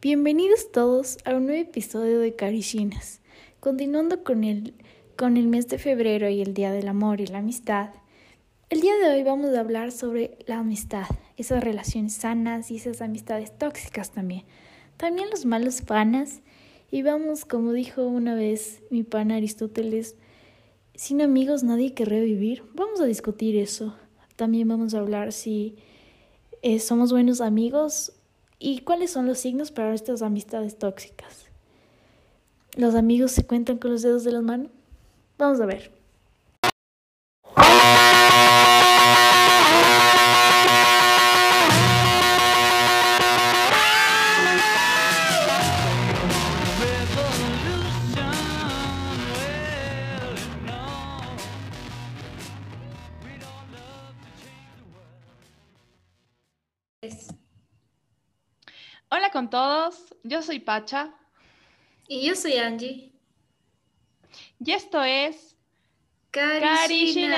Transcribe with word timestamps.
Bienvenidos 0.00 0.70
todos 0.70 1.18
a 1.24 1.34
un 1.34 1.46
nuevo 1.46 1.60
episodio 1.60 2.20
de 2.20 2.36
Carishinas. 2.36 3.20
Continuando 3.58 4.22
con 4.22 4.44
el, 4.44 4.74
con 5.16 5.36
el 5.36 5.48
mes 5.48 5.66
de 5.66 5.76
febrero 5.76 6.28
y 6.28 6.40
el 6.40 6.54
Día 6.54 6.70
del 6.70 6.86
Amor 6.86 7.20
y 7.20 7.26
la 7.26 7.38
Amistad, 7.38 7.90
el 8.70 8.80
día 8.80 8.96
de 8.96 9.08
hoy 9.08 9.24
vamos 9.24 9.52
a 9.56 9.58
hablar 9.58 9.90
sobre 9.90 10.38
la 10.46 10.60
amistad, 10.60 11.06
esas 11.36 11.64
relaciones 11.64 12.12
sanas 12.12 12.70
y 12.70 12.76
esas 12.76 13.02
amistades 13.02 13.58
tóxicas 13.58 14.12
también. 14.12 14.44
También 14.98 15.30
los 15.30 15.44
malos 15.44 15.82
panas. 15.82 16.42
Y 16.92 17.02
vamos, 17.02 17.44
como 17.44 17.72
dijo 17.72 18.06
una 18.06 18.36
vez 18.36 18.84
mi 18.90 19.02
pana 19.02 19.34
Aristóteles, 19.34 20.14
sin 20.94 21.20
amigos 21.22 21.64
nadie 21.64 21.94
querría 21.94 22.20
vivir. 22.20 22.62
Vamos 22.72 23.00
a 23.00 23.04
discutir 23.04 23.56
eso. 23.56 23.96
También 24.36 24.68
vamos 24.68 24.94
a 24.94 25.00
hablar 25.00 25.32
si 25.32 25.74
eh, 26.62 26.78
somos 26.78 27.10
buenos 27.10 27.40
amigos 27.40 28.12
¿Y 28.58 28.80
cuáles 28.80 29.12
son 29.12 29.26
los 29.26 29.38
signos 29.38 29.70
para 29.70 29.94
estas 29.94 30.22
amistades 30.22 30.78
tóxicas? 30.78 31.46
¿Los 32.76 32.94
amigos 32.94 33.32
se 33.32 33.46
cuentan 33.46 33.78
con 33.78 33.92
los 33.92 34.02
dedos 34.02 34.24
de 34.24 34.32
las 34.32 34.42
manos? 34.42 34.70
Vamos 35.36 35.60
a 35.60 35.66
ver. 35.66 35.97
Yo 60.28 60.42
soy 60.42 60.60
Pacha. 60.60 61.14
Y 62.06 62.26
yo 62.26 62.34
soy 62.34 62.58
Angie. 62.58 63.10
Y 64.62 64.72
esto 64.72 65.02
es 65.02 65.56
Carishinas. 66.30 67.32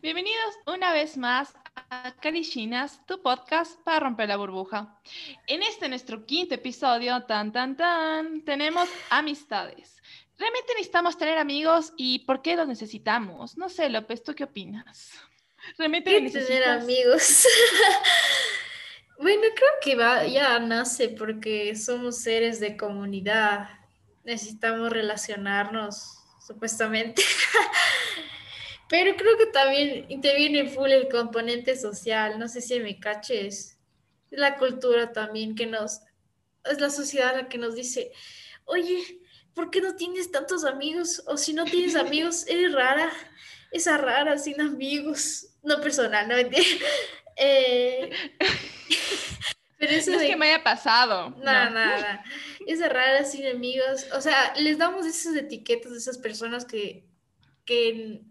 Bienvenidos 0.00 0.54
una 0.66 0.94
vez 0.94 1.18
más 1.18 1.52
a 1.90 2.14
Carishinas, 2.20 3.04
tu 3.06 3.20
podcast 3.20 3.78
para 3.82 4.00
romper 4.00 4.28
la 4.28 4.38
burbuja. 4.38 4.98
En 5.46 5.62
este 5.62 5.90
nuestro 5.90 6.24
quinto 6.24 6.54
episodio, 6.54 7.22
tan 7.24 7.52
tan 7.52 7.76
tan, 7.76 8.42
tenemos 8.42 8.88
amistades. 9.10 10.00
¿Realmente 10.38 10.72
necesitamos 10.72 11.18
tener 11.18 11.36
amigos 11.36 11.92
y 11.98 12.20
por 12.20 12.40
qué 12.40 12.56
los 12.56 12.66
necesitamos? 12.66 13.58
No 13.58 13.68
sé, 13.68 13.90
López, 13.90 14.22
¿tú 14.22 14.34
qué 14.34 14.44
opinas? 14.44 15.12
¿Realmente 15.76 16.18
necesitas 16.18 16.48
tener 16.48 16.64
amigos? 16.64 17.46
Bueno, 19.20 19.42
creo 19.54 19.70
que 19.82 19.96
va, 19.96 20.26
ya 20.26 20.58
nace 20.60 21.10
porque 21.10 21.76
somos 21.76 22.22
seres 22.22 22.58
de 22.58 22.78
comunidad. 22.78 23.68
Necesitamos 24.24 24.90
relacionarnos, 24.90 26.16
supuestamente. 26.46 27.22
Pero 28.88 29.14
creo 29.16 29.36
que 29.36 29.44
también 29.46 30.06
interviene 30.08 30.70
full 30.70 30.90
el 30.90 31.10
componente 31.10 31.76
social. 31.76 32.38
No 32.38 32.48
sé 32.48 32.62
si 32.62 32.80
me 32.80 32.98
caches. 32.98 33.78
La 34.30 34.56
cultura 34.56 35.12
también 35.12 35.54
que 35.54 35.66
nos. 35.66 36.00
Es 36.64 36.80
la 36.80 36.88
sociedad 36.88 37.36
la 37.36 37.46
que 37.50 37.58
nos 37.58 37.74
dice: 37.74 38.12
Oye, 38.64 39.20
¿por 39.54 39.70
qué 39.70 39.82
no 39.82 39.96
tienes 39.96 40.32
tantos 40.32 40.64
amigos? 40.64 41.22
O 41.26 41.36
si 41.36 41.52
no 41.52 41.66
tienes 41.66 41.94
amigos, 41.94 42.46
eres 42.48 42.72
rara. 42.72 43.12
Esa 43.70 43.98
rara 43.98 44.38
sin 44.38 44.62
amigos. 44.62 45.48
No 45.62 45.78
personal, 45.82 46.26
no 46.26 46.38
entiendo. 46.38 46.86
Eh, 47.42 48.10
pero 49.78 49.92
eso 49.92 50.10
no 50.10 50.20
es 50.20 50.28
que 50.28 50.36
me 50.36 50.52
haya 50.52 50.62
pasado. 50.62 51.30
Nada, 51.42 51.70
nada. 51.70 52.24
Es 52.66 52.80
rara 52.80 53.24
sin 53.24 53.46
amigos. 53.46 54.06
O 54.12 54.20
sea, 54.20 54.52
les 54.56 54.78
damos 54.78 55.06
esas 55.06 55.34
etiquetas 55.36 55.92
de 55.92 55.98
esas 55.98 56.18
personas 56.18 56.64
que, 56.64 57.04
que 57.64 58.22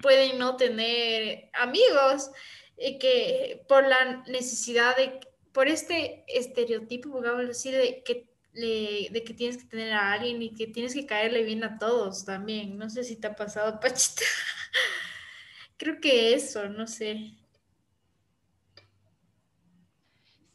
pueden 0.00 0.38
no 0.38 0.56
tener 0.56 1.50
amigos 1.52 2.30
y 2.78 2.98
que 2.98 3.64
por 3.68 3.86
la 3.86 4.24
necesidad 4.26 4.96
de, 4.96 5.20
por 5.52 5.68
este 5.68 6.24
estereotipo, 6.26 7.20
digamos 7.20 7.48
así, 7.50 7.70
de 7.70 8.02
que, 8.02 8.26
de 8.52 9.22
que 9.24 9.34
tienes 9.34 9.58
que 9.58 9.68
tener 9.68 9.92
a 9.92 10.12
alguien 10.12 10.42
y 10.42 10.54
que 10.54 10.66
tienes 10.66 10.94
que 10.94 11.06
caerle 11.06 11.42
bien 11.42 11.64
a 11.64 11.78
todos 11.78 12.24
también. 12.24 12.76
No 12.76 12.90
sé 12.90 13.04
si 13.04 13.16
te 13.16 13.28
ha 13.28 13.36
pasado, 13.36 13.78
Pachita. 13.80 14.22
Creo 15.76 16.00
que 16.00 16.34
eso, 16.34 16.68
no 16.68 16.86
sé. 16.86 17.34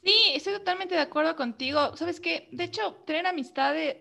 Sí, 0.03 0.31
estoy 0.33 0.53
totalmente 0.53 0.95
de 0.95 1.01
acuerdo 1.01 1.35
contigo. 1.35 1.95
¿Sabes 1.97 2.19
qué? 2.19 2.47
De 2.51 2.65
hecho, 2.65 2.95
tener 3.05 3.27
amistades, 3.27 3.97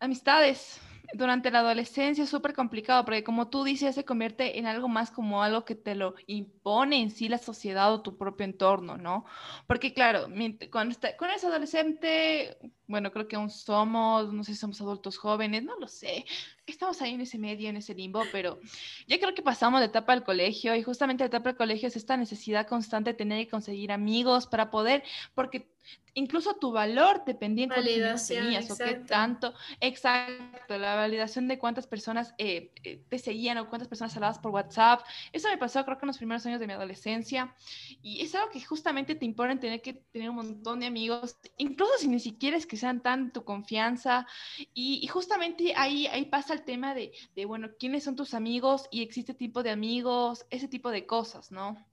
amistades 0.00 0.80
durante 1.14 1.50
la 1.50 1.60
adolescencia 1.60 2.24
es 2.24 2.30
súper 2.30 2.54
complicado 2.54 3.04
porque 3.04 3.24
como 3.24 3.48
tú 3.48 3.64
dices, 3.64 3.94
se 3.94 4.04
convierte 4.04 4.58
en 4.58 4.66
algo 4.66 4.88
más 4.88 5.10
como 5.10 5.42
algo 5.42 5.64
que 5.64 5.74
te 5.74 5.94
lo 5.94 6.14
impone 6.26 7.00
en 7.00 7.10
sí 7.10 7.28
la 7.28 7.38
sociedad 7.38 7.92
o 7.92 8.02
tu 8.02 8.18
propio 8.18 8.44
entorno, 8.44 8.96
¿no? 8.96 9.24
Porque 9.66 9.94
claro, 9.94 10.26
cuando, 10.70 10.92
está, 10.92 11.16
cuando 11.16 11.32
eres 11.32 11.44
adolescente, 11.44 12.58
bueno, 12.86 13.10
creo 13.10 13.26
que 13.26 13.36
aún 13.36 13.50
somos, 13.50 14.32
no 14.32 14.44
sé 14.44 14.52
si 14.52 14.58
somos 14.58 14.80
adultos 14.80 15.18
jóvenes, 15.18 15.62
no 15.62 15.78
lo 15.78 15.88
sé, 15.88 16.24
estamos 16.66 17.00
ahí 17.02 17.14
en 17.14 17.22
ese 17.22 17.38
medio, 17.38 17.68
en 17.68 17.76
ese 17.76 17.94
limbo, 17.94 18.22
pero 18.32 18.60
ya 19.06 19.18
creo 19.18 19.34
que 19.34 19.42
pasamos 19.42 19.80
de 19.80 19.86
etapa 19.86 20.12
del 20.14 20.24
colegio 20.24 20.74
y 20.74 20.82
justamente 20.82 21.24
la 21.24 21.28
etapa 21.28 21.50
del 21.50 21.56
colegio 21.56 21.88
es 21.88 21.96
esta 21.96 22.16
necesidad 22.16 22.66
constante 22.66 23.10
de 23.10 23.16
tener 23.16 23.44
que 23.44 23.50
conseguir 23.50 23.92
amigos 23.92 24.46
para 24.46 24.70
poder, 24.70 25.02
porque 25.34 25.70
incluso 26.14 26.54
tu 26.56 26.72
valor 26.72 27.22
dependía 27.24 27.64
en 27.64 27.70
cuántos 27.70 28.26
tenías 28.26 28.70
o 28.70 28.76
qué 28.76 28.94
tanto, 28.94 29.54
exacto, 29.80 30.76
la 30.78 30.96
validación 30.96 31.48
de 31.48 31.58
cuántas 31.58 31.86
personas 31.86 32.34
eh, 32.38 32.72
eh, 32.82 33.02
te 33.08 33.18
seguían 33.18 33.58
o 33.58 33.68
cuántas 33.68 33.88
personas 33.88 34.14
hablabas 34.16 34.38
por 34.38 34.50
WhatsApp, 34.50 35.02
eso 35.32 35.48
me 35.48 35.58
pasó 35.58 35.84
creo 35.84 35.98
que 35.98 36.04
en 36.04 36.08
los 36.08 36.18
primeros 36.18 36.44
años 36.46 36.60
de 36.60 36.66
mi 36.66 36.72
adolescencia. 36.72 37.54
Y 38.02 38.20
es 38.20 38.34
algo 38.34 38.50
que 38.50 38.60
justamente 38.60 39.14
te 39.14 39.24
imponen 39.24 39.60
tener 39.60 39.80
que 39.80 39.94
tener 39.94 40.30
un 40.30 40.36
montón 40.36 40.80
de 40.80 40.86
amigos, 40.86 41.36
incluso 41.56 41.92
si 41.98 42.08
ni 42.08 42.20
siquiera 42.20 42.56
es 42.56 42.66
que 42.66 42.76
sean 42.76 43.00
tan 43.00 43.32
tu 43.32 43.44
confianza. 43.44 44.26
Y, 44.74 45.00
y 45.02 45.06
justamente 45.06 45.74
ahí, 45.76 46.06
ahí 46.08 46.26
pasa 46.26 46.54
tema 46.64 46.94
de, 46.94 47.12
de, 47.34 47.44
bueno, 47.44 47.70
quiénes 47.78 48.04
son 48.04 48.16
tus 48.16 48.34
amigos 48.34 48.88
y 48.90 49.02
existe 49.02 49.34
tipo 49.34 49.62
de 49.62 49.70
amigos, 49.70 50.46
ese 50.50 50.68
tipo 50.68 50.90
de 50.90 51.06
cosas, 51.06 51.50
¿no? 51.50 51.87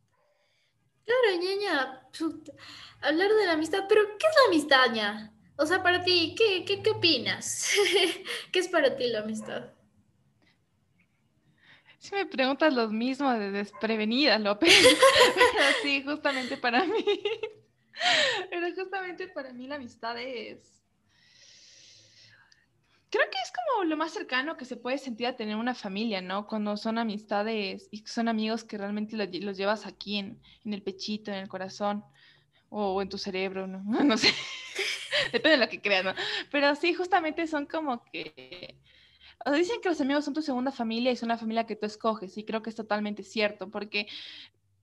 Claro, 1.06 1.38
ñaña, 1.40 2.02
hablar 3.02 3.32
de 3.32 3.46
la 3.46 3.54
amistad, 3.54 3.86
pero 3.88 4.02
¿qué 4.18 4.28
es 4.28 4.36
la 4.42 4.48
amistad, 4.48 4.92
ña? 4.92 5.32
O 5.58 5.66
sea, 5.66 5.82
para 5.84 6.04
ti, 6.04 6.36
¿qué, 6.38 6.66
qué, 6.66 6.82
qué 6.82 6.90
opinas? 6.90 7.72
¿Qué 8.52 8.60
es 8.60 8.68
para 8.68 8.96
ti 8.96 9.08
la 9.08 9.20
amistad? 9.20 9.72
Si 12.00 12.14
me 12.14 12.26
preguntas 12.26 12.74
lo 12.74 12.90
mismo 12.90 13.32
de 13.34 13.52
desprevenida, 13.52 14.38
López. 14.38 14.74
sí, 15.82 16.04
justamente 16.04 16.58
para 16.58 16.86
mí. 16.86 17.04
Pero 18.50 18.76
justamente 18.76 19.28
para 19.28 19.54
mí 19.54 19.68
la 19.68 19.76
amistad 19.76 20.18
es 20.20 20.75
creo 23.16 23.30
que 23.32 23.38
es 23.42 23.52
como 23.52 23.86
lo 23.86 23.96
más 23.96 24.12
cercano 24.12 24.58
que 24.58 24.66
se 24.66 24.76
puede 24.76 24.98
sentir 24.98 25.28
a 25.28 25.38
tener 25.38 25.56
una 25.56 25.74
familia, 25.74 26.22
¿no? 26.22 26.48
Cuando 26.48 26.76
son 26.76 26.98
amistades 26.98 27.88
y 27.90 28.06
son 28.06 28.28
amigos 28.28 28.66
que 28.66 28.78
realmente 28.78 29.16
los, 29.16 29.58
llevas 29.58 29.86
aquí 29.86 30.18
en, 30.18 30.42
el 30.66 30.82
pechito, 30.82 31.32
en 31.32 31.38
el 31.38 31.48
corazón 31.48 32.04
o, 32.70 33.02
en 33.02 33.08
tu 33.08 33.18
cerebro, 33.18 33.68
¿no? 33.68 33.84
No 34.04 34.18
sé. 34.18 34.34
Depende 35.32 35.58
de 35.58 35.66
lo 35.66 35.70
que 35.70 35.82
creas, 35.82 36.04
¿no? 36.04 36.14
Pero 36.52 36.76
sí, 36.76 36.94
justamente 36.94 37.48
son 37.48 37.66
como 37.66 38.04
que... 38.04 38.76
O 39.46 39.52
dicen 39.52 39.80
que 39.82 39.90
los 39.90 40.02
amigos 40.02 40.26
son 40.26 40.34
tu 40.34 40.42
segunda 40.42 40.72
familia 40.72 41.12
y 41.12 41.16
son 41.16 41.30
la 41.30 41.38
familia 41.38 41.66
que 41.66 41.76
tú 41.76 41.86
escoges, 41.86 42.38
y 42.38 42.44
creo 42.44 42.62
que 42.62 42.70
es 42.70 42.76
totalmente 42.76 43.24
cierto, 43.24 43.70
porque 43.70 44.08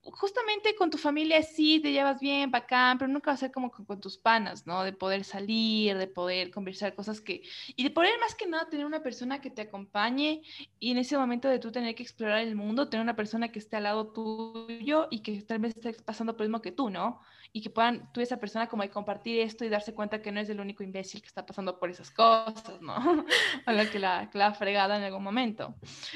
justamente 0.04 0.74
con 0.74 0.90
tu 0.90 0.98
familia 0.98 1.42
sí 1.42 1.78
te 1.80 1.92
llevas 1.92 2.20
bien, 2.20 2.50
bacán, 2.50 2.98
pero 2.98 3.10
nunca 3.10 3.30
va 3.30 3.34
a 3.34 3.38
ser 3.38 3.52
como 3.52 3.70
con, 3.70 4.00
tus 4.00 4.18
panas, 4.18 4.66
¿no? 4.66 4.82
De 4.82 4.92
poder 4.92 5.24
salir, 5.24 5.96
de 5.96 6.08
poder 6.08 6.50
conversar 6.50 6.94
cosas 6.94 7.20
que... 7.20 7.42
Y 7.76 7.84
de 7.84 7.90
poder 7.90 8.18
más 8.20 8.34
que 8.34 8.46
nada 8.46 8.68
tener 8.68 8.84
una 8.84 9.02
persona 9.02 9.40
que 9.40 9.50
te 9.50 9.62
acompañe 9.62 10.42
y 10.80 10.90
en 10.90 10.98
ese 10.98 11.16
momento 11.16 11.48
de 11.48 11.58
tú 11.58 11.70
tener 11.70 11.94
que 11.94 12.02
explorar 12.02 12.40
el 12.40 12.56
mundo, 12.56 12.88
tener 12.88 13.04
una 13.04 13.16
persona 13.16 13.52
que 13.52 13.60
esté 13.60 13.76
al 13.76 13.84
lado 13.84 14.08
tuyo 14.08 15.06
y 15.10 15.20
que 15.20 15.40
tal 15.42 15.60
vez 15.60 15.76
esté 15.76 15.92
pasando 16.02 16.32
por 16.32 16.42
lo 16.42 16.48
mismo 16.48 16.62
que 16.62 16.72
tú, 16.72 16.90
¿no? 16.90 17.20
Y 17.54 17.60
que 17.60 17.68
puedan 17.68 18.10
tú 18.12 18.20
y 18.20 18.22
esa 18.22 18.38
persona 18.38 18.66
como 18.66 18.88
compartir 18.90 19.40
esto 19.40 19.64
y 19.64 19.68
darse 19.68 19.94
cuenta 19.94 20.22
que 20.22 20.32
no 20.32 20.40
es 20.40 20.48
el 20.48 20.58
único 20.58 20.82
imbécil 20.82 21.20
que 21.20 21.26
está 21.26 21.44
pasando 21.44 21.78
por 21.78 21.90
esas 21.90 22.10
cosas, 22.10 22.80
¿no? 22.80 22.96
o 23.66 23.72
la 23.72 23.90
que 23.90 23.98
la, 23.98 24.30
que 24.30 24.38
la 24.38 24.48
ha 24.48 24.54
fregado 24.54 24.94
en 24.94 25.02
algún 25.02 25.22
momento. 25.22 25.74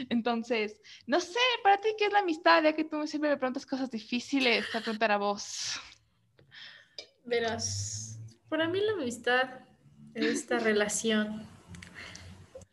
Entonces, 0.09 0.81
no 1.07 1.21
sé, 1.21 1.39
para 1.63 1.79
ti, 1.79 1.91
¿qué 1.99 2.07
es 2.07 2.13
la 2.13 2.21
amistad? 2.21 2.63
Ya 2.63 2.73
que 2.73 2.85
tú 2.85 3.07
siempre 3.07 3.29
me 3.29 3.37
preguntas 3.37 3.67
cosas 3.67 3.91
difíciles, 3.91 4.65
te 4.73 4.81
preguntar 4.81 5.13
a 5.13 5.19
vos. 5.19 5.79
Verás, 7.25 8.19
para 8.49 8.69
mí 8.69 8.81
la 8.81 8.93
amistad 8.93 9.61
es 10.15 10.25
esta 10.25 10.59
relación 10.59 11.47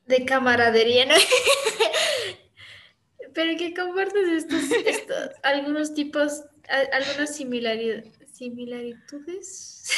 de 0.06 0.24
camaradería, 0.24 1.06
¿no? 1.06 1.16
Pero 3.34 3.58
que 3.58 3.74
compartes 3.74 4.30
estos, 4.30 4.72
estos 4.86 5.32
algunos 5.42 5.94
tipos, 5.94 6.44
algunas 6.94 7.36
similaridades, 7.36 8.23
similitudes 8.34 9.90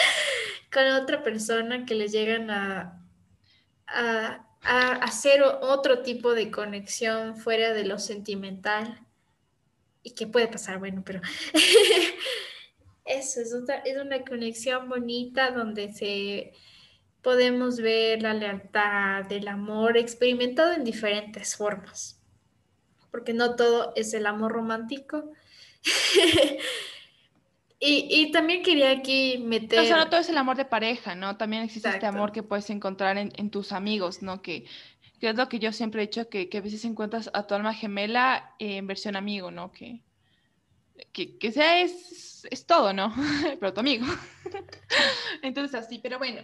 con 0.72 0.86
otra 0.86 1.22
persona 1.22 1.84
que 1.84 1.94
les 1.94 2.12
llegan 2.12 2.50
a, 2.50 3.04
a, 3.86 4.46
a 4.62 4.92
hacer 4.96 5.42
otro 5.42 6.02
tipo 6.02 6.34
de 6.34 6.50
conexión 6.50 7.36
fuera 7.36 7.72
de 7.72 7.84
lo 7.84 7.98
sentimental 7.98 9.06
y 10.02 10.12
que 10.12 10.26
puede 10.26 10.48
pasar, 10.48 10.78
bueno, 10.78 11.02
pero 11.04 11.20
eso 13.04 13.40
es, 13.40 13.54
es 13.84 13.96
una 14.00 14.24
conexión 14.24 14.88
bonita 14.88 15.50
donde 15.50 15.92
se 15.92 16.52
podemos 17.22 17.78
ver 17.80 18.22
la 18.22 18.34
lealtad, 18.34 19.30
el 19.30 19.48
amor 19.48 19.96
experimentado 19.96 20.72
en 20.72 20.84
diferentes 20.84 21.56
formas, 21.56 22.20
porque 23.10 23.34
no 23.34 23.56
todo 23.56 23.92
es 23.96 24.14
el 24.14 24.26
amor 24.26 24.52
romántico. 24.52 25.32
y, 27.82 28.30
también 28.30 28.62
quería 28.62 28.90
aquí 28.90 29.38
meter... 29.38 29.80
O 29.80 29.84
sea, 29.84 29.96
no 29.96 30.10
todo 30.10 30.20
es 30.20 30.28
el 30.28 30.36
amor 30.36 30.58
de 30.58 30.66
pareja, 30.66 31.14
¿no? 31.14 31.38
También 31.38 31.62
existe 31.62 31.88
este 31.88 32.04
amor 32.04 32.30
que 32.30 32.42
puedes 32.42 32.68
encontrar 32.68 33.16
en, 33.16 33.50
tus 33.50 33.72
amigos, 33.72 34.20
¿no? 34.20 34.42
Que, 34.42 34.66
es 35.18 35.34
lo 35.34 35.48
que 35.48 35.58
yo 35.58 35.72
siempre 35.72 36.02
he 36.02 36.06
dicho, 36.06 36.28
que, 36.28 36.48
a 36.52 36.60
veces 36.60 36.84
encuentras 36.84 37.30
a 37.32 37.46
tu 37.46 37.54
alma 37.54 37.72
gemela 37.72 38.54
en 38.58 38.86
versión 38.86 39.16
amigo, 39.16 39.50
¿no? 39.50 39.72
Que, 39.72 40.02
que, 41.12 41.52
sea 41.52 41.80
es, 41.80 42.46
es 42.50 42.66
todo, 42.66 42.92
¿no? 42.92 43.14
Pero 43.60 43.72
tu 43.72 43.80
amigo. 43.80 44.04
Entonces 45.42 45.80
así, 45.80 45.98
pero 45.98 46.18
bueno. 46.18 46.42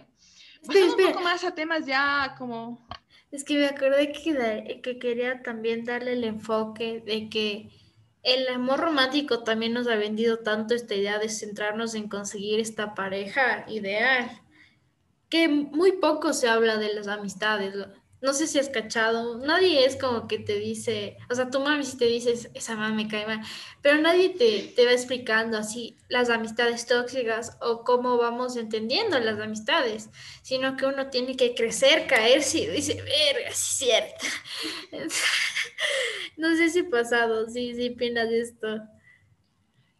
Pasando 0.65 0.95
un 0.95 1.11
poco 1.11 1.21
más 1.21 1.43
a 1.43 1.53
temas 1.53 1.85
ya 1.85 2.33
como... 2.39 2.87
Es 3.29 3.43
que 3.43 3.57
me 3.57 3.67
acordé 3.67 4.11
que, 4.11 4.81
que 4.81 4.97
quería 4.97 5.43
también 5.43 5.85
darle 5.85 6.13
el 6.13 6.23
enfoque 6.23 6.99
de 7.01 7.29
que 7.29 7.69
el 8.23 8.47
amor 8.49 8.79
romántico 8.79 9.43
también 9.43 9.73
nos 9.73 9.87
ha 9.87 9.95
vendido 9.95 10.39
tanto 10.39 10.73
esta 10.73 10.95
idea 10.95 11.19
de 11.19 11.29
centrarnos 11.29 11.95
en 11.95 12.09
conseguir 12.09 12.59
esta 12.59 12.93
pareja 12.93 13.65
ideal, 13.69 14.41
que 15.29 15.47
muy 15.47 15.93
poco 15.93 16.33
se 16.33 16.49
habla 16.49 16.77
de 16.77 16.93
las 16.93 17.07
amistades 17.07 17.73
no 18.21 18.33
sé 18.33 18.47
si 18.47 18.57
has 18.57 18.69
cachado, 18.69 19.37
nadie 19.37 19.85
es 19.85 19.95
como 19.95 20.27
que 20.27 20.39
te 20.39 20.57
dice, 20.57 21.17
o 21.29 21.35
sea, 21.35 21.49
tu 21.49 21.59
mami 21.59 21.83
si 21.83 21.97
te 21.97 22.05
dices, 22.05 22.49
esa 22.55 22.75
mamá 22.75 22.95
me 22.95 23.07
cae 23.07 23.27
mal, 23.27 23.41
pero 23.81 24.01
nadie 24.01 24.29
te, 24.29 24.73
te 24.75 24.85
va 24.85 24.91
explicando 24.91 25.57
así 25.57 25.97
las 26.09 26.29
amistades 26.29 26.87
tóxicas 26.87 27.57
o 27.61 27.83
cómo 27.83 28.17
vamos 28.17 28.57
entendiendo 28.57 29.19
las 29.19 29.39
amistades, 29.39 30.09
sino 30.41 30.77
que 30.77 30.85
uno 30.85 31.09
tiene 31.09 31.35
que 31.35 31.53
crecer, 31.53 32.07
caerse 32.07 32.59
y 32.59 32.67
dice, 32.67 32.95
verga, 32.95 33.49
es 33.49 33.57
cierto. 33.57 34.25
no 36.37 36.55
sé 36.55 36.69
si 36.69 36.83
pasado, 36.83 37.47
sí, 37.49 37.75
sí, 37.75 37.91
opinas 37.93 38.29
de 38.29 38.41
esto. 38.41 38.96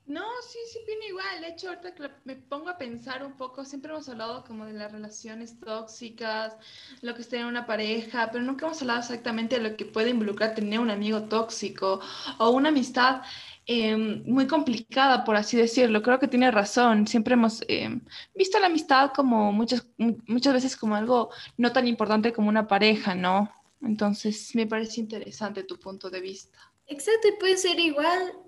No, 0.08 0.24
sí, 0.42 0.58
sí, 0.72 0.80
opino 0.84 1.06
igual. 1.10 1.42
De 1.42 1.50
hecho, 1.50 1.68
ahorita 1.68 1.94
que 1.94 2.10
me 2.24 2.38
pongo 2.38 2.70
a 2.70 2.78
pensar 2.78 3.26
un 3.26 3.34
poco, 3.34 3.66
siempre 3.66 3.92
hemos 3.92 4.08
hablado 4.08 4.46
como 4.46 4.66
de 4.66 4.72
las 4.72 4.90
relaciones 4.90 5.60
tóxicas, 5.60 6.56
lo 7.02 7.14
que 7.14 7.22
es 7.22 7.28
tener 7.28 7.46
una 7.46 7.66
pareja, 7.66 8.30
pero 8.32 8.42
nunca 8.42 8.66
hemos 8.66 8.82
hablado 8.82 9.00
exactamente 9.02 9.60
de 9.60 9.70
lo 9.70 9.76
que 9.76 9.84
puede 9.86 10.12
involucrar 10.12 10.56
tener 10.56 10.80
un 10.80 10.92
amigo 10.92 11.24
tóxico 11.24 12.00
o 12.40 12.52
una 12.52 12.70
amistad 12.70 13.22
em, 13.66 14.24
muy 14.26 14.48
complicada, 14.48 15.26
por 15.26 15.36
así 15.36 15.58
decirlo. 15.58 16.02
Creo 16.02 16.20
que 16.20 16.30
tiene 16.30 16.52
razón. 16.52 17.06
Siempre 17.06 17.34
hemos 17.34 17.62
em, 17.68 18.00
visto 18.34 18.60
la 18.60 18.68
amistad 18.68 19.12
como 19.14 19.52
muchas, 19.52 19.86
muchas 19.98 20.54
veces 20.54 20.78
como 20.78 20.96
algo 20.96 21.32
no 21.58 21.74
tan 21.74 21.86
importante 21.86 22.32
como 22.32 22.48
una 22.48 22.66
pareja, 22.66 23.14
¿no? 23.14 23.52
Entonces, 23.82 24.56
me 24.56 24.68
parece 24.68 25.02
interesante 25.02 25.64
tu 25.64 25.78
punto 25.78 26.10
de 26.10 26.22
vista. 26.22 26.58
Exacto, 26.88 27.28
y 27.28 27.38
puede 27.38 27.58
ser 27.58 27.78
igual 27.80 28.47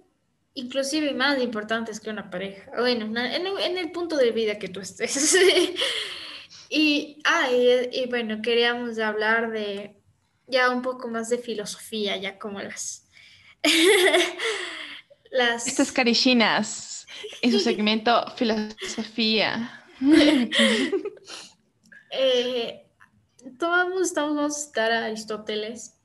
inclusive 0.54 1.14
más 1.14 1.42
importantes 1.42 2.00
que 2.00 2.10
una 2.10 2.30
pareja. 2.30 2.72
Bueno, 2.78 3.06
en, 3.20 3.78
el 3.78 3.92
punto 3.92 4.18
de 4.18 4.32
vida 4.32 4.58
que 4.58 4.70
tú 4.70 4.80
estés. 4.80 5.36
y, 6.70 7.22
ah, 7.26 7.50
y, 7.52 8.08
bueno, 8.08 8.42
queríamos 8.42 9.00
hablar 9.00 9.52
de 9.52 9.96
ya 10.48 10.70
un 10.70 10.82
poco 10.82 11.08
más 11.08 11.30
de 11.30 11.38
filosofía, 11.38 12.18
ya 12.18 12.40
como 12.40 12.62
las... 12.62 13.08
las... 15.32 15.68
Estas 15.68 15.92
carichinas 15.92 17.08
en 17.42 17.52
su 17.52 17.60
segmento 17.60 18.26
filosofía. 18.36 19.86
eh, 22.12 22.88
estamos, 23.46 24.14
vamos 24.14 24.58
a 24.58 24.60
citar 24.60 24.92
a 24.92 25.06
Aristóteles, 25.06 25.96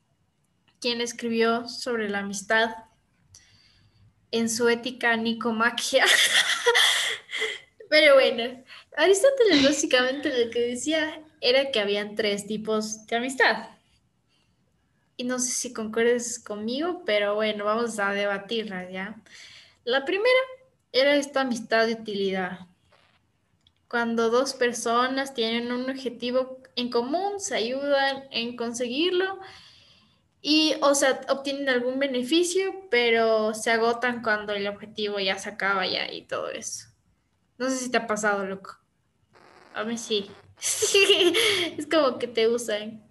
quien 0.81 1.01
escribió 1.01 1.69
sobre 1.69 2.11
la 2.11 2.19
amistad 2.19 2.71
en 4.35 4.51
su 4.51 4.69
ética 4.69 5.17
nicomaquia. 5.17 6.05
Pero 7.89 8.15
bueno, 8.15 8.65
Aristóteles 8.97 9.63
básicamente 9.63 10.45
lo 10.45 10.51
que 10.51 10.61
decía 10.61 11.23
era 11.41 11.71
que 11.71 11.79
habían 11.79 12.17
tres 12.17 12.45
tipos 12.45 13.07
de 13.07 13.17
amistad. 13.17 13.69
Y 15.17 15.23
no 15.23 15.39
sé 15.39 15.53
si 15.53 15.73
concuerdes 15.73 16.41
conmigo, 16.41 17.05
pero 17.07 17.37
bueno, 17.37 17.65
vamos 17.65 18.01
a 18.01 18.11
debatirla 18.11 18.91
ya. 18.91 19.15
La 19.85 20.05
primera 20.05 20.41
era 20.91 21.15
esta 21.15 21.43
amistad 21.43 21.87
de 21.87 21.93
utilidad. 21.93 22.67
Cuando 23.87 24.31
dos 24.31 24.55
personas 24.55 25.35
tienen 25.35 25.71
un 25.71 25.89
objetivo 25.89 26.59
en 26.75 26.91
común, 26.91 27.39
se 27.39 27.55
ayudan 27.55 28.25
en 28.33 28.57
conseguirlo 28.57 29.39
y, 30.47 30.75
o 30.83 30.95
sea, 30.95 31.23
obtienen 31.31 31.71
algún 31.71 31.99
beneficio, 31.99 32.87
pero 32.91 33.55
se 33.55 33.71
agotan 33.71 34.23
cuando 34.23 34.53
el 34.53 34.67
objetivo 34.67 35.19
ya 35.19 35.39
se 35.39 35.49
acaba 35.49 35.87
ya 35.87 36.13
y 36.13 36.21
todo 36.27 36.51
eso. 36.51 36.89
No 37.57 37.71
sé 37.71 37.79
si 37.79 37.91
te 37.91 37.97
ha 37.97 38.07
pasado, 38.07 38.45
loco. 38.45 38.77
A 39.73 39.85
mí 39.85 39.97
sí. 39.97 40.31
es 41.79 41.87
como 41.87 42.19
que 42.19 42.27
te 42.27 42.47
usan. 42.47 43.03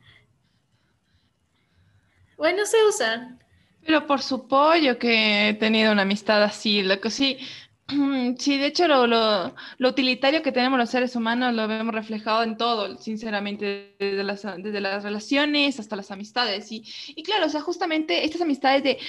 Bueno, 2.37 2.67
se 2.67 2.77
usan. 2.85 3.43
Pero 3.83 4.05
por 4.05 4.21
su 4.21 4.47
pollo 4.47 4.99
que 4.99 5.49
he 5.49 5.53
tenido 5.55 5.91
una 5.91 6.03
amistad 6.03 6.43
así, 6.43 6.83
loco, 6.83 7.09
sí. 7.09 7.39
Sí, 7.87 8.57
de 8.57 8.67
hecho 8.67 8.87
lo, 8.87 9.53
utilitario 9.79 10.41
que 10.41 10.51
tenemos 10.51 10.79
los 10.79 10.89
seres 10.89 11.15
humanos 11.15 11.53
lo 11.53 11.67
vemos 11.67 11.93
reflejado 11.93 12.43
en 12.43 12.57
todo, 12.57 12.97
sinceramente, 12.97 13.95
desde 13.99 14.23
las, 14.23 14.43
desde 14.57 14.79
las 14.79 15.03
relaciones 15.03 15.79
hasta 15.79 15.95
las 15.95 16.09
amistades. 16.09 16.71
Y, 16.71 16.83
y 17.09 17.23
claro, 17.23 17.45
o 17.45 17.49
sea, 17.49 17.61
justamente 17.61 18.23
estas 18.23 18.41
amistades 18.41 18.83
de 18.83 18.99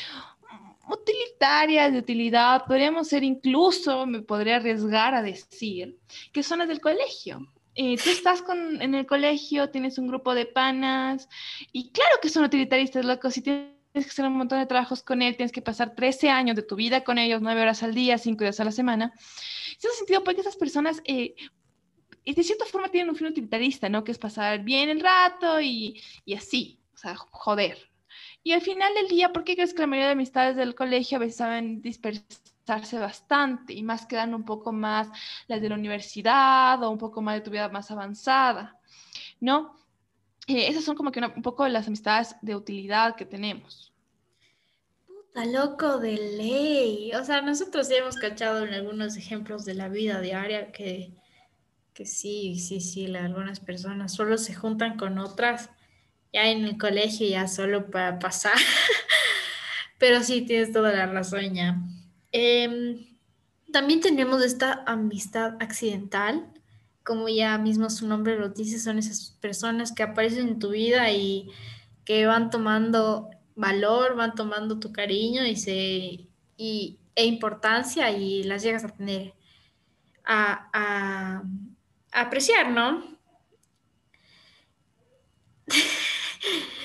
utilitarias, 0.89 1.93
de 1.93 1.99
utilidad, 1.99 2.65
podríamos 2.67 3.09
ser 3.09 3.25
incluso, 3.25 4.07
me 4.07 4.23
podría 4.23 4.57
arriesgar 4.57 5.15
a 5.15 5.23
decir, 5.23 5.99
que 6.33 6.43
son 6.43 6.59
las 6.59 6.69
del 6.69 6.81
colegio. 6.81 7.47
Eh, 7.77 7.97
tú 7.97 8.11
estás 8.11 8.43
con, 8.43 8.81
en 8.81 8.95
el 8.95 9.07
colegio, 9.07 9.71
tienes 9.71 9.99
un 9.99 10.07
grupo 10.09 10.35
de 10.35 10.47
panas, 10.47 11.29
y 11.73 11.91
claro 11.91 12.17
que 12.23 12.29
son 12.29 12.45
utilitaristas, 12.45 13.05
loco, 13.05 13.31
si 13.31 13.43
tienes 13.43 13.74
tienes 13.95 14.07
que 14.07 14.11
hacer 14.11 14.27
un 14.27 14.37
montón 14.37 14.59
de 14.59 14.67
trabajos 14.67 15.05
con 15.05 15.23
él, 15.23 15.37
tienes 15.37 15.53
que 15.53 15.63
pasar 15.63 15.95
13 15.95 16.29
años 16.29 16.57
de 16.57 16.63
tu 16.63 16.75
vida 16.75 17.05
con 17.05 17.17
ellos, 17.17 17.41
9 17.41 17.63
horas 17.63 17.85
al 17.85 17.95
día, 17.95 18.19
5 18.19 18.43
días 18.43 18.59
a 18.59 18.65
la 18.65 18.73
semana. 18.73 19.13
En 19.15 19.89
ese 19.89 19.99
sentido, 19.99 20.25
porque 20.25 20.41
esas 20.41 20.57
personas, 20.57 21.01
eh, 21.05 21.37
de 22.27 22.43
cierta 22.43 22.65
forma, 22.65 22.89
tienen 22.89 23.11
un 23.11 23.15
fin 23.15 23.29
utilitarista, 23.29 23.89
¿no? 23.89 24.03
Que 24.03 24.11
es 24.11 24.19
pasar 24.19 24.65
bien 24.65 24.89
el 24.89 24.99
rato 24.99 25.61
y, 25.61 26.03
y 26.25 26.35
así, 26.35 26.81
o 26.93 26.99
sea, 26.99 27.15
joder. 27.15 27.89
Y 28.43 28.51
al 28.51 28.63
final 28.63 28.93
del 28.95 29.07
día, 29.07 29.33
¿por 29.33 29.45
qué 29.45 29.55
crees 29.55 29.73
que 29.73 29.83
la 29.83 29.87
mayoría 29.87 30.09
de 30.09 30.15
amistades 30.15 30.57
del 30.57 30.75
colegio 30.75 31.19
a 31.19 31.21
veces 31.21 31.37
saben 31.37 31.81
dispersarse 31.81 32.99
bastante 32.99 33.75
y 33.75 33.85
más 33.85 34.07
quedan 34.07 34.35
un 34.35 34.45
poco 34.45 34.73
más 34.73 35.09
las 35.47 35.61
de 35.63 35.69
la 35.69 35.77
universidad 35.77 36.83
o 36.83 36.91
un 36.91 36.99
poco 36.99 37.23
más 37.23 37.37
de 37.37 37.43
tu 37.43 37.53
vida 37.53 37.69
más 37.69 37.93
avanzada? 37.93 38.77
¿No? 39.39 39.84
Eh, 40.47 40.69
esas 40.69 40.85
son 40.85 40.97
como 40.97 41.11
que 41.11 41.21
un 41.21 41.43
poco 41.43 41.67
las 41.69 41.87
amistades 41.87 42.37
de 42.43 42.55
utilidad 42.55 43.17
que 43.17 43.25
tenemos. 43.25 43.93
Puta 45.07 45.47
loco 45.47 45.99
de 45.99 46.17
ley. 46.37 47.13
O 47.15 47.25
sea, 47.25 47.41
nosotros 47.41 47.89
ya 47.89 47.97
hemos 47.97 48.17
cachado 48.17 48.65
en 48.65 48.75
algunos 48.75 49.17
ejemplos 49.17 49.65
de 49.65 49.75
la 49.75 49.89
vida 49.89 50.21
diaria 50.21 50.71
que, 50.71 51.15
que 51.95 52.05
sí, 52.05 52.59
sí, 52.59 52.81
sí, 52.81 53.15
algunas 53.17 53.61
personas 53.61 54.13
solo 54.13 54.37
se 54.37 54.55
juntan 54.55 54.97
con 54.97 55.19
otras 55.19 55.71
ya 56.33 56.51
en 56.51 56.65
el 56.65 56.77
colegio 56.77 57.29
ya 57.29 57.47
solo 57.47 57.91
para 57.91 58.19
pasar. 58.19 58.59
Pero 59.99 60.23
sí, 60.23 60.43
tienes 60.43 60.73
toda 60.73 60.93
la 60.93 61.07
razón 61.07 61.55
ya. 61.55 61.79
Em, 62.33 63.17
también 63.73 64.01
tenemos 64.01 64.43
esta 64.43 64.83
amistad 64.87 65.55
accidental 65.61 66.53
como 67.05 67.29
ya 67.29 67.59
mismo 67.59 67.91
su 67.91 68.09
nombre 68.09 68.39
lo 68.39 68.49
dice, 68.49 68.81
son 68.81 68.99
esas 68.99 69.37
personas 69.41 69.93
que 69.93 70.03
aparecen 70.03 70.49
en 70.49 70.59
tu 70.59 70.71
vida 70.71 71.11
y 71.13 71.51
que 72.05 72.27
van 72.27 72.51
tomando 72.51 73.31
valor, 73.55 74.17
van 74.17 74.35
tomando 74.35 74.81
tu 74.81 74.93
cariño 74.93 75.45
y 75.45 75.57
se 75.57 76.27
y, 76.57 76.99
e 77.15 77.25
importancia 77.27 78.11
y 78.11 78.43
las 78.45 78.63
llegas 78.63 78.85
a 78.85 78.89
tener 78.89 79.35
a, 80.25 80.71
a, 80.73 81.43
apreciar, 82.13 82.71
¿no? 82.71 83.05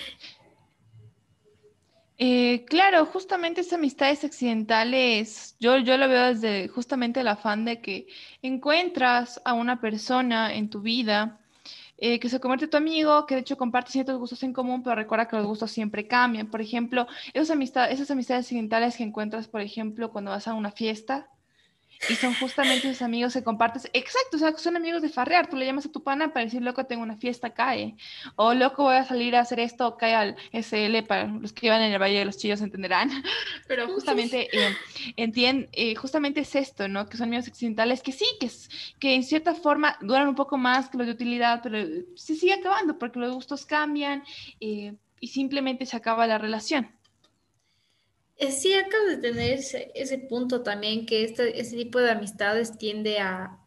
Eh, 2.21 2.65
claro, 2.65 3.05
justamente 3.05 3.61
esas 3.61 3.73
amistades 3.79 4.25
accidentales, 4.25 5.55
yo, 5.59 5.77
yo 5.77 5.97
lo 5.97 6.09
veo 6.09 6.25
desde 6.33 6.67
justamente 6.67 7.21
el 7.21 7.29
afán 7.29 7.63
de 7.63 7.81
que 7.81 8.07
encuentras 8.41 9.41
a 9.45 9.53
una 9.53 9.79
persona 9.79 10.53
en 10.53 10.69
tu 10.69 10.81
vida 10.81 11.39
eh, 11.97 12.19
que 12.19 12.29
se 12.29 12.39
convierte 12.41 12.65
en 12.65 12.71
tu 12.71 12.77
amigo, 12.77 13.25
que 13.25 13.35
de 13.35 13.41
hecho 13.41 13.57
comparte 13.57 13.91
ciertos 13.91 14.17
gustos 14.19 14.43
en 14.43 14.53
común, 14.53 14.83
pero 14.83 14.95
recuerda 14.95 15.27
que 15.29 15.37
los 15.37 15.47
gustos 15.47 15.71
siempre 15.71 16.07
cambian. 16.07 16.47
Por 16.51 16.61
ejemplo, 16.61 17.07
esas 17.33 17.51
amistades, 17.51 17.95
esas 17.95 18.11
amistades 18.11 18.45
accidentales 18.47 18.97
que 18.97 19.03
encuentras, 19.03 19.47
por 19.47 19.61
ejemplo, 19.61 20.11
cuando 20.11 20.31
vas 20.31 20.47
a 20.47 20.53
una 20.55 20.71
fiesta 20.71 21.29
y 22.07 22.15
son 22.15 22.33
justamente 22.35 22.89
esos 22.89 23.01
amigos 23.01 23.33
que 23.33 23.43
compartes. 23.43 23.89
Exacto, 23.93 24.37
o 24.37 24.39
sea, 24.39 24.57
son 24.57 24.77
amigos 24.77 25.01
de 25.01 25.09
farrear. 25.09 25.49
Tú 25.49 25.57
le 25.57 25.65
llamas 25.65 25.85
a 25.85 25.91
tu 25.91 26.01
pana 26.01 26.31
para 26.31 26.45
decir, 26.45 26.61
loco, 26.61 26.85
tengo 26.85 27.03
una 27.03 27.17
fiesta, 27.17 27.53
cae. 27.53 27.95
O 28.35 28.53
loco, 28.53 28.83
voy 28.83 28.95
a 28.95 29.03
salir 29.03 29.35
a 29.35 29.41
hacer 29.41 29.59
esto, 29.59 29.97
cae 29.97 30.13
al 30.13 30.35
SL. 30.53 31.03
Para 31.05 31.25
los 31.25 31.51
que 31.51 31.67
iban 31.67 31.81
en 31.81 31.91
el 31.91 31.99
Valle 31.99 32.19
de 32.19 32.25
los 32.25 32.37
Chillos 32.37 32.61
entenderán. 32.61 33.09
Pero 33.67 33.87
justamente, 33.87 34.47
eh, 34.55 34.75
eh, 35.17 35.95
justamente 35.95 36.41
es 36.41 36.55
esto, 36.55 36.87
¿no? 36.87 37.07
Que 37.07 37.17
son 37.17 37.27
amigos 37.27 37.47
accidentales 37.47 38.01
que 38.01 38.11
sí, 38.11 38.25
que, 38.39 38.45
es, 38.45 38.69
que 38.99 39.15
en 39.15 39.23
cierta 39.23 39.53
forma 39.53 39.97
duran 40.01 40.27
un 40.27 40.35
poco 40.35 40.57
más 40.57 40.89
que 40.89 40.97
los 40.97 41.07
de 41.07 41.13
utilidad, 41.13 41.61
pero 41.61 41.79
se 42.15 42.35
sigue 42.35 42.53
acabando 42.53 42.97
porque 42.97 43.19
los 43.19 43.33
gustos 43.33 43.65
cambian 43.65 44.23
eh, 44.59 44.95
y 45.19 45.27
simplemente 45.27 45.85
se 45.85 45.97
acaba 45.97 46.27
la 46.27 46.37
relación. 46.37 46.98
Eh, 48.39 48.53
sí, 48.53 48.73
acabo 48.73 49.05
de 49.05 49.17
tener 49.17 49.59
ese, 49.59 50.17
punto 50.17 50.63
también, 50.63 51.05
que 51.05 51.25
este, 51.25 51.59
ese 51.59 51.75
tipo 51.75 51.99
de 51.99 52.11
amistades 52.11 52.77
tiende 52.77 53.19
a, 53.19 53.59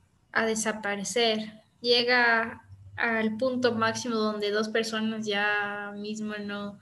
desaparecer. 0.46 1.62
Llega 1.82 2.64
al 2.96 3.36
punto 3.36 3.74
máximo 3.74 4.16
donde 4.16 4.50
dos 4.50 4.70
personas 4.70 5.26
ya 5.26 5.92
mismo 5.94 6.34
no 6.36 6.78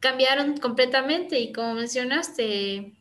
cambiaron 0.00 0.56
completamente 0.56 1.38
y 1.38 1.52
como 1.52 1.74
mencionaste, 1.74 2.94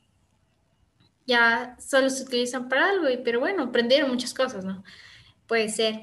ya 1.26 1.78
solo 1.80 2.10
se 2.10 2.24
utilizan 2.24 2.68
para 2.68 2.90
algo, 2.90 3.10
y, 3.10 3.18
pero 3.18 3.40
bueno, 3.40 3.64
aprendieron 3.64 4.10
muchas 4.10 4.34
cosas, 4.34 4.66
¿no? 4.66 4.84
Puede 5.48 5.70
ser. 5.70 6.02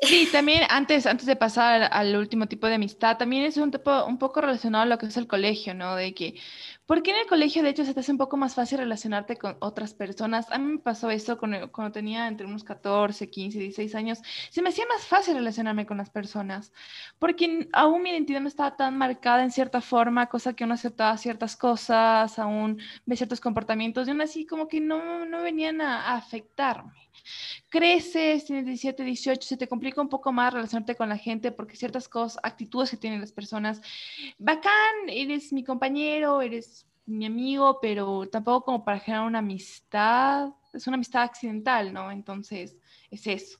Sí, 0.00 0.28
también 0.32 0.62
antes, 0.70 1.04
antes 1.04 1.26
de 1.26 1.36
pasar 1.36 1.90
al 1.92 2.16
último 2.16 2.46
tipo 2.46 2.66
de 2.68 2.76
amistad, 2.76 3.18
también 3.18 3.44
es 3.44 3.58
un, 3.58 3.70
tipo, 3.70 4.04
un 4.06 4.18
poco 4.18 4.40
relacionado 4.40 4.84
a 4.84 4.86
lo 4.86 4.96
que 4.96 5.06
es 5.06 5.16
el 5.18 5.26
colegio, 5.26 5.74
¿no? 5.74 5.94
De 5.94 6.14
que 6.14 6.40
porque 6.88 7.10
en 7.10 7.18
el 7.18 7.26
colegio, 7.26 7.62
de 7.62 7.68
hecho, 7.68 7.84
se 7.84 7.92
te 7.92 8.00
hace 8.00 8.12
un 8.12 8.16
poco 8.16 8.38
más 8.38 8.54
fácil 8.54 8.78
relacionarte 8.78 9.36
con 9.36 9.58
otras 9.60 9.92
personas. 9.92 10.50
A 10.50 10.58
mí 10.58 10.72
me 10.72 10.78
pasó 10.78 11.10
eso 11.10 11.36
cuando, 11.36 11.70
cuando, 11.70 11.92
tenía 11.92 12.26
entre 12.26 12.46
unos 12.46 12.64
14, 12.64 13.28
15, 13.28 13.58
16 13.58 13.94
años. 13.94 14.20
Se 14.48 14.62
me 14.62 14.70
hacía 14.70 14.86
más 14.86 15.04
fácil 15.04 15.34
relacionarme 15.34 15.84
con 15.84 15.98
las 15.98 16.08
personas, 16.08 16.72
porque 17.18 17.68
aún 17.74 18.02
mi 18.02 18.08
identidad 18.08 18.40
no 18.40 18.48
estaba 18.48 18.74
tan 18.74 18.96
marcada 18.96 19.44
en 19.44 19.50
cierta 19.50 19.82
forma, 19.82 20.28
cosa 20.28 20.54
que 20.54 20.64
uno 20.64 20.72
aceptaba 20.74 21.18
ciertas 21.18 21.56
cosas, 21.56 22.38
aún 22.38 22.80
ve 23.04 23.16
ciertos 23.16 23.40
comportamientos, 23.40 24.08
y 24.08 24.10
aún 24.12 24.22
así 24.22 24.46
como 24.46 24.66
que 24.66 24.80
no, 24.80 25.26
no 25.26 25.42
venían 25.42 25.82
a, 25.82 26.12
a 26.12 26.16
afectarme. 26.16 26.94
Creces, 27.68 28.46
tienes 28.46 28.64
17, 28.64 29.04
18, 29.04 29.46
se 29.46 29.56
te 29.56 29.68
complica 29.68 30.00
un 30.00 30.08
poco 30.08 30.32
más 30.32 30.54
relacionarte 30.54 30.96
con 30.96 31.08
la 31.08 31.18
gente 31.18 31.52
porque 31.52 31.76
ciertas 31.76 32.08
cosas, 32.08 32.40
actitudes 32.42 32.90
que 32.90 32.96
tienen 32.96 33.20
las 33.20 33.32
personas, 33.32 33.82
bacán, 34.38 34.72
eres 35.08 35.52
mi 35.52 35.64
compañero, 35.64 36.40
eres 36.40 36.77
mi 37.08 37.26
amigo, 37.26 37.78
pero 37.80 38.28
tampoco 38.30 38.66
como 38.66 38.84
para 38.84 39.00
generar 39.00 39.26
una 39.26 39.38
amistad. 39.38 40.50
Es 40.72 40.86
una 40.86 40.96
amistad 40.96 41.22
accidental, 41.22 41.92
¿no? 41.92 42.12
Entonces, 42.12 42.76
es 43.10 43.26
eso. 43.26 43.58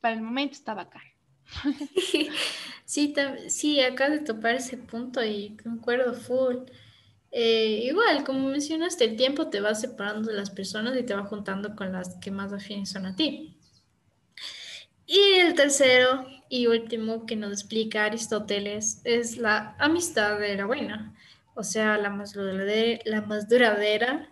Para 0.00 0.14
el 0.14 0.22
momento 0.22 0.54
está 0.54 0.74
bacán. 0.74 1.02
Sí, 2.88 3.12
sí, 3.48 3.80
acá 3.80 4.08
de 4.08 4.20
topar 4.20 4.54
ese 4.54 4.76
punto 4.76 5.24
y 5.24 5.56
concuerdo 5.60 6.14
full. 6.14 6.58
Eh, 7.32 7.80
igual, 7.82 8.22
como 8.22 8.48
mencionaste, 8.48 9.04
el 9.04 9.16
tiempo 9.16 9.48
te 9.48 9.60
va 9.60 9.74
separando 9.74 10.30
de 10.30 10.36
las 10.36 10.50
personas 10.50 10.96
y 10.96 11.02
te 11.02 11.12
va 11.12 11.24
juntando 11.24 11.74
con 11.74 11.90
las 11.90 12.14
que 12.18 12.30
más 12.30 12.52
afines 12.52 12.90
son 12.90 13.06
a 13.06 13.16
ti. 13.16 13.58
Y 15.04 15.18
el 15.40 15.54
tercero 15.54 16.26
y 16.48 16.68
último 16.68 17.26
que 17.26 17.34
nos 17.34 17.50
explica 17.50 18.04
Aristóteles 18.04 19.00
es 19.02 19.36
la 19.36 19.74
amistad 19.80 20.38
de 20.38 20.54
la 20.54 20.66
buena 20.66 21.16
o 21.56 21.64
sea, 21.64 21.96
la 21.96 22.10
más 22.10 22.34
duradera, 22.34 23.00
la, 23.06 23.22
más 23.22 23.48
duradera, 23.48 24.30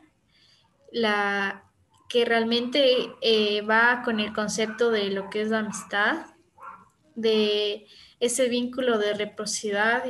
la 0.93 1.65
que 2.09 2.25
realmente 2.27 3.09
eh, 3.23 3.63
va 3.63 4.03
con 4.05 4.21
el 4.21 4.33
concepto 4.35 4.91
de 4.91 5.11
lo 5.11 5.31
que 5.31 5.41
es 5.41 5.49
la 5.49 5.61
amistad, 5.61 6.27
de 7.15 7.87
ese 8.21 8.49
vínculo 8.49 8.99
de 8.99 9.15
reciprocidad 9.15 10.05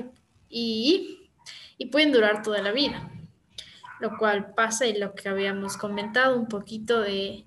y, 0.49 1.30
y, 1.78 1.87
pueden 1.87 2.12
durar 2.12 2.42
toda 2.42 2.61
la 2.61 2.73
vida, 2.73 3.11
lo 4.00 4.18
cual 4.18 4.52
pasa 4.54 4.87
y 4.87 4.99
lo 4.99 5.14
que 5.14 5.28
habíamos 5.28 5.76
comentado 5.76 6.37
un 6.37 6.49
poquito 6.49 7.00
de, 7.00 7.47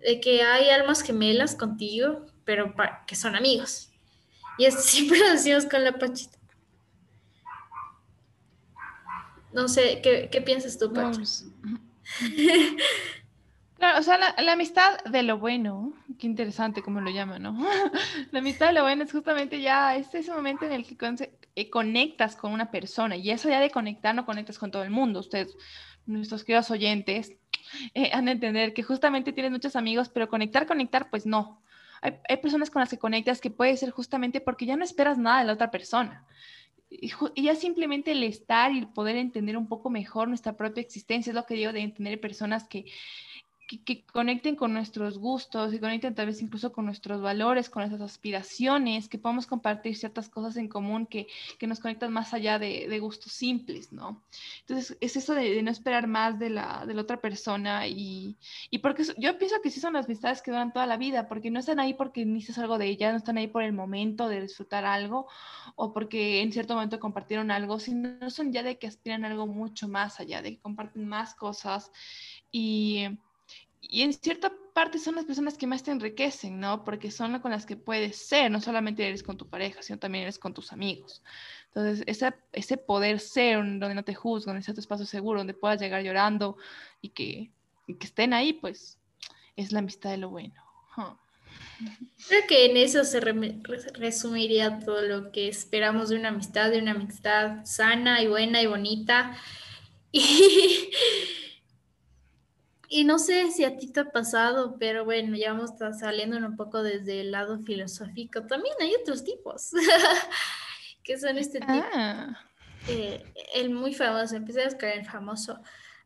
de 0.00 0.20
que 0.20 0.42
hay 0.42 0.70
almas 0.70 1.02
gemelas 1.02 1.54
contigo, 1.54 2.24
pero 2.44 2.74
que 3.06 3.14
son 3.14 3.36
amigos. 3.36 3.90
Y 4.56 4.64
esto 4.64 4.80
siempre 4.84 5.18
lo 5.18 5.30
decimos 5.30 5.66
con 5.66 5.84
la 5.84 5.98
Pachita. 5.98 6.38
No 9.56 9.68
sé, 9.68 10.02
¿qué, 10.02 10.42
piensas 10.42 10.78
tú? 10.78 10.92
Pues, 10.92 11.46
claro, 13.78 13.98
o 13.98 14.02
sea, 14.02 14.18
la, 14.18 14.52
amistad 14.52 15.02
de 15.04 15.22
lo 15.22 15.38
bueno, 15.38 15.94
qué 16.18 16.26
interesante 16.26 16.82
como 16.82 17.00
lo 17.00 17.08
llaman, 17.10 17.42
¿no? 17.42 17.56
la 18.32 18.40
amistad 18.40 18.66
de 18.66 18.74
lo 18.74 18.82
bueno 18.82 19.04
es 19.04 19.12
justamente 19.12 19.62
ya 19.62 19.96
es 19.96 20.14
ese 20.14 20.30
momento 20.30 20.66
en 20.66 20.72
el 20.72 20.84
que 20.84 21.30
eh, 21.54 21.70
conectas 21.70 22.36
con 22.36 22.52
una 22.52 22.70
persona 22.70 23.16
y 23.16 23.30
eso 23.30 23.48
ya 23.48 23.58
de 23.58 23.70
conectar 23.70 24.14
no 24.14 24.26
conectas 24.26 24.58
con 24.58 24.70
todo 24.70 24.82
el 24.82 24.90
mundo. 24.90 25.20
Ustedes, 25.20 25.56
nuestros 26.04 26.44
queridos 26.44 26.70
oyentes, 26.70 27.32
eh, 27.94 28.10
han 28.12 28.26
de 28.26 28.32
entender 28.32 28.74
que 28.74 28.82
justamente 28.82 29.32
tienes 29.32 29.52
muchos 29.52 29.74
amigos, 29.74 30.10
pero 30.10 30.28
conectar, 30.28 30.66
conectar, 30.66 31.08
pues 31.08 31.24
no. 31.24 31.62
Hay, 32.02 32.18
hay 32.28 32.36
personas 32.36 32.68
con 32.68 32.80
las 32.80 32.90
que 32.90 32.98
conectas 32.98 33.40
que 33.40 33.50
puede 33.50 33.74
ser 33.78 33.88
justamente 33.88 34.42
porque 34.42 34.66
ya 34.66 34.76
no 34.76 34.84
esperas 34.84 35.16
nada 35.16 35.38
de 35.38 35.46
la 35.46 35.54
otra 35.54 35.70
persona 35.70 36.26
y 37.00 37.42
ya 37.42 37.54
simplemente 37.54 38.12
el 38.12 38.22
estar 38.22 38.72
y 38.72 38.86
poder 38.86 39.16
entender 39.16 39.56
un 39.56 39.68
poco 39.68 39.90
mejor 39.90 40.28
nuestra 40.28 40.56
propia 40.56 40.80
existencia, 40.80 41.30
es 41.30 41.34
lo 41.34 41.46
que 41.46 41.54
digo 41.54 41.72
de 41.72 41.80
entender 41.80 42.20
personas 42.20 42.66
que, 42.68 42.86
que, 43.66 44.04
conecten 44.04 44.54
con 44.54 44.72
nuestros 44.72 45.18
gustos 45.18 45.74
y 45.74 45.80
conecten 45.80 46.14
tal 46.14 46.26
vez 46.26 46.40
incluso 46.40 46.72
con 46.72 46.84
nuestros 46.84 47.20
valores, 47.20 47.68
con 47.68 47.82
nuestras 47.82 48.10
aspiraciones, 48.10 49.08
que 49.08 49.18
podamos 49.18 49.46
compartir 49.46 49.96
ciertas 49.96 50.28
cosas 50.28 50.56
en 50.56 50.68
común 50.68 51.06
que, 51.06 51.26
que 51.58 51.66
nos 51.66 51.80
conectan 51.80 52.12
más 52.12 52.32
allá 52.32 52.58
de, 52.58 52.86
de, 52.88 52.98
gustos 53.00 53.32
simples, 53.32 53.92
¿no? 53.92 54.22
Entonces, 54.60 54.96
es 55.00 55.16
eso 55.16 55.34
de, 55.34 55.62
no 55.62 55.70
esperar 55.70 56.06
más 56.06 56.38
de 56.38 56.50
la, 56.50 56.84
de 56.86 56.94
la 56.94 57.02
otra 57.02 57.20
persona 57.20 57.86
y, 57.88 58.36
y, 58.70 58.78
porque 58.78 59.04
yo 59.18 59.36
pienso 59.38 59.56
que 59.62 59.70
sí 59.70 59.80
son 59.80 59.94
las 59.94 60.06
amistades 60.06 60.42
que 60.42 60.52
duran 60.52 60.72
toda 60.72 60.86
la 60.86 60.96
vida, 60.96 61.28
porque 61.28 61.50
no 61.50 61.58
están 61.58 61.80
ahí 61.80 61.94
porque 61.94 62.24
necesitas 62.24 62.58
algo 62.58 62.78
de 62.78 62.86
ellas, 62.86 63.12
no 63.12 63.18
están 63.18 63.38
ahí 63.38 63.48
por 63.48 63.62
el 63.62 63.72
momento 63.72 64.28
de 64.28 64.42
disfrutar 64.42 64.84
algo 64.84 65.26
o 65.74 65.92
porque 65.92 66.40
en 66.42 66.52
cierto 66.52 66.74
momento 66.74 67.00
compartieron 67.00 67.50
algo, 67.50 67.78
sino 67.80 68.30
son 68.30 68.52
ya 68.52 68.62
de 68.62 68.78
que 68.78 68.86
aspiran 68.86 69.24
algo 69.24 69.46
mucho 69.46 69.88
más 69.88 70.20
allá, 70.20 70.40
de 70.40 70.52
que 70.52 70.60
comparten 70.60 71.06
más 71.06 71.34
cosas 71.34 71.90
y 72.52 73.08
y 73.88 74.02
en 74.02 74.12
cierta 74.12 74.52
parte 74.72 74.98
son 74.98 75.14
las 75.14 75.24
personas 75.24 75.56
que 75.56 75.66
más 75.66 75.82
te 75.82 75.90
enriquecen, 75.90 76.60
¿no? 76.60 76.84
Porque 76.84 77.10
son 77.10 77.38
con 77.40 77.50
las 77.50 77.66
que 77.66 77.76
puedes 77.76 78.16
ser, 78.16 78.50
no 78.50 78.60
solamente 78.60 79.06
eres 79.06 79.22
con 79.22 79.36
tu 79.36 79.48
pareja, 79.48 79.82
sino 79.82 79.98
también 79.98 80.22
eres 80.22 80.38
con 80.38 80.52
tus 80.52 80.72
amigos. 80.72 81.22
Entonces, 81.68 82.04
ese, 82.06 82.34
ese 82.52 82.76
poder 82.76 83.20
ser 83.20 83.58
donde 83.58 83.94
no 83.94 84.04
te 84.04 84.14
juzgan, 84.14 84.54
donde 84.54 84.64
sea 84.64 84.74
tu 84.74 84.80
espacio 84.80 85.06
seguro, 85.06 85.40
donde 85.40 85.54
puedas 85.54 85.80
llegar 85.80 86.02
llorando 86.02 86.56
y 87.00 87.10
que, 87.10 87.50
que 87.86 88.06
estén 88.06 88.32
ahí, 88.32 88.52
pues 88.52 88.98
es 89.56 89.72
la 89.72 89.78
amistad 89.78 90.10
de 90.10 90.18
lo 90.18 90.30
bueno. 90.30 90.54
Creo 92.28 92.42
que 92.48 92.66
en 92.66 92.76
eso 92.76 93.04
se 93.04 93.20
resumiría 93.20 94.78
todo 94.80 95.02
lo 95.02 95.30
que 95.30 95.48
esperamos 95.48 96.08
de 96.08 96.16
una 96.16 96.28
amistad, 96.28 96.70
de 96.70 96.78
una 96.78 96.92
amistad 96.92 97.64
sana 97.64 98.22
y 98.22 98.28
buena 98.28 98.62
y 98.62 98.66
bonita. 98.66 99.36
Y 100.12 100.88
y 102.88 103.04
no 103.04 103.18
sé 103.18 103.50
si 103.50 103.64
a 103.64 103.76
ti 103.76 103.88
te 103.88 104.00
ha 104.00 104.10
pasado, 104.10 104.76
pero 104.78 105.04
bueno, 105.04 105.36
ya 105.36 105.52
vamos 105.52 105.72
saliendo 105.98 106.36
un 106.36 106.56
poco 106.56 106.82
desde 106.82 107.20
el 107.20 107.32
lado 107.32 107.58
filosófico. 107.60 108.42
También 108.42 108.74
hay 108.80 108.94
otros 108.94 109.24
tipos, 109.24 109.70
que 111.02 111.18
son 111.18 111.38
este 111.38 111.60
tipo. 111.60 111.84
Ah. 111.94 112.38
Eh, 112.88 113.24
el 113.54 113.70
muy 113.70 113.94
famoso, 113.94 114.36
empecé 114.36 114.62
a 114.62 114.66
buscar 114.66 114.90
el 114.90 115.04
famoso 115.04 115.60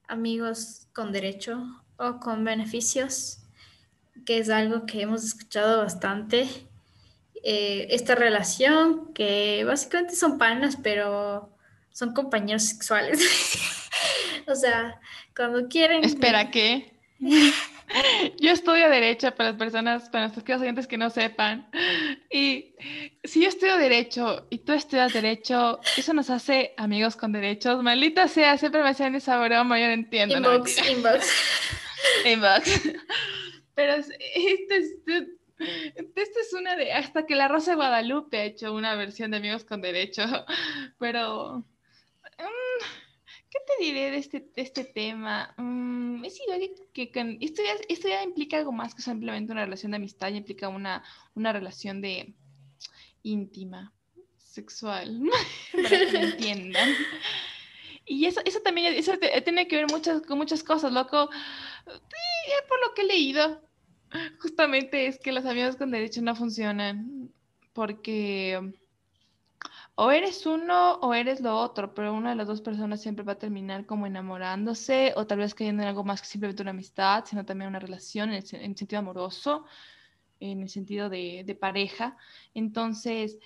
amigos 0.09 0.89
con 0.95 1.13
derecho 1.13 1.63
o 1.97 2.19
con 2.19 2.45
beneficios, 2.45 3.39
que 4.25 4.39
es 4.39 4.49
algo 4.49 4.87
que 4.87 5.03
hemos 5.03 5.25
escuchado 5.25 5.79
bastante. 5.83 6.49
Eh, 7.43 7.87
esta 7.91 8.15
relación 8.15 9.13
que 9.13 9.65
básicamente 9.65 10.17
son 10.17 10.39
panas, 10.39 10.77
pero 10.83 11.55
son 11.93 12.15
compañeros 12.15 12.65
sexuales. 12.65 13.21
o 14.47 14.55
sea, 14.55 15.01
cuando 15.41 15.69
quieren. 15.69 16.05
Espera, 16.05 16.51
¿qué? 16.51 16.93
Yo 18.39 18.51
estudio 18.51 18.91
Derecho 18.91 19.35
para 19.35 19.51
las 19.51 19.59
personas, 19.59 20.11
para 20.11 20.25
nuestros 20.25 20.45
clientes 20.45 20.87
que 20.87 20.99
no 20.99 21.09
sepan. 21.09 21.69
Y 22.31 22.75
si 23.25 23.43
yo 23.43 23.49
estudio 23.49 23.77
Derecho 23.79 24.47
y 24.49 24.59
tú 24.59 24.73
estudias 24.75 25.13
Derecho, 25.13 25.81
eso 25.97 26.13
nos 26.13 26.31
hace 26.31 26.73
amigos 26.77 27.17
con 27.17 27.33
derechos. 27.33 27.83
Maldita 27.83 28.29
sea, 28.29 28.57
siempre 28.59 28.83
me 28.83 28.91
hacen 28.91 29.17
esa 29.17 29.45
broma, 29.45 29.81
yo 29.81 29.87
no 29.87 29.93
entiendo. 29.93 30.37
Inbox, 30.37 30.89
inbox. 30.89 31.35
inbox. 32.27 32.91
Pero 33.75 33.95
esto 33.95 34.75
es, 34.75 34.95
esta 36.15 36.41
es 36.41 36.53
una 36.53 36.77
de. 36.77 36.93
Hasta 36.93 37.27
que 37.27 37.35
la 37.35 37.49
Rosa 37.49 37.73
de 37.73 37.77
Guadalupe 37.77 38.39
ha 38.39 38.45
hecho 38.45 38.73
una 38.73 38.95
versión 38.95 39.33
de 39.33 39.39
Amigos 39.39 39.65
con 39.65 39.81
Derecho. 39.81 40.23
Pero. 40.99 41.65
Mm, 42.39 43.10
¿Qué 43.51 43.59
te 43.67 43.85
diré 43.85 44.13
de 44.13 44.19
este, 44.19 44.49
este 44.55 44.85
tema? 44.85 45.53
Mm, 45.57 46.25
es 46.25 46.41
igual 46.41 46.61
que, 46.93 47.11
esto, 47.41 48.09
ya, 48.09 48.23
implica 48.23 48.59
algo 48.59 48.71
más 48.71 48.95
que 48.95 49.03
simplemente 49.03 49.53
una 49.53 49.65
relación 49.65 49.91
de 49.91 49.97
amistad, 49.97 50.29
ya 50.29 50.37
implica 50.37 50.69
una, 50.69 51.03
una 51.35 51.53
relación 51.53 52.01
de 52.01 52.33
íntima, 53.25 53.93
sexual, 54.39 55.21
para 55.73 55.89
que 55.89 56.13
me 56.13 56.25
entiendan. 56.27 56.91
Y 58.07 58.27
eso, 58.27 58.41
eso 58.45 58.61
también 58.61 58.95
eso 58.95 59.15
tiene 59.45 59.67
que 59.67 59.77
ver 59.77 59.87
muchas, 59.91 60.23
con 60.23 60.39
muchas 60.39 60.63
cosas, 60.63 60.93
loco. 60.93 61.29
por 62.69 62.81
lo 62.81 62.95
que 62.95 63.03
he 63.03 63.07
leído, 63.07 63.63
justamente 64.41 65.07
es 65.07 65.19
que 65.19 65.33
los 65.33 65.45
amigos 65.45 65.77
con 65.77 65.91
derecho 65.91 66.23
no 66.23 66.37
funcionan 66.37 67.33
porque 67.73 68.75
o 69.95 70.11
eres 70.11 70.47
uno 70.47 70.95
o 70.95 71.15
eres 71.15 71.41
lo 71.41 71.57
otro, 71.57 71.95
pero 71.95 72.15
una 72.15 72.31
de 72.31 72.37
las 72.37 72.47
dos 72.47 72.61
personas 72.61 73.03
siempre 73.03 73.25
va 73.25 73.33
a 73.33 73.39
terminar 73.39 73.87
como 73.87 74.07
enamorándose 74.07 75.13
o 75.17 75.27
tal 75.27 75.39
vez 75.39 75.55
cayendo 75.55 75.83
en 75.83 75.89
algo 75.89 76.05
más 76.05 76.21
que 76.21 76.29
simplemente 76.29 76.63
una 76.63 76.71
amistad, 76.71 77.25
sino 77.27 77.45
también 77.45 77.69
una 77.69 77.79
relación 77.79 78.31
en, 78.31 78.37
el, 78.37 78.47
sentido 78.77 78.99
amoroso, 78.99 79.65
en 80.41 80.63
el 80.63 80.69
sentido 80.69 81.09
de, 81.11 81.45
de 81.45 81.55
pareja. 81.55 82.17
Entonces, 82.55 83.39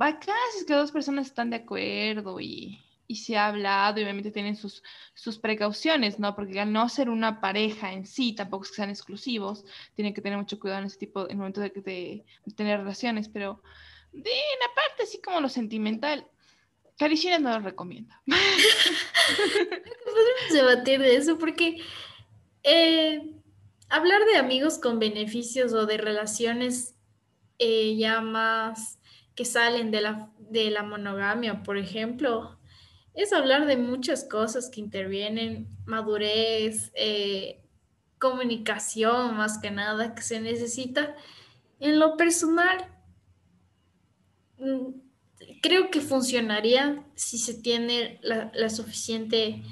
va 0.00 0.18
casi 0.18 0.66
que 0.66 0.74
dos 0.74 0.92
personas 0.92 1.26
están 1.26 1.50
de 1.50 1.56
acuerdo 1.56 2.40
y, 2.40 2.84
y 3.06 3.16
se 3.16 3.36
ha 3.36 3.48
hablado 3.48 4.00
y 4.00 4.02
obviamente 4.02 4.30
tienen 4.30 4.56
sus, 4.56 4.82
sus 5.14 5.38
precauciones, 5.38 6.18
¿no? 6.18 6.34
Porque 6.34 6.60
al 6.60 6.72
no 6.72 6.88
ser 6.88 7.10
una 7.10 7.40
pareja 7.40 7.92
en 7.92 8.06
sí, 8.06 8.34
tampoco 8.34 8.64
es 8.64 8.70
que 8.70 8.76
sean 8.76 8.90
exclusivos, 8.90 9.64
tienen 9.94 10.14
que 10.14 10.22
tener 10.22 10.38
mucho 10.38 10.58
cuidado 10.58 10.80
en 10.80 10.86
ese 10.86 10.98
tipo, 10.98 11.24
en 11.24 11.32
el 11.32 11.36
momento 11.36 11.60
de, 11.60 11.70
de, 11.70 12.24
tener 12.54 12.80
relaciones, 12.80 13.28
pero 13.28 13.62
de 14.14 14.30
la 14.60 14.74
parte 14.74 15.02
así 15.02 15.20
como 15.20 15.40
lo 15.40 15.48
sentimental, 15.48 16.26
Caricina 16.98 17.38
no 17.38 17.50
lo 17.50 17.60
recomienda. 17.60 18.22
Podemos 20.04 20.52
debatir 20.52 21.00
de 21.00 21.16
eso 21.16 21.38
porque 21.38 21.82
eh, 22.62 23.32
hablar 23.88 24.24
de 24.24 24.36
amigos 24.36 24.78
con 24.78 24.98
beneficios 24.98 25.72
o 25.72 25.86
de 25.86 25.98
relaciones 25.98 26.94
eh, 27.58 27.96
ya 27.96 28.20
más 28.20 28.98
que 29.34 29.44
salen 29.44 29.90
de 29.90 30.00
la, 30.00 30.30
de 30.38 30.70
la 30.70 30.84
monogamia, 30.84 31.62
por 31.64 31.76
ejemplo, 31.76 32.58
es 33.14 33.32
hablar 33.32 33.66
de 33.66 33.76
muchas 33.76 34.24
cosas 34.24 34.70
que 34.70 34.80
intervienen, 34.80 35.68
madurez, 35.84 36.92
eh, 36.94 37.60
comunicación 38.18 39.36
más 39.36 39.58
que 39.58 39.70
nada 39.70 40.14
que 40.14 40.22
se 40.22 40.40
necesita. 40.40 41.14
En 41.80 41.98
lo 41.98 42.16
personal, 42.16 42.93
creo 45.62 45.90
que 45.90 46.00
funcionaría 46.00 47.04
si 47.14 47.38
se 47.38 47.54
tiene 47.54 48.18
la, 48.22 48.70
suficiente 48.70 49.62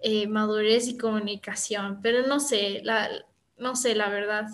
eh, 0.00 0.26
madurez 0.26 0.88
y 0.88 0.98
comunicación, 0.98 2.00
pero 2.02 2.26
no 2.26 2.40
sé, 2.40 2.80
la, 2.84 3.08
no 3.56 3.76
sé 3.76 3.94
la 3.94 4.08
verdad. 4.08 4.46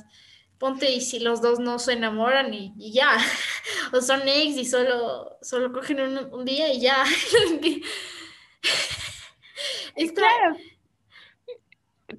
Ponte 0.59 0.93
y 0.93 1.01
si 1.01 1.19
los 1.19 1.43
dos 1.43 1.59
no 1.59 1.81
se 1.81 1.95
enamoran 1.95 2.55
y, 2.55 2.93
ya, 2.93 3.17
o 3.93 4.01
son 4.01 4.23
ex 4.27 4.57
y 4.57 4.65
solo, 4.65 5.37
solo 5.43 5.73
cogen 5.73 6.01
un, 6.01 6.33
un 6.33 6.45
día 6.45 6.73
y 6.73 6.81
ya. 6.81 7.05
claro. 10.15 10.57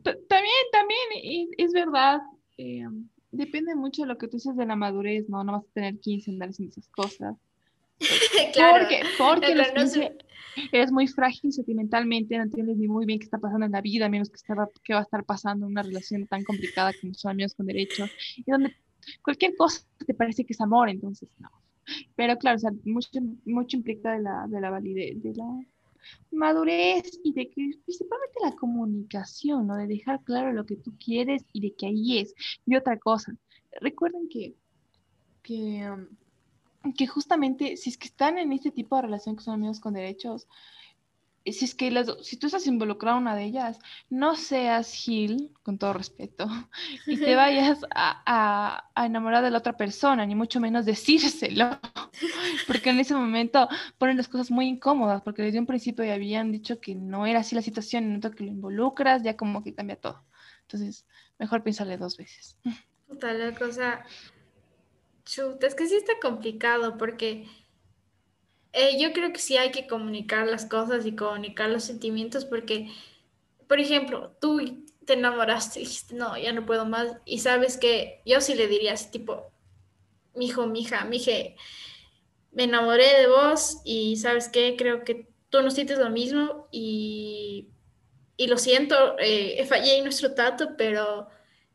También, 0.04 0.66
también, 0.72 1.50
es 1.58 1.72
verdad. 1.72 2.20
Eh, 2.58 2.84
depende 3.32 3.76
mucho 3.76 4.04
de 4.04 4.10
lo 4.10 4.18
que 4.18 4.28
tú 4.28 4.38
dices 4.38 4.56
de 4.56 4.66
la 4.66 4.76
madurez, 4.76 5.30
¿no? 5.30 5.44
No 5.44 5.54
vas 5.54 5.64
a 5.64 5.74
tener 5.74 6.00
15 6.00 6.32
andar 6.32 6.50
haciendo 6.50 6.72
esas 6.72 6.90
cosas. 6.90 7.36
porque 8.80 9.02
porque 9.18 9.56
los 9.56 9.68
15 9.72 10.18
eres 10.72 10.92
muy 10.92 11.08
frágil 11.08 11.52
sentimentalmente, 11.52 12.38
no 12.38 12.44
entiendes 12.44 12.78
ni 12.78 12.88
muy 12.88 13.06
bien 13.06 13.20
qué 13.20 13.26
está 13.26 13.38
pasando 13.38 13.66
en 13.66 13.72
la 13.72 13.82
vida, 13.82 14.10
menos 14.10 14.30
que 14.30 14.36
estaba, 14.36 14.70
qué 14.84 14.94
va 14.94 15.00
a 15.00 15.04
estar 15.04 15.24
pasando 15.26 15.66
en 15.66 15.72
una 15.72 15.84
relación 15.84 16.28
tan 16.28 16.44
complicada 16.44 16.92
como 17.00 17.14
son 17.14 17.32
amigos 17.32 17.56
con 17.56 17.66
derechos, 17.66 18.10
y 18.38 18.50
donde 18.50 18.76
cualquier 19.22 19.56
cosa 19.56 19.82
te 20.06 20.14
parece 20.14 20.46
que 20.46 20.54
es 20.54 20.62
amor, 20.62 20.90
entonces 20.90 21.30
no. 21.40 21.50
Pero 22.16 22.38
claro, 22.38 22.58
o 22.58 22.60
sea, 22.60 22.72
mucho, 22.86 23.10
mucho 23.46 23.78
implica 23.78 24.14
de 24.14 24.22
la, 24.22 24.46
de 24.48 24.62
la 24.62 24.70
validez, 24.70 25.22
de 25.22 25.34
la 25.36 25.66
madurez 26.32 27.20
y 27.24 27.34
de 27.34 27.50
que 27.50 27.72
principalmente 27.86 28.40
la 28.44 28.56
comunicación, 28.56 29.68
¿no? 29.68 29.76
De 29.76 29.88
dejar 29.88 30.24
claro 30.24 30.54
lo 30.54 30.66
que 30.66 30.76
tú 30.78 30.94
quieres 30.98 31.46
y 31.54 31.62
de 31.62 31.74
que 31.76 31.88
ahí 31.88 32.20
es. 32.20 32.34
Y 32.66 32.76
otra 32.76 32.98
cosa, 32.98 33.36
recuerden 33.82 34.28
que, 34.30 34.56
que, 35.42 35.90
um, 35.90 36.08
que 36.92 37.08
justamente 37.08 37.78
si 37.78 37.90
es 37.90 37.98
que 37.98 38.08
están 38.08 38.38
en 38.38 38.52
este 38.52 38.72
tipo 38.72 38.96
de 38.96 39.04
relación 39.04 39.36
que 39.36 39.44
son 39.44 39.54
amigos 39.54 39.80
con 39.80 39.94
derechos, 39.94 40.48
si 41.46 41.66
es 41.66 41.76
que 41.76 41.92
las, 41.92 42.08
si 42.22 42.38
tú 42.38 42.48
estás 42.48 42.68
involucrado 42.68 43.18
en 43.18 43.24
una 43.24 43.36
de 43.36 43.44
ellas, 43.44 43.80
no 44.10 44.36
seas 44.36 44.94
Gil, 44.94 45.52
con 45.62 45.78
todo 45.78 45.92
respeto, 45.94 46.48
y 47.08 47.18
te 47.18 47.36
vayas 47.36 47.80
a, 47.94 48.86
a, 48.96 49.06
enamorar 49.06 49.44
de 49.44 49.52
la 49.52 49.58
otra 49.58 49.76
persona, 49.76 50.26
ni 50.26 50.36
mucho 50.36 50.62
menos 50.62 50.86
decírselo, 50.86 51.80
porque 52.68 52.92
en 52.92 53.00
ese 53.00 53.14
momento 53.14 53.68
ponen 53.98 54.18
las 54.18 54.30
cosas 54.30 54.52
muy 54.52 54.68
incómodas, 54.68 55.22
porque 55.22 55.42
desde 55.42 55.60
un 55.60 55.66
principio 55.66 56.06
ya 56.06 56.14
habían 56.14 56.52
dicho 56.52 56.80
que 56.80 56.96
no 56.96 57.26
era 57.26 57.40
así 57.40 57.56
la 57.56 57.62
situación, 57.62 58.04
en 58.04 58.12
el 58.12 58.18
momento 58.18 58.32
que 58.38 58.44
lo 58.46 58.50
involucras, 58.50 59.24
ya 59.24 59.36
como 59.36 59.64
que 59.64 59.74
cambia 59.74 59.98
todo. 59.98 60.24
Entonces, 60.62 61.06
mejor 61.40 61.62
piénsale 61.62 61.98
dos 61.98 62.16
veces. 62.16 62.58
Puta 63.08 63.34
la 63.34 63.54
cosa, 63.54 64.06
chuta, 65.26 65.68
es 65.68 65.76
que 65.76 65.88
sí 65.88 65.96
está 65.96 66.14
complicado, 66.22 66.98
porque 66.98 67.48
eh, 68.74 68.98
yo 69.00 69.14
creo 69.14 69.32
que 69.32 69.40
sí 69.40 69.58
hay 69.58 69.72
que 69.72 69.88
comunicar 69.88 70.48
las 70.48 70.66
cosas 70.66 71.06
y 71.06 71.16
comunicar 71.16 71.70
los 71.70 71.84
sentimientos 71.84 72.46
porque, 72.46 72.92
por 73.68 73.80
ejemplo, 73.80 74.36
tú 74.42 74.60
te 75.06 75.14
enamoraste 75.14 75.80
y 75.80 75.84
dijiste, 75.84 76.16
no, 76.16 76.38
ya 76.38 76.54
no 76.54 76.66
puedo 76.66 76.86
más. 76.86 77.18
Y 77.26 77.40
sabes 77.40 77.78
que 77.78 78.22
yo 78.26 78.42
sí 78.42 78.56
le 78.56 78.68
diría 78.68 78.94
así, 78.94 79.12
tipo, 79.12 79.52
mi 80.36 80.48
hijo, 80.48 80.68
mi 80.68 80.82
hija, 80.82 81.06
mi 81.06 81.18
hija, 81.18 81.32
me 82.52 82.64
enamoré 82.64 83.20
de 83.20 83.28
vos 83.28 83.82
y 83.84 84.18
sabes 84.18 84.50
qué, 84.50 84.76
creo 84.78 85.04
que 85.04 85.28
tú 85.50 85.62
no 85.62 85.72
sientes 85.72 86.00
lo 86.00 86.10
mismo 86.10 86.68
y, 86.72 87.70
y 88.38 88.48
lo 88.48 88.58
siento, 88.58 89.18
eh, 89.20 89.64
fallé 89.68 89.98
en 89.98 90.04
nuestro 90.06 90.34
trato, 90.34 90.76
pero 90.78 91.28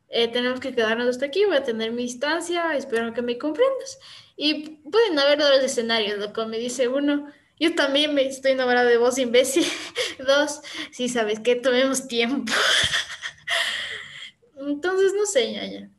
eh, 0.09 0.27
tenemos 0.27 0.59
que 0.59 0.73
quedarnos 0.73 1.07
hasta 1.07 1.27
aquí, 1.27 1.45
voy 1.45 1.57
a 1.57 1.63
tener 1.63 1.91
mi 1.91 2.03
distancia, 2.03 2.75
espero 2.75 3.13
que 3.13 3.21
me 3.21 3.37
comprendas. 3.37 3.99
Y 4.35 4.79
pueden 4.89 5.19
haber 5.19 5.39
dos 5.39 5.63
escenarios, 5.63 6.17
loco, 6.17 6.47
me 6.47 6.57
dice 6.57 6.87
uno, 6.87 7.27
yo 7.59 7.75
también 7.75 8.15
me 8.15 8.25
estoy 8.25 8.53
enamorada 8.53 8.89
de 8.89 8.97
vos, 8.97 9.17
imbécil. 9.17 9.65
Dos, 10.25 10.61
sí, 10.91 11.09
sabes 11.09 11.41
que 11.41 11.55
tomemos 11.55 12.07
tiempo. 12.07 12.53
Entonces, 14.57 15.13
no 15.13 15.25
sé, 15.25 15.53
ya, 15.53 15.89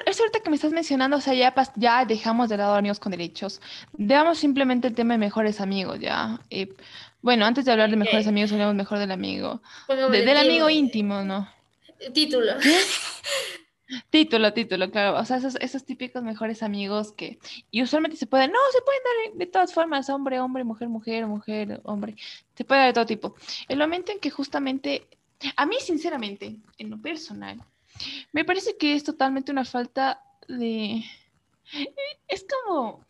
Es 0.06 0.18
cierto 0.18 0.44
que 0.44 0.52
me 0.52 0.56
estás 0.56 0.72
mencionando, 0.72 1.18
o 1.18 1.22
sea, 1.22 1.34
ya, 1.34 1.52
ya 1.76 2.06
dejamos 2.06 2.48
de 2.50 2.58
lado 2.58 2.76
amigos 2.76 3.00
con 3.00 3.12
derechos. 3.12 3.60
Veamos 3.94 4.38
simplemente 4.38 4.88
el 4.88 4.94
tema 4.94 5.16
de 5.16 5.18
mejores 5.18 5.60
amigos, 5.60 6.00
ya. 6.00 6.40
Eh, 6.52 6.76
bueno, 7.22 7.46
antes 7.46 7.66
de 7.66 7.72
hablar 7.72 7.90
de 7.90 7.98
mejores 7.98 8.28
amigos, 8.28 8.52
hablemos 8.52 8.76
mejor 8.76 9.00
del 9.00 9.12
amigo. 9.12 9.62
del 9.88 10.38
amigo 10.38 10.70
íntimo, 10.70 11.24
¿no? 11.24 11.50
Título. 12.14 12.54
Título, 14.12 14.54
título, 14.54 14.92
claro. 14.92 15.20
O 15.20 15.26
sea, 15.26 15.38
esos, 15.38 15.56
esos 15.56 15.84
típicos 15.84 16.22
mejores 16.22 16.62
amigos 16.62 17.12
que. 17.12 17.40
Y 17.72 17.82
usualmente 17.82 18.18
se 18.18 18.28
pueden. 18.28 18.52
No, 18.52 18.60
se 18.72 18.82
pueden 18.84 19.02
dar 19.04 19.38
de 19.38 19.46
todas 19.48 19.74
formas: 19.74 20.10
hombre, 20.12 20.40
hombre, 20.40 20.64
mujer, 20.64 20.90
mujer, 20.90 21.26
mujer, 21.26 21.82
hombre. 21.86 22.16
Se 22.56 22.64
puede 22.64 22.82
dar 22.82 22.90
de 22.90 22.94
todo 22.94 23.06
tipo. 23.08 23.36
El 23.68 23.80
momento 23.80 24.12
en 24.12 24.20
que 24.20 24.30
justamente. 24.30 25.08
A 25.56 25.66
mí, 25.66 25.78
sinceramente, 25.80 26.58
en 26.78 26.90
lo 26.90 27.02
personal, 27.02 27.64
me 28.34 28.44
parece 28.46 28.78
que 28.78 28.94
es 28.94 29.04
totalmente 29.04 29.52
una 29.52 29.66
falta 29.66 30.22
de. 30.48 31.04
Es 32.28 32.46
como. 32.48 33.04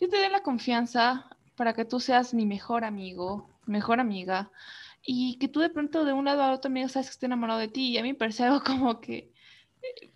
Yo 0.00 0.08
te 0.08 0.16
doy 0.16 0.30
la 0.30 0.42
confianza 0.42 1.28
para 1.60 1.74
que 1.74 1.84
tú 1.84 2.00
seas 2.00 2.32
mi 2.32 2.46
mejor 2.46 2.84
amigo, 2.84 3.46
mejor 3.66 4.00
amiga, 4.00 4.50
y 5.04 5.36
que 5.36 5.46
tú 5.46 5.60
de 5.60 5.68
pronto 5.68 6.06
de 6.06 6.14
un 6.14 6.24
lado 6.24 6.42
a 6.42 6.52
otro 6.52 6.70
amigo 6.70 6.88
sabes 6.88 7.08
que 7.08 7.10
estoy 7.10 7.26
enamorado 7.26 7.60
de 7.60 7.68
ti, 7.68 7.90
y 7.90 7.98
a 7.98 8.02
mí 8.02 8.12
me 8.12 8.18
parece 8.18 8.44
algo 8.44 8.62
como 8.64 8.98
que 8.98 9.30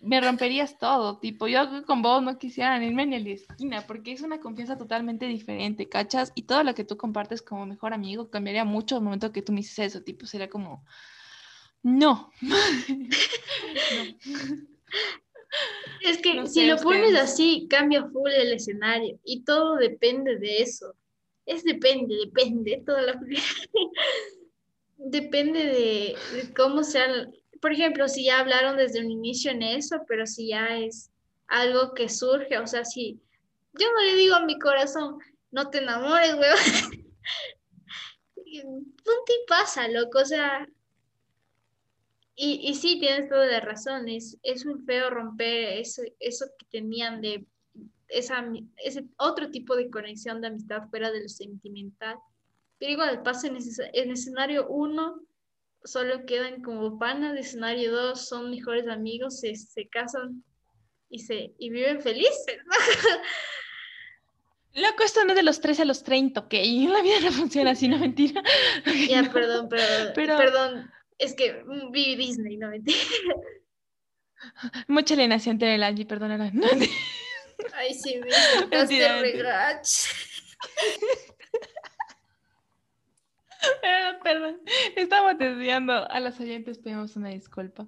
me 0.01 0.19
romperías 0.21 0.79
todo, 0.79 1.19
tipo, 1.19 1.47
yo 1.47 1.85
con 1.85 2.01
vos 2.01 2.23
no 2.23 2.39
quisiera 2.39 2.83
irme 2.83 3.05
ni 3.05 3.17
a 3.17 3.19
la 3.19 3.29
esquina, 3.29 3.85
porque 3.85 4.13
es 4.13 4.21
una 4.21 4.39
confianza 4.39 4.75
totalmente 4.75 5.27
diferente, 5.27 5.87
¿cachas? 5.87 6.31
Y 6.33 6.47
todo 6.47 6.63
lo 6.63 6.73
que 6.73 6.83
tú 6.83 6.97
compartes 6.97 7.43
como 7.43 7.67
mejor 7.67 7.93
amigo 7.93 8.31
cambiaría 8.31 8.65
mucho 8.65 8.97
el 8.97 9.03
momento 9.03 9.31
que 9.31 9.43
tú 9.43 9.51
me 9.51 9.59
dices 9.59 9.77
eso, 9.77 10.01
tipo, 10.01 10.25
sería 10.25 10.49
como, 10.49 10.83
No. 11.83 12.31
Es 16.01 16.17
que 16.23 16.47
si 16.47 16.65
lo 16.65 16.77
pones 16.77 17.15
así, 17.15 17.67
cambia 17.69 18.03
full 18.03 18.31
el 18.31 18.53
escenario 18.53 19.19
y 19.23 19.43
todo 19.43 19.75
depende 19.75 20.37
de 20.37 20.63
eso. 20.63 20.95
Es 21.45 21.63
depende, 21.63 22.15
depende, 22.15 22.81
toda 22.85 23.01
la 23.01 23.19
depende 24.97 25.65
de, 25.65 26.15
cómo 26.55 26.83
sean, 26.83 27.33
por 27.61 27.71
ejemplo, 27.71 28.07
si 28.07 28.25
ya 28.25 28.39
hablaron 28.39 28.77
desde 28.77 28.99
un 28.99 29.11
inicio 29.11 29.51
en 29.51 29.61
eso, 29.61 29.97
pero 30.07 30.25
si 30.25 30.49
ya 30.49 30.77
es 30.77 31.11
algo 31.47 31.93
que 31.93 32.09
surge, 32.09 32.57
o 32.57 32.65
sea, 32.65 32.83
si 32.83 33.19
yo 33.73 33.87
no 33.93 34.01
le 34.01 34.15
digo 34.15 34.35
a 34.35 34.45
mi 34.45 34.57
corazón, 34.57 35.19
no 35.51 35.69
te 35.69 35.77
enamores, 35.79 36.33
weón. 36.33 37.05
Punto 38.63 39.33
pasa, 39.47 39.87
loco, 39.87 40.19
o 40.19 40.25
sea, 40.25 40.67
y, 42.35 42.67
y 42.69 42.75
sí, 42.75 42.99
tienes 42.99 43.29
toda 43.29 43.45
la 43.45 43.59
razón, 43.61 44.09
es, 44.09 44.37
es 44.43 44.65
un 44.65 44.85
feo 44.85 45.09
romper 45.09 45.79
eso, 45.79 46.01
eso 46.19 46.45
que 46.57 46.65
tenían 46.65 47.21
de 47.21 47.45
esa, 48.07 48.45
ese 48.77 49.05
otro 49.17 49.49
tipo 49.49 49.75
de 49.75 49.89
conexión 49.89 50.41
de 50.41 50.47
amistad 50.47 50.87
fuera 50.89 51.11
de 51.11 51.23
lo 51.23 51.29
sentimental. 51.29 52.17
Pero 52.77 52.91
igual 52.91 53.23
pasa 53.23 53.47
en, 53.47 53.57
en 53.93 54.11
escenario 54.11 54.67
uno, 54.67 55.21
solo 55.83 56.25
quedan 56.25 56.61
como 56.61 56.99
panas, 56.99 57.33
de 57.33 57.41
escenario 57.41 57.91
dos 57.91 58.27
son 58.27 58.49
mejores 58.51 58.87
amigos, 58.87 59.39
se, 59.39 59.55
se 59.55 59.87
casan 59.87 60.43
y, 61.09 61.19
se, 61.19 61.53
y 61.57 61.69
viven 61.69 62.01
felices. 62.01 62.57
Loco, 64.73 65.03
esto 65.03 65.23
no 65.23 65.31
es 65.31 65.37
de 65.37 65.43
los 65.43 65.61
13 65.61 65.83
a 65.83 65.85
los 65.85 66.03
30, 66.03 66.41
ok. 66.41 66.53
La 66.89 67.01
vida 67.01 67.19
no 67.21 67.31
funciona 67.31 67.71
así, 67.71 67.87
no 67.87 67.97
mentira. 67.97 68.43
Ya, 69.09 69.31
perdón, 69.31 69.69
perdón. 69.69 70.13
Perdón, 70.15 70.91
es 71.17 71.33
que 71.33 71.63
vi 71.91 72.15
Disney, 72.15 72.57
no 72.57 72.69
mentira. 72.69 72.99
Mucha 74.87 75.13
alienación 75.13 75.57
tiene 75.57 75.75
el 75.75 75.83
Angie, 75.83 76.05
perdónala. 76.05 76.51
Ay, 77.73 77.93
sí, 77.93 78.19
me 78.19 78.31
sacaste 78.31 79.21
regach. 79.21 79.89
Perdón, 84.23 84.59
estamos 84.95 85.37
desviando 85.37 86.09
a 86.09 86.19
los 86.19 86.39
oyentes, 86.39 86.77
pedimos 86.79 87.15
una 87.15 87.29
disculpa. 87.29 87.87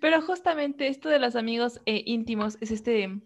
Pero 0.00 0.22
justamente 0.22 0.88
esto 0.88 1.08
de 1.08 1.18
los 1.18 1.36
amigos 1.36 1.80
eh, 1.86 2.02
íntimos 2.06 2.58
es 2.60 2.70
este. 2.70 3.20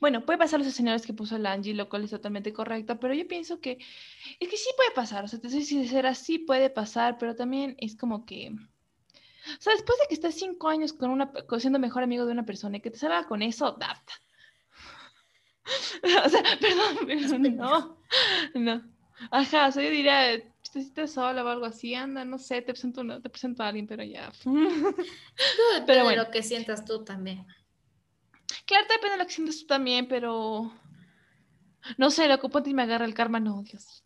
Bueno, 0.00 0.24
puede 0.24 0.38
pasar 0.38 0.60
los 0.60 0.68
escenarios 0.68 1.04
que 1.04 1.12
puso 1.12 1.34
el 1.36 1.46
Angie, 1.46 1.74
lo 1.74 1.88
cual 1.88 2.04
es 2.04 2.10
totalmente 2.10 2.52
correcto, 2.52 3.00
pero 3.00 3.12
yo 3.12 3.26
pienso 3.26 3.60
que 3.60 3.78
es 4.38 4.48
que 4.48 4.56
sí 4.56 4.70
puede 4.76 4.92
pasar, 4.92 5.24
o 5.24 5.28
sea, 5.28 5.40
te 5.40 5.50
soy 5.50 5.64
sincera, 5.64 6.14
sí 6.14 6.38
puede 6.38 6.70
pasar, 6.70 7.18
pero 7.18 7.34
también 7.34 7.74
es 7.80 7.96
como 7.96 8.24
que, 8.24 8.52
o 8.52 9.60
sea, 9.60 9.72
después 9.72 9.98
de 9.98 10.06
que 10.08 10.14
estés 10.14 10.36
cinco 10.36 10.68
años 10.68 10.92
con 10.92 11.10
una, 11.10 11.32
siendo 11.58 11.80
mejor 11.80 12.04
amigo 12.04 12.24
de 12.24 12.30
una 12.30 12.46
persona 12.46 12.76
y 12.76 12.80
que 12.80 12.92
te 12.92 12.98
salga 12.98 13.26
con 13.26 13.42
eso, 13.42 13.66
adapta. 13.66 14.12
o 16.24 16.28
sea, 16.28 16.42
perdón, 16.60 16.98
perdón, 17.06 17.56
no, 17.56 17.98
no. 18.54 18.82
Ajá, 19.30 19.68
o 19.68 19.72
sea, 19.72 19.84
yo 19.84 19.90
diría, 19.90 20.42
si 20.62 20.80
estás 20.80 21.12
sola 21.12 21.44
o 21.44 21.48
algo 21.48 21.64
así, 21.64 21.94
anda, 21.94 22.24
no 22.24 22.38
sé, 22.38 22.62
te 22.62 22.72
presento, 22.72 23.02
te 23.20 23.30
presento 23.30 23.62
a 23.62 23.68
alguien, 23.68 23.86
pero 23.86 24.02
ya. 24.02 24.32
pero 25.86 26.04
bueno. 26.04 26.10
de 26.10 26.16
lo 26.16 26.30
que 26.30 26.42
sientas 26.42 26.84
tú 26.84 27.04
también. 27.04 27.46
Claro, 28.66 28.86
depende 28.88 29.12
de 29.12 29.18
lo 29.18 29.26
que 29.26 29.32
sientas 29.32 29.60
tú 29.60 29.66
también, 29.66 30.08
pero 30.08 30.72
no 31.96 32.10
sé, 32.10 32.28
lo 32.28 32.34
ocupo 32.34 32.62
y 32.64 32.74
me 32.74 32.82
agarra 32.82 33.04
el 33.04 33.14
karma, 33.14 33.40
no, 33.40 33.62
Dios. 33.62 34.04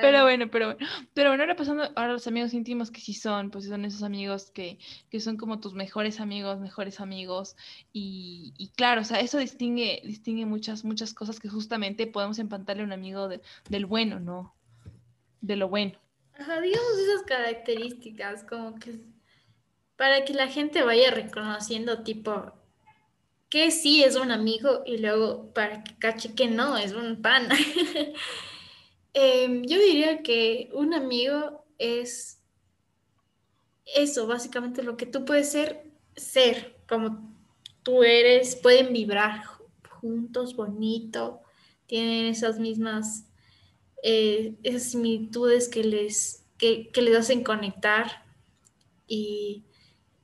Pero 0.00 0.22
bueno, 0.22 0.50
pero 0.50 0.66
bueno. 0.66 0.86
Pero 1.14 1.30
bueno, 1.30 1.42
ahora 1.42 1.56
pasando 1.56 1.84
ahora 1.96 2.12
los 2.12 2.26
amigos 2.26 2.54
íntimos 2.54 2.90
que 2.90 3.00
sí 3.00 3.14
son, 3.14 3.50
pues 3.50 3.66
son 3.66 3.84
esos 3.84 4.02
amigos 4.02 4.50
que, 4.50 4.78
que 5.10 5.20
son 5.20 5.36
como 5.36 5.60
tus 5.60 5.74
mejores 5.74 6.20
amigos, 6.20 6.58
mejores 6.60 7.00
amigos. 7.00 7.56
Y, 7.92 8.54
y, 8.58 8.68
claro, 8.70 9.02
o 9.02 9.04
sea, 9.04 9.20
eso 9.20 9.38
distingue, 9.38 10.00
distingue 10.04 10.46
muchas, 10.46 10.84
muchas 10.84 11.14
cosas 11.14 11.40
que 11.40 11.48
justamente 11.48 12.06
podemos 12.06 12.38
empantarle 12.38 12.82
a 12.82 12.86
un 12.86 12.92
amigo 12.92 13.28
del 13.28 13.86
bueno, 13.86 14.20
¿no? 14.20 14.54
De 15.40 15.56
lo 15.56 15.68
bueno. 15.68 15.98
Ajá, 16.38 16.60
digamos 16.60 16.98
esas 16.98 17.22
características, 17.22 18.44
como 18.44 18.78
que 18.78 19.00
para 19.96 20.24
que 20.24 20.32
la 20.32 20.46
gente 20.46 20.82
vaya 20.82 21.10
reconociendo 21.10 22.04
tipo 22.04 22.52
que 23.50 23.70
sí 23.70 24.04
es 24.04 24.16
un 24.16 24.30
amigo 24.30 24.82
y 24.86 24.98
luego 24.98 25.52
para 25.54 25.82
que 25.82 25.96
cache 25.98 26.34
que 26.34 26.48
no, 26.48 26.76
es 26.76 26.92
un 26.92 27.22
pan. 27.22 27.48
Em, 29.14 29.62
yo 29.64 29.78
diría 29.78 30.22
que 30.22 30.70
un 30.72 30.94
amigo 30.94 31.64
es 31.78 32.40
eso, 33.94 34.26
básicamente 34.26 34.82
lo 34.82 34.96
que 34.96 35.06
tú 35.06 35.24
puedes 35.24 35.50
ser, 35.50 35.90
ser 36.16 36.76
como 36.88 37.34
tú 37.82 38.02
eres, 38.02 38.56
pueden 38.56 38.92
vibrar 38.92 39.42
juntos, 39.88 40.54
bonito, 40.54 41.40
tienen 41.86 42.26
esas 42.26 42.58
mismas, 42.58 43.26
eh, 44.02 44.54
esas 44.62 44.90
similitudes 44.90 45.68
que 45.68 45.82
les, 45.84 46.44
que, 46.58 46.90
les 46.94 47.16
hacen 47.16 47.42
conectar 47.42 48.24
y, 49.06 49.64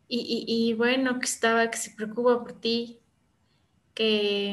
y, 0.06 0.74
bueno, 0.74 1.18
que 1.18 1.24
estaba, 1.24 1.70
que 1.70 1.78
se 1.78 1.90
preocupa 1.90 2.42
por 2.42 2.52
ti, 2.52 3.00
que... 3.94 4.52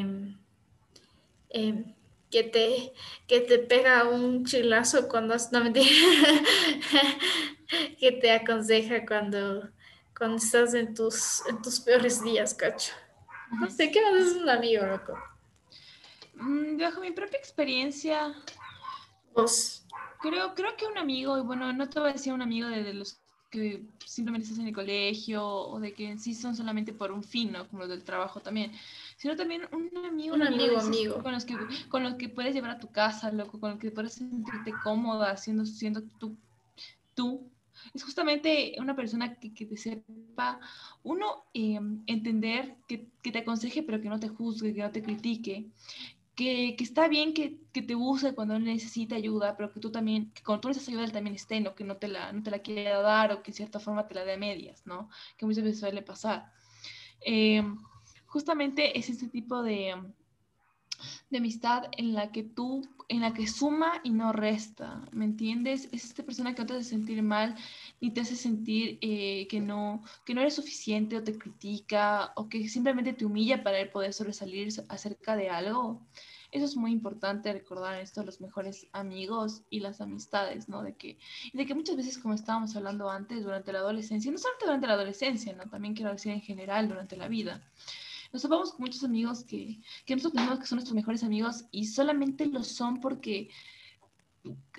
Em, 1.50 1.94
que 2.32 2.44
te, 2.44 2.94
que 3.28 3.42
te 3.42 3.60
pega 3.60 4.06
un 4.06 4.46
chilazo 4.46 5.08
cuando 5.08 5.36
no 5.52 5.64
mentira, 5.64 5.86
que 8.00 8.12
te 8.14 8.32
aconseja 8.32 9.06
cuando, 9.06 9.70
cuando 10.18 10.38
estás 10.38 10.74
en 10.74 10.96
tus, 10.96 11.46
en 11.48 11.62
tus 11.62 11.80
peores 11.82 12.24
días, 12.24 12.54
cacho. 12.54 12.94
No 13.60 13.70
sé, 13.70 13.92
¿qué 13.92 14.02
más 14.02 14.14
es 14.14 14.34
un 14.34 14.50
amigo, 14.50 14.86
loco? 14.86 15.14
Mm, 16.36 16.78
bajo 16.78 17.02
mi 17.02 17.12
propia 17.12 17.38
experiencia, 17.38 18.34
vos. 19.34 19.86
Creo, 20.22 20.56
creo 20.56 20.78
que 20.78 20.86
un 20.86 20.98
amigo, 20.98 21.38
y 21.38 21.42
bueno, 21.42 21.74
no 21.74 21.90
te 21.90 22.00
voy 22.00 22.12
a 22.12 22.14
decir 22.14 22.32
un 22.32 22.42
amigo 22.42 22.70
de, 22.70 22.94
los 22.94 23.21
que 23.52 23.84
simplemente 24.06 24.46
estás 24.46 24.60
en 24.60 24.68
el 24.68 24.74
colegio 24.74 25.46
o 25.46 25.80
de 25.80 25.94
que 25.94 26.10
en 26.10 26.20
sí 26.20 26.34
son 26.34 26.56
solamente 26.56 26.94
por 26.94 27.12
un 27.12 27.24
fin, 27.24 27.52
¿no? 27.52 27.68
Como 27.68 27.82
los 27.82 27.90
del 27.90 28.04
trabajo 28.04 28.40
también 28.40 28.72
sino 29.22 29.36
también 29.36 29.62
un 29.72 29.96
amigo, 30.04 30.34
un 30.34 30.42
amigo, 30.42 30.80
amigo, 30.80 31.22
Con, 31.22 31.32
los 31.34 31.46
que, 31.46 31.56
con 31.90 32.02
los 32.02 32.16
que 32.16 32.28
puedes 32.28 32.56
llevar 32.56 32.72
a 32.72 32.80
tu 32.80 32.88
casa, 32.88 33.32
loco, 33.32 33.60
con 33.60 33.70
los 33.70 33.80
que 33.80 33.92
puedes 33.92 34.14
sentirte 34.14 34.74
cómoda 34.84 35.38
siendo, 35.38 35.64
siendo 35.64 36.02
tú, 36.20 36.36
tú. 37.14 37.48
Es 37.94 38.04
justamente 38.04 38.74
una 38.80 38.96
persona 38.96 39.36
que, 39.36 39.54
que 39.54 39.68
te 39.68 39.78
sepa, 39.78 40.60
uno, 41.04 41.44
em, 41.54 42.02
entender, 42.08 42.78
que, 42.88 43.06
que, 43.22 43.32
te 43.32 43.40
aconseje, 43.40 43.84
pero 43.84 44.02
que 44.02 44.10
no 44.10 44.20
te 44.20 44.28
juzgue, 44.28 44.74
que 44.74 44.82
no 44.82 44.90
te 44.90 45.04
critique, 45.04 45.68
que, 46.36 46.76
que, 46.76 46.84
está 46.84 47.08
bien 47.08 47.34
que, 47.34 47.60
que, 47.74 47.82
te 47.82 47.96
use 47.96 48.34
cuando 48.34 48.58
necesita 48.60 49.16
ayuda, 49.16 49.56
pero 49.58 49.72
que 49.72 49.80
tú 49.80 49.92
también, 49.92 50.32
que 50.32 50.44
cuando 50.44 50.62
tú 50.62 50.68
necesitas 50.70 50.94
ayuda, 50.94 51.06
él 51.06 51.12
también 51.12 51.36
esté, 51.36 51.60
no 51.60 51.76
que 51.76 51.84
no 51.84 51.98
te, 51.98 52.08
la, 52.08 52.32
no 52.32 52.44
te 52.44 52.52
la 52.52 52.60
quiera 52.60 53.02
dar 53.02 53.32
o 53.32 53.44
que 53.44 53.52
de 53.52 53.58
cierta 53.58 53.80
forma 53.80 54.08
te 54.08 54.16
la 54.16 54.26
dé 54.26 54.34
a 54.34 54.38
medias, 54.38 54.86
¿no? 54.86 55.10
Que 55.38 55.46
muchas 55.46 55.64
veces 55.64 55.80
suele 55.80 56.02
pasar. 56.02 56.52
Eh, 57.22 57.64
justamente 58.26 58.98
es 58.98 59.10
ese 59.10 59.28
tipo 59.28 59.62
de, 59.62 59.96
de 61.30 61.38
amistad 61.38 61.84
en 61.98 62.14
la 62.14 62.32
que 62.32 62.44
tú, 62.44 62.88
en 63.08 63.22
la 63.22 63.34
que 63.34 63.48
suma 63.48 64.02
y 64.04 64.12
no 64.12 64.32
resta, 64.32 65.02
¿me 65.12 65.26
entiendes? 65.26 65.90
Es 65.92 66.06
esta 66.06 66.24
persona 66.24 66.56
que 66.56 66.62
no 66.62 66.68
te 66.68 66.74
hace 66.74 66.84
sentir 66.84 67.22
mal 67.24 67.56
ni 68.00 68.12
te 68.12 68.22
hace 68.22 68.36
sentir 68.36 68.98
eh, 69.02 69.48
que, 69.50 69.60
no, 69.60 70.04
que 70.26 70.34
no 70.34 70.42
eres 70.42 70.56
suficiente 70.56 71.18
o 71.18 71.24
te 71.24 71.38
critica 71.38 72.32
o 72.36 72.50
que 72.50 72.68
simplemente 72.68 73.14
te 73.14 73.26
humilla 73.26 73.64
para 73.64 73.90
poder 73.92 74.14
sobresalir 74.14 74.70
acerca 74.90 75.36
de 75.36 75.50
algo. 75.50 76.02
Eso 76.52 76.66
es 76.66 76.76
muy 76.76 76.92
importante 76.92 77.54
recordar 77.54 78.00
esto, 78.02 78.24
los 78.24 78.42
mejores 78.42 78.88
amigos 78.92 79.64
y 79.70 79.80
las 79.80 80.02
amistades, 80.02 80.68
¿no? 80.68 80.84
De 80.84 80.96
que, 80.96 81.18
de 81.54 81.66
que 81.66 81.74
muchas 81.74 81.96
veces, 81.96 82.18
como 82.18 82.34
estábamos 82.34 82.76
hablando 82.76 83.10
antes, 83.10 83.44
durante 83.44 83.72
la 83.72 83.80
adolescencia, 83.80 84.30
no 84.32 84.38
solamente 84.38 84.66
durante 84.66 84.88
la 84.88 84.94
adolescencia, 84.94 85.54
¿no? 85.54 85.70
También 85.70 85.96
quiero 85.96 86.12
decir 86.12 86.34
en 86.34 86.42
general 86.42 86.90
durante 86.90 87.16
la 87.16 87.30
vida, 87.30 87.64
nos 88.32 88.42
topamos 88.42 88.72
con 88.72 88.82
muchos 88.82 89.04
amigos 89.04 89.44
que, 89.44 89.80
que 90.06 90.16
nosotros 90.16 90.60
que 90.60 90.66
son 90.66 90.78
nuestros 90.78 90.96
mejores 90.96 91.24
amigos 91.24 91.66
y 91.72 91.86
solamente 91.86 92.46
lo 92.46 92.64
son 92.64 93.00
porque 93.00 93.50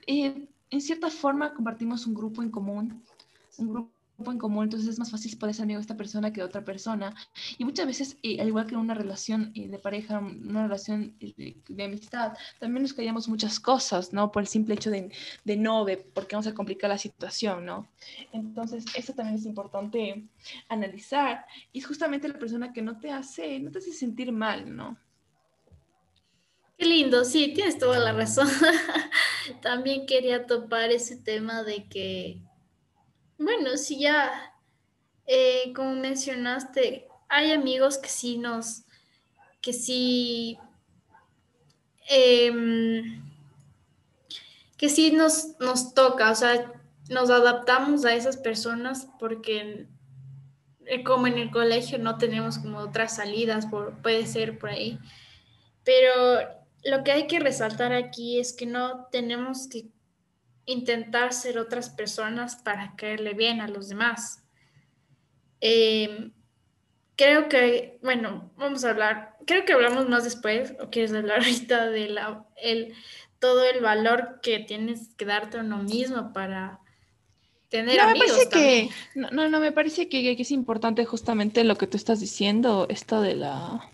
eh, 0.07 0.49
en 0.71 0.81
cierta 0.81 1.11
forma 1.11 1.55
compartimos 1.55 2.07
un 2.07 2.15
grupo 2.15 2.43
en 2.43 2.51
común, 2.51 3.03
en 4.31 4.39
común, 4.39 4.65
entonces 4.65 4.89
es 4.89 4.99
más 4.99 5.11
fácil 5.11 5.37
poder 5.39 5.55
ser 5.55 5.65
amigo 5.65 5.79
de 5.79 5.83
esta 5.83 5.97
persona 5.97 6.33
que 6.33 6.41
de 6.41 6.47
otra 6.47 6.65
persona. 6.65 7.15
Y 7.59 7.65
muchas 7.65 7.87
veces, 7.87 8.17
eh, 8.23 8.41
al 8.41 8.49
igual 8.49 8.67
que 8.67 8.75
en 8.75 8.81
una 8.81 8.95
relación 8.95 9.53
eh, 9.55 9.69
de 9.69 9.79
pareja, 9.79 10.19
una 10.19 10.63
relación 10.63 11.17
eh, 11.21 11.57
de, 11.69 11.85
amistad, 11.85 12.33
también 12.61 12.83
nos 12.83 12.93
callamos 12.93 13.29
muchas 13.29 13.59
cosas, 13.59 14.13
¿no? 14.13 14.31
Por 14.31 14.43
el 14.43 14.47
simple 14.47 14.75
hecho 14.75 14.91
de, 14.91 15.11
de 15.45 15.57
no, 15.57 15.85
de 15.85 15.97
porque 15.97 16.37
vamos 16.37 16.47
a 16.47 16.55
complicar 16.55 16.91
la 16.91 16.99
situación, 16.99 17.65
¿no? 17.65 17.89
Entonces, 18.33 18.85
eso 18.95 19.13
también 19.15 19.37
es 19.39 19.47
importante 19.47 20.25
analizar. 20.69 21.45
Y 21.73 21.81
es 21.81 21.87
justamente 21.87 22.29
la 22.29 22.39
persona 22.39 22.73
que 22.73 22.83
no 22.83 22.99
te 22.99 23.11
hace, 23.11 23.59
no 23.61 23.71
te 23.71 23.79
hace 23.79 23.93
sentir 23.93 24.33
mal, 24.33 24.75
¿no? 24.75 24.99
Qué 26.83 26.87
lindo, 26.87 27.25
sí, 27.25 27.53
tienes 27.55 27.79
toda 27.79 27.99
la 27.99 28.13
razón. 28.13 28.49
También 29.63 30.07
quería 30.07 30.47
topar 30.47 30.91
ese 30.91 31.17
tema 31.17 31.63
de 31.63 31.85
que 31.85 32.41
Bueno, 33.43 33.77
sí, 33.77 33.99
ya, 33.99 34.55
eh, 35.27 35.73
como 35.75 35.95
mencionaste, 35.95 37.09
hay 37.29 37.51
amigos 37.51 37.99
que 37.99 38.09
sí 38.09 38.39
nos, 38.39 38.85
que 39.61 39.73
sí, 39.73 40.59
em, 42.09 43.21
que 44.77 44.89
sí 44.89 45.11
nos, 45.11 45.59
nos 45.59 45.93
toca, 45.93 46.31
o 46.31 46.35
sea, 46.37 46.73
nos 47.09 47.31
adaptamos 47.31 48.05
a 48.05 48.15
esas 48.15 48.37
personas 48.37 49.09
porque 49.19 49.89
eh, 50.87 51.03
como 51.03 51.27
en 51.27 51.39
el 51.39 51.51
colegio 51.51 51.99
no 51.99 52.19
tenemos 52.19 52.59
como 52.59 52.79
otras 52.79 53.17
salidas, 53.17 53.67
por, 53.67 54.01
puede 54.03 54.25
ser 54.27 54.57
por 54.61 54.71
ahí. 54.71 55.01
Pero 55.83 56.13
lo 56.85 57.03
que 57.03 57.11
hay 57.11 57.27
que 57.27 57.41
resaltar 57.41 57.93
aquí 57.93 58.39
es 58.39 58.53
que 58.53 58.67
no 58.67 59.07
tenemos 59.11 59.67
que 59.69 59.89
intentar 60.67 61.33
ser 61.33 61.59
otras 61.59 61.91
personas 61.91 62.57
para 62.57 62.95
caerle 62.97 63.35
bien 63.35 63.61
a 63.61 63.69
los 63.69 63.89
demás. 63.89 64.43
Em, 65.61 66.33
creo 67.17 67.49
que, 67.49 67.99
bueno, 68.03 68.51
vamos 68.57 68.85
a 68.85 68.91
hablar, 68.91 69.37
creo 69.47 69.65
que 69.65 69.73
hablamos 69.73 70.09
más 70.09 70.25
después, 70.25 70.75
o 70.81 70.91
quieres 70.91 71.13
hablar 71.13 71.39
ahorita 71.43 71.91
de 71.91 72.09
la, 72.09 72.47
el, 72.57 72.95
todo 73.39 73.65
el 73.65 73.81
valor 73.81 74.41
que 74.43 74.61
tienes 74.61 75.15
que 75.17 75.25
darte 75.25 75.59
a 75.59 75.61
uno 75.61 75.79
mismo 75.79 76.33
para 76.33 76.81
tener 77.69 77.97
no, 77.97 78.03
amigos. 78.05 78.29
Me 78.29 78.47
parece 78.47 78.49
que, 78.51 78.91
no, 79.15 79.49
no, 79.49 79.61
me 79.61 79.73
parece 79.73 80.09
que, 80.09 80.37
que 80.37 80.43
es 80.43 80.51
importante 80.51 81.05
justamente 81.05 81.65
lo 81.65 81.77
que 81.77 81.87
tú 81.87 81.97
estás 81.97 82.21
diciendo, 82.21 82.87
esto 82.89 83.21
de 83.21 83.35
la 83.35 83.89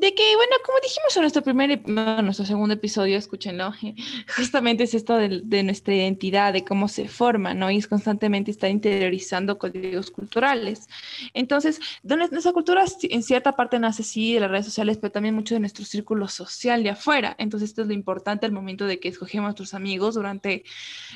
de 0.00 0.14
que, 0.14 0.34
bueno, 0.34 0.56
como 0.64 0.78
dijimos 0.82 1.14
en 1.14 1.20
nuestro 1.22 1.42
primer, 1.42 1.86
nuestro 2.24 2.46
segundo 2.46 2.74
episodio, 2.74 3.18
escúchenlo, 3.18 3.72
justamente 4.36 4.84
es 4.84 4.94
esto 4.94 5.16
de, 5.16 5.62
nuestra 5.62 5.94
identidad, 5.94 6.54
de 6.54 6.64
cómo 6.64 6.88
se 6.88 7.06
forma, 7.06 7.52
¿no? 7.52 7.70
Y 7.70 7.76
es 7.76 7.86
constantemente 7.86 8.50
estar 8.50 8.70
interiorizando 8.70 9.58
códigos 9.58 10.10
culturales. 10.10 10.88
Entonces, 11.34 11.80
nuestra 12.02 12.52
cultura 12.52 12.84
en 13.02 13.22
cierta 13.22 13.52
parte 13.52 13.78
nace 13.78 14.02
sí 14.02 14.34
de 14.34 14.40
las 14.40 14.50
redes 14.50 14.66
sociales, 14.66 14.96
pero 14.96 15.12
también 15.12 15.34
mucho 15.34 15.54
de 15.54 15.60
nuestro 15.60 15.84
círculo 15.84 16.28
social 16.28 16.82
de 16.82 16.90
afuera. 16.90 17.36
Entonces, 17.38 17.68
esto 17.68 17.82
es 17.82 17.88
lo 17.88 17.94
importante 17.94 18.46
al 18.46 18.52
momento 18.52 18.86
de 18.86 18.98
que 19.00 19.08
escogemos 19.08 19.44
a 19.44 19.48
nuestros 19.50 19.74
amigos 19.74 20.14
durante 20.14 20.64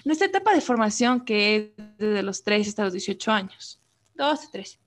nuestra 0.04 0.26
etapa 0.26 0.54
de 0.54 0.60
formación, 0.60 1.24
que 1.24 1.56
es 1.56 1.86
desde 1.96 2.22
los 2.22 2.42
3 2.42 2.68
hasta 2.68 2.84
los 2.84 2.92
18 2.92 3.32
años. 3.32 3.80
12, 4.14 4.48
13. 4.52 4.78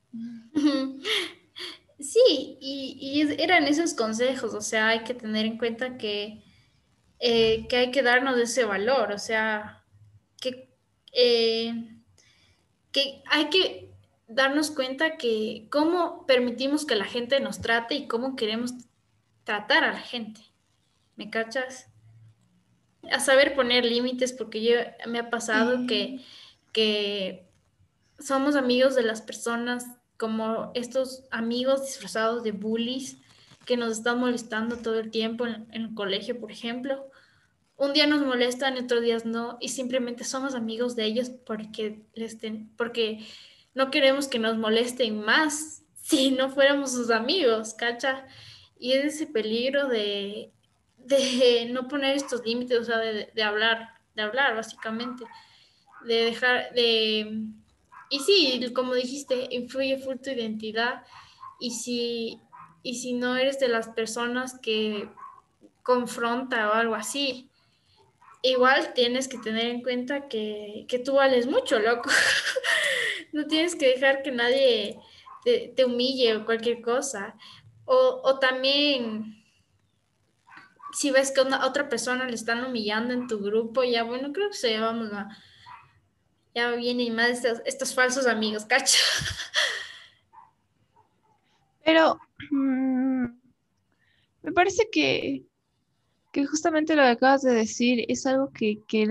Sí, 2.00 2.58
y, 2.62 3.22
eran 3.42 3.66
esos 3.66 3.94
consejos, 3.94 4.54
o 4.54 4.62
sea, 4.62 4.90
hay 4.90 5.04
que 5.04 5.16
tener 5.16 5.46
en 5.46 5.58
cuenta 5.58 5.98
que, 5.98 6.44
eh, 7.20 7.68
que 7.68 7.78
hay 7.78 7.92
que 7.92 8.04
darnos 8.04 8.38
ese 8.38 8.66
valor, 8.66 9.12
o 9.12 9.18
sea, 9.18 9.84
que, 10.40 10.70
eh, 11.12 11.74
que 12.92 13.24
hay 13.26 13.50
que 13.50 13.88
darnos 14.28 14.70
cuenta 14.70 15.18
que 15.18 15.68
cómo 15.72 16.26
permitimos 16.28 16.86
que 16.86 16.96
la 16.96 17.06
gente 17.06 17.40
nos 17.40 17.62
trate 17.62 17.96
y 17.96 18.08
cómo 18.08 18.36
queremos 18.36 18.74
tratar 19.44 19.84
a 19.84 19.94
la 19.94 20.00
gente. 20.00 20.42
¿Me 21.16 21.32
cachas? 21.32 21.88
A 23.12 23.20
saber 23.20 23.56
poner 23.56 23.86
límites, 23.86 24.34
porque 24.34 24.62
yo 24.62 24.76
me 25.08 25.18
ha 25.20 25.30
pasado 25.32 25.88
que, 25.88 26.20
que 26.74 27.50
somos 28.20 28.56
amigos 28.56 28.94
de 28.94 29.04
las 29.04 29.22
personas 29.22 29.88
como 30.18 30.72
estos 30.74 31.24
amigos 31.32 31.86
disfrazados 31.86 32.44
de 32.44 32.52
bullies 32.52 33.18
que 33.66 33.78
nos 33.78 33.92
están 33.92 34.20
molestando 34.20 34.78
todo 34.78 35.00
el 35.00 35.12
tiempo 35.12 35.46
en, 35.46 35.68
el 35.72 35.94
colegio, 35.94 36.40
por 36.40 36.52
ejemplo. 36.52 37.10
Un 37.76 37.94
día 37.94 38.08
nos 38.08 38.26
molestan, 38.26 38.78
otros 38.78 39.04
días 39.04 39.26
no, 39.26 39.58
y 39.60 39.70
simplemente 39.70 40.24
somos 40.24 40.56
amigos 40.56 40.96
de 40.96 41.06
ellos 41.06 41.30
porque, 41.46 42.02
les 42.16 42.38
porque 42.76 43.28
no 43.76 43.92
queremos 43.92 44.28
que 44.28 44.40
nos 44.40 44.58
molesten 44.58 45.20
más 45.20 45.84
si 45.94 46.32
no 46.32 46.50
fuéramos 46.50 46.94
sus 46.94 47.12
amigos, 47.12 47.74
¿cacha? 47.76 48.26
Y 48.80 48.94
es 48.94 49.16
ese 49.16 49.28
peligro 49.28 49.88
de, 49.88 50.52
de 50.98 51.68
no 51.72 51.88
poner 51.88 52.16
estos 52.16 52.44
límites, 52.46 52.80
o 52.80 52.84
sea, 52.84 52.98
de, 52.98 53.30
de 53.36 53.44
hablar, 53.44 53.90
de 54.16 54.24
hablar 54.24 54.56
básicamente, 54.56 55.26
de 56.06 56.16
dejar, 56.16 56.74
de 56.74 57.44
y 58.10 58.20
sí, 58.20 58.74
como 58.74 58.94
dijiste, 58.94 59.48
influye 59.52 59.98
full 59.98 60.18
tu 60.18 60.30
identidad. 60.30 61.04
Y 61.60 61.72
si, 61.72 62.40
y 62.84 62.96
si 62.96 63.14
no 63.14 63.36
eres 63.36 63.60
de 63.60 63.68
las 63.68 63.90
personas 63.90 64.60
que 64.60 65.10
confronta 65.84 66.70
o 66.70 66.74
algo 66.74 66.96
así, 66.96 67.50
igual 68.42 68.94
tienes 68.94 69.28
que 69.28 69.38
tener 69.38 69.68
en 69.68 69.82
cuenta 69.82 70.28
que, 70.28 70.86
tú 71.04 71.16
vales 71.16 71.48
mucho, 71.48 71.80
loco. 71.80 72.10
no 73.34 73.46
tienes 73.48 73.76
que 73.76 73.88
dejar 73.88 74.22
que 74.22 74.32
nadie 74.32 75.00
te, 75.44 75.86
humille 75.86 76.36
o 76.36 76.46
cualquier 76.46 76.82
cosa. 76.82 77.36
O, 77.86 78.38
también, 78.40 79.44
si 80.94 81.12
ves 81.12 81.32
que 81.32 81.42
a 81.42 81.66
otra 81.66 81.90
persona 81.90 82.26
le 82.26 82.36
están 82.36 82.66
humillando 82.66 83.14
en 83.14 83.28
tu 83.28 83.40
grupo, 83.40 83.84
ya 83.84 84.04
bueno, 84.04 84.32
creo 84.34 84.50
que 84.50 84.58
se 84.58 84.80
vamos 84.80 85.12
a 85.14 85.30
ya 86.58 86.72
vienen 86.72 87.16
más 87.16 87.46
estos, 87.66 87.94
falsos 87.94 88.26
amigos, 88.26 88.66
cacho. 88.66 88.98
Pero 91.86 92.20
mm, 92.50 93.26
me 94.42 94.52
parece 94.54 94.90
que, 94.92 95.46
que 96.34 96.48
justamente 96.48 96.96
lo 96.96 97.04
que 97.04 97.10
acabas 97.10 97.44
de 97.44 97.54
decir 97.54 98.06
es 98.08 98.26
algo 98.26 98.52
que, 98.52 98.80
que 98.88 99.06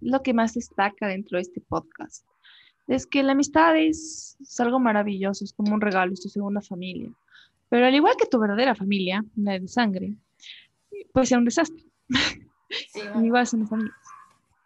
lo 0.00 0.22
que 0.22 0.32
más 0.32 0.54
destaca 0.54 1.08
dentro 1.08 1.38
de 1.38 1.42
este 1.42 1.60
podcast. 1.60 2.24
Es 2.86 3.04
que 3.04 3.24
la 3.24 3.32
amistad 3.32 3.76
es, 3.76 4.36
es, 4.40 4.60
algo 4.60 4.78
maravilloso, 4.78 5.44
es 5.44 5.52
como 5.52 5.74
un 5.74 5.80
regalo, 5.80 6.12
es 6.12 6.20
tu 6.20 6.28
segunda 6.28 6.60
familia. 6.60 7.10
Pero 7.68 7.86
al 7.86 7.94
igual 7.96 8.14
que 8.16 8.26
tu 8.26 8.38
verdadera 8.38 8.76
familia, 8.76 9.24
la 9.34 9.58
de 9.58 9.66
sangre, 9.66 10.14
puede 11.12 11.26
ser 11.26 11.38
un 11.38 11.46
desastre. 11.46 11.84
Sí, 12.92 13.00
igual 13.24 13.44
son 13.44 13.62
mis 13.62 13.72
amigos. 13.72 14.05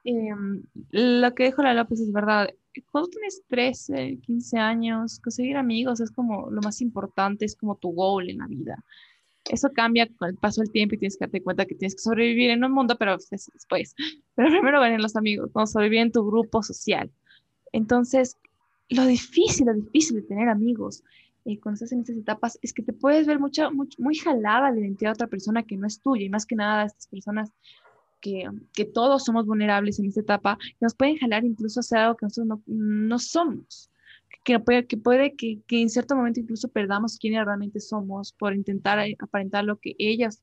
Em, 0.05 0.63
lo 0.91 1.35
que 1.35 1.45
dijo 1.45 1.63
la 1.63 1.75
López 1.75 2.01
es 2.01 2.13
verdad. 2.13 2.49
Cuando 2.91 3.11
tienes 3.11 3.43
13, 3.49 4.19
15 4.23 4.59
años, 4.59 5.21
conseguir 5.21 5.57
amigos 5.57 6.01
es 6.01 6.11
como 6.11 6.51
lo 6.51 6.61
más 6.63 6.81
importante, 6.81 7.45
es 7.45 7.57
como 7.57 7.77
tu 7.77 7.91
goal 7.93 8.31
en 8.31 8.39
la 8.39 8.47
vida. 8.47 8.85
Eso 9.51 9.71
cambia 9.73 10.09
con 10.17 10.29
el 10.29 10.37
paso 10.37 10.61
del 10.61 10.71
tiempo 10.71 10.95
y 10.95 10.99
tienes 10.99 11.17
que 11.17 11.25
darte 11.25 11.43
cuenta 11.43 11.67
que 11.67 11.75
tienes 11.75 11.95
que 11.95 12.03
sobrevivir 12.03 12.51
en 12.51 12.63
un 12.63 12.73
mundo, 12.73 12.97
pero 12.99 13.17
después. 13.17 13.95
Pero 14.37 14.51
primero 14.51 14.81
vienen 14.81 15.03
los 15.03 15.17
amigos, 15.17 15.51
cuando 15.53 15.67
sobrevivir 15.67 16.01
en 16.01 16.13
tu 16.13 16.25
grupo 16.25 16.63
social. 16.63 17.11
Entonces, 17.73 18.39
lo 18.89 19.05
difícil, 19.05 19.67
lo 19.67 19.75
difícil 19.75 20.17
de 20.17 20.23
tener 20.23 20.49
amigos 20.49 21.03
eh, 21.45 21.59
cuando 21.59 21.77
estás 21.77 21.93
en 21.93 22.01
estas 22.01 22.17
etapas 22.17 22.59
es 22.63 22.73
que 22.73 22.83
te 22.83 22.93
puedes 22.93 23.27
ver 23.27 23.39
mucho, 23.39 23.71
muy 23.71 24.15
jalada 24.17 24.71
la 24.71 24.79
identidad 24.79 25.11
de 25.11 25.15
otra 25.15 25.27
persona 25.27 25.63
que 25.63 25.77
no 25.77 25.87
es 25.87 26.01
tuya 26.01 26.25
y 26.25 26.29
más 26.29 26.45
que 26.45 26.55
nada 26.55 26.85
estas 26.85 27.07
personas 27.07 27.51
que, 28.21 28.49
que, 28.73 28.85
todos 28.85 29.25
somos 29.25 29.47
vulnerables 29.47 29.99
en 29.99 30.07
esta 30.07 30.21
etapa, 30.21 30.59
que 30.61 30.79
nos 30.81 30.95
pueden 30.95 31.17
jalar 31.17 31.45
incluso 31.45 31.81
hacia 31.81 32.05
algo 32.05 32.17
que 32.17 32.27
nosotros 32.27 32.47
no, 32.47 32.63
no 32.67 33.19
somos, 33.19 33.91
que 34.45 34.59
puede, 34.61 34.87
que, 34.87 34.97
puede 34.97 35.35
que, 35.37 35.61
que, 35.67 35.81
en 35.81 35.91
cierto 35.91 36.17
momento 36.17 36.41
incluso 36.41 36.69
perdamos 36.69 37.19
quiénes 37.19 37.45
realmente 37.45 37.81
somos 37.81 38.33
por 38.33 38.55
intentar 38.55 38.99
aparentar 39.19 39.65
lo 39.65 39.79
que 39.79 39.95
ellas, 39.99 40.43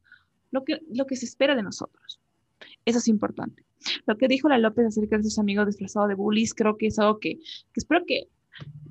lo 0.52 0.64
que, 0.64 0.80
lo 0.94 1.06
que 1.06 1.16
se 1.16 1.26
espera 1.26 1.56
de 1.56 1.64
nosotros. 1.64 2.20
Eso 2.86 3.00
es 3.00 3.08
importante. 3.08 3.66
Lo 4.06 4.18
que 4.18 4.28
dijo 4.28 4.50
la 4.50 4.58
López 4.58 4.88
acerca 4.88 5.18
de 5.18 5.24
sus 5.24 5.40
amigos 5.40 5.68
disfrazados 5.68 6.10
de 6.10 6.16
bullies, 6.16 6.54
creo 6.54 6.78
que 6.78 6.88
es 6.88 7.00
algo 7.00 7.20
que, 7.20 7.36
que 7.36 7.78
espero 7.78 8.04
que 8.06 8.28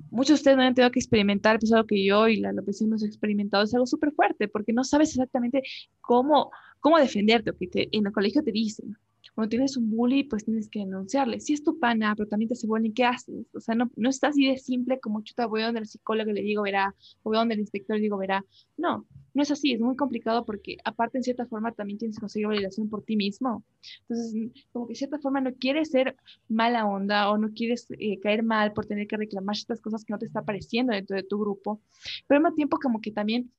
muchos 0.09 0.29
de 0.29 0.33
ustedes 0.35 0.57
no 0.57 0.63
han 0.63 0.73
tenido 0.73 0.91
que 0.91 0.99
experimentar, 0.99 1.59
pues 1.59 1.71
algo 1.73 1.87
que 1.87 2.03
yo 2.03 2.27
y 2.27 2.37
la 2.37 2.53
López 2.53 2.81
hemos 2.81 3.03
experimentado, 3.03 3.63
es 3.63 3.73
algo 3.73 3.85
súper 3.85 4.11
fuerte, 4.11 4.47
porque 4.47 4.73
no 4.73 4.83
sabes 4.83 5.09
exactamente 5.09 5.63
cómo, 6.01 6.51
cómo 6.79 6.97
defenderte, 6.97 7.53
porque 7.53 7.89
en 7.91 8.05
el 8.05 8.11
colegio 8.11 8.43
te 8.43 8.51
dicen, 8.51 8.97
cuando 9.37 9.49
tienes 9.49 9.77
un 9.77 9.91
bully, 9.91 10.23
pues 10.23 10.45
tienes 10.45 10.67
que 10.67 10.79
denunciarle. 10.79 11.39
Si 11.39 11.53
es 11.53 11.63
tu 11.63 11.77
pana, 11.77 12.15
pero 12.15 12.27
también 12.27 12.49
te 12.49 12.53
hace 12.53 12.65
bullying, 12.65 12.91
¿qué 12.91 13.05
haces? 13.05 13.45
O 13.53 13.59
sea, 13.59 13.75
no, 13.75 13.91
no 13.95 14.09
está 14.09 14.29
así 14.29 14.47
de 14.47 14.57
simple 14.57 14.99
como 14.99 15.21
chuta, 15.21 15.45
voy 15.45 15.61
donde 15.61 15.79
el 15.79 15.85
psicólogo 15.85 16.31
le 16.31 16.41
digo, 16.41 16.63
verá, 16.63 16.95
o 17.21 17.29
voy 17.29 17.37
donde 17.37 17.53
el 17.53 17.59
inspector 17.59 17.97
y 17.97 18.01
digo, 18.01 18.17
verá. 18.17 18.43
No, 18.77 19.05
no 19.35 19.43
es 19.43 19.51
así, 19.51 19.73
es 19.73 19.79
muy 19.79 19.95
complicado 19.95 20.43
porque 20.43 20.77
aparte 20.83 21.19
en 21.19 21.23
cierta 21.23 21.45
forma 21.45 21.71
también 21.71 21.99
tienes 21.99 22.17
que 22.17 22.21
conseguir 22.21 22.47
validación 22.47 22.89
por 22.89 23.03
ti 23.03 23.15
mismo. 23.15 23.63
Entonces, 24.09 24.33
como 24.71 24.87
que 24.87 24.93
de 24.93 24.97
cierta 24.97 25.19
forma 25.19 25.39
no 25.39 25.53
quieres 25.53 25.91
ser 25.91 26.15
mala 26.49 26.87
onda 26.87 27.29
o 27.29 27.37
no 27.37 27.51
quieres 27.53 27.85
eh, 27.91 28.19
caer 28.19 28.41
mal 28.41 28.73
por 28.73 28.87
tener 28.87 29.05
que 29.05 29.17
reclamar 29.17 29.55
estas 29.55 29.81
cosas 29.81 30.03
que 30.03 30.13
no 30.13 30.17
te 30.17 30.25
está 30.25 30.43
pareciendo 30.43 30.93
dentro 30.93 31.15
de 31.15 31.21
tu 31.21 31.37
grupo, 31.37 31.79
pero 32.25 32.39
al 32.39 32.43
mismo 32.43 32.55
tiempo 32.55 32.79
como 32.81 33.01
que 33.01 33.11
también 33.11 33.51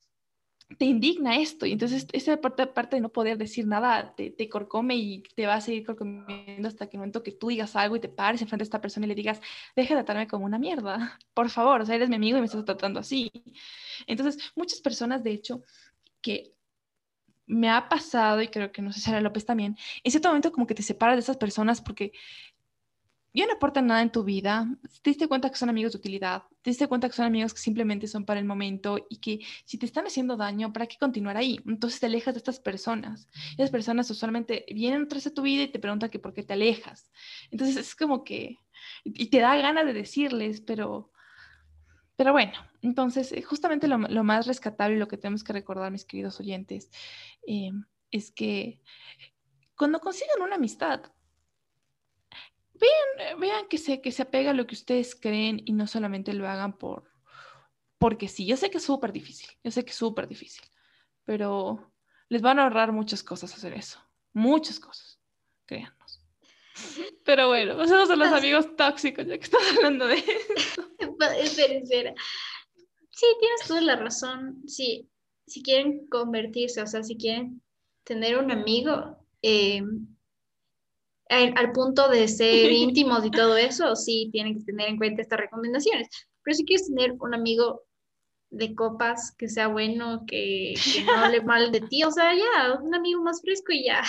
te 0.76 0.85
indigna 0.85 1.37
esto. 1.37 1.66
Y 1.66 1.72
entonces 1.72 2.07
esa 2.12 2.40
parte, 2.40 2.66
parte 2.66 2.96
de 2.96 3.02
no 3.02 3.09
poder 3.09 3.38
decir 3.38 3.66
nada 3.66 4.14
te, 4.14 4.31
te, 4.31 4.48
corcome 4.48 4.96
y 4.96 5.22
te 5.35 5.46
va 5.46 5.54
a 5.54 5.61
seguir 5.61 5.87
corcomiendo 5.87 6.68
hasta 6.68 6.88
que 6.88 6.96
el 6.96 7.00
momento 7.00 7.22
que 7.22 7.33
tú 7.33 7.48
digas 7.48 7.74
algo 7.76 7.96
y 7.96 8.00
te 8.00 8.09
pares 8.09 8.42
enfrente 8.42 8.62
de 8.62 8.64
esta 8.64 8.81
persona 8.81 9.07
y 9.07 9.09
le 9.09 9.14
digas, 9.14 9.40
deja 9.74 9.94
de 9.94 10.02
tratarme 10.02 10.28
como 10.28 10.44
una 10.44 10.59
mierda, 10.59 11.18
por 11.35 11.48
favor, 11.48 11.81
o 11.81 11.87
sea, 11.87 11.94
eres 11.94 12.09
mi 12.09 12.16
amigo 12.16 12.37
y 12.37 12.40
me 12.40 12.46
estás 12.46 12.64
tratando 12.64 13.00
así. 13.00 13.31
Entonces, 14.07 14.52
muchas 14.57 14.81
personas, 14.81 15.22
de 15.24 15.33
hecho, 15.33 15.62
que 16.20 16.52
me 17.46 17.70
ha 17.70 17.88
pasado, 17.88 18.42
y 18.42 18.48
creo 18.48 18.70
que 18.72 18.83
no 18.83 18.92
sé 18.92 19.00
si 19.00 19.11
era 19.11 19.22
López 19.22 19.46
también, 19.46 19.76
en 20.04 20.11
cierto 20.11 20.28
momento 20.28 20.52
como 20.52 20.66
que 20.66 20.74
te 20.74 20.83
separas 20.83 21.16
de 21.16 21.20
esas 21.20 21.38
personas 21.38 21.81
porque 21.81 22.12
ya 23.38 23.46
no 23.46 23.53
aportan 23.53 23.87
nada 23.87 24.03
en 24.03 24.11
tu 24.11 24.24
vida, 24.24 24.66
te 25.01 25.11
diste 25.11 25.29
cuenta 25.29 25.48
que 25.48 25.57
son 25.57 25.68
amigos 25.68 25.92
de 25.92 25.98
utilidad, 25.98 26.42
te 26.61 26.70
diste 26.70 26.88
cuenta 26.88 27.09
que 27.09 27.14
son 27.14 27.24
amigos 27.24 27.55
que 27.55 27.61
simplemente 27.61 28.09
son 28.09 28.24
para 28.24 28.40
el 28.40 28.46
momento 28.46 28.98
y 29.09 29.18
que 29.18 29.38
si 29.64 29.79
te 29.79 29.87
están 29.87 30.07
haciendo 30.07 30.37
daño, 30.37 30.72
¿para 30.72 30.88
qué 30.88 30.96
continuar 30.98 31.37
ahí? 31.37 31.61
Entonces 31.64 32.01
te 32.01 32.07
alejas 32.07 32.35
de 32.35 32.38
estas 32.38 32.59
personas. 32.59 33.29
Esas 33.53 33.70
personas 33.70 34.11
usualmente 34.11 34.66
vienen 34.74 35.03
atrás 35.03 35.22
de 35.22 35.31
tu 35.31 35.42
vida 35.42 35.62
y 35.62 35.68
te 35.68 35.79
preguntan 35.79 36.11
que 36.11 36.18
por 36.18 36.35
qué 36.35 36.42
te 36.42 36.55
alejas. 36.55 37.12
Entonces 37.53 37.77
es 37.77 37.94
como 37.94 38.24
que, 38.24 38.59
y 39.05 39.27
te 39.27 39.38
da 39.38 39.57
ganas 39.57 39.87
de 39.87 39.92
decirles, 39.92 40.61
pero, 40.61 41.12
pero 42.16 42.33
bueno, 42.33 42.55
entonces 42.83 43.31
eh, 43.31 43.42
justamente 43.42 43.87
lo, 43.87 43.98
más 43.98 44.48
rescatable 44.48 44.96
y 44.96 44.98
lo 44.98 45.07
que 45.07 45.16
tenemos 45.16 45.44
que 45.44 45.53
recordar, 45.53 45.92
mis 45.92 46.05
queridos 46.05 46.40
oyentes, 46.40 46.90
eh, 47.46 47.70
es 48.11 48.33
que 48.33 48.81
cuando 49.77 50.01
consigan 50.01 50.42
una 50.42 50.57
amistad, 50.57 51.03
vean, 52.79 53.41
vean 53.41 53.69
que, 53.69 53.79
se, 53.79 54.01
que 54.01 54.12
se 54.12 54.23
apega 54.23 54.51
a 54.51 54.55
lo 54.55 54.67
que 54.67 54.75
ustedes 54.75 55.14
creen 55.14 55.62
y 55.64 55.73
no 55.73 55.87
solamente 55.87 56.33
lo 56.33 56.49
hagan 56.49 56.77
por, 56.77 57.05
porque 57.99 58.29
sí, 58.29 58.47
yo 58.47 58.57
sé 58.57 58.71
que 58.71 58.79
es 58.79 58.85
súper 58.85 59.12
difícil, 59.12 59.51
yo 59.62 59.71
sé 59.71 59.85
que 59.85 59.91
es 59.91 59.97
súper 59.97 60.29
difícil, 60.29 60.64
pero 61.25 61.93
les 62.29 62.43
van 62.43 62.59
a 62.59 62.64
ahorrar 62.64 62.93
muchas 62.93 63.23
cosas 63.23 63.55
hacer 63.55 63.75
eso, 63.75 64.01
muchas 64.33 64.81
cosas, 64.81 65.19
créanos. 65.67 65.99
Pero 67.25 67.49
bueno, 67.49 67.77
pasamos 67.77 68.09
a 68.11 68.17
los 68.17 68.29
amigos 68.29 68.77
tóxicos, 68.77 69.27
ya 69.27 69.37
que 69.37 69.45
estás 69.45 69.61
hablando 69.77 70.07
de 70.07 70.17
eso. 70.17 70.88
espera, 71.43 71.75
espera. 71.75 72.14
Sí, 73.11 73.27
tienes 73.41 73.61
toda 73.67 73.81
la 73.81 73.97
razón. 73.97 74.62
Sí, 74.67 75.11
si 75.47 75.62
quieren 75.62 76.07
convertirse, 76.07 76.81
o 76.81 76.87
sea, 76.87 77.03
si 77.03 77.17
quieren 77.17 77.61
tener 78.05 78.38
un 78.38 78.51
amigo, 78.51 79.19
eh, 79.43 79.83
al 81.29 81.73
punto 81.73 82.09
de 82.09 82.29
ser 82.29 82.73
íntimos 82.73 83.25
y 83.25 83.31
todo 83.31 83.57
eso, 83.57 83.95
sí 83.97 84.29
tienen 84.33 84.59
que 84.59 84.64
tener 84.64 84.88
en 84.88 84.97
cuenta 84.97 85.23
estas 85.23 85.41
recomendaciones. 85.41 86.09
Pero 86.43 86.55
si 86.55 86.64
quieres 86.64 86.87
tener 86.88 87.12
un 87.21 87.35
amigo 87.35 87.83
de 88.51 88.75
copas 88.75 89.35
que 89.37 89.49
sea 89.49 89.69
bueno, 89.69 90.25
que, 90.27 90.75
que 90.95 91.05
no 91.05 91.12
hable 91.12 91.43
mal 91.43 91.71
de 91.71 91.81
ti, 91.83 92.03
o 92.05 92.11
sea, 92.11 92.33
ya, 92.35 92.75
un 92.81 92.95
amigo 92.95 93.23
más 93.23 93.41
fresco 93.43 93.73
y 93.73 93.85
ya. 93.85 94.03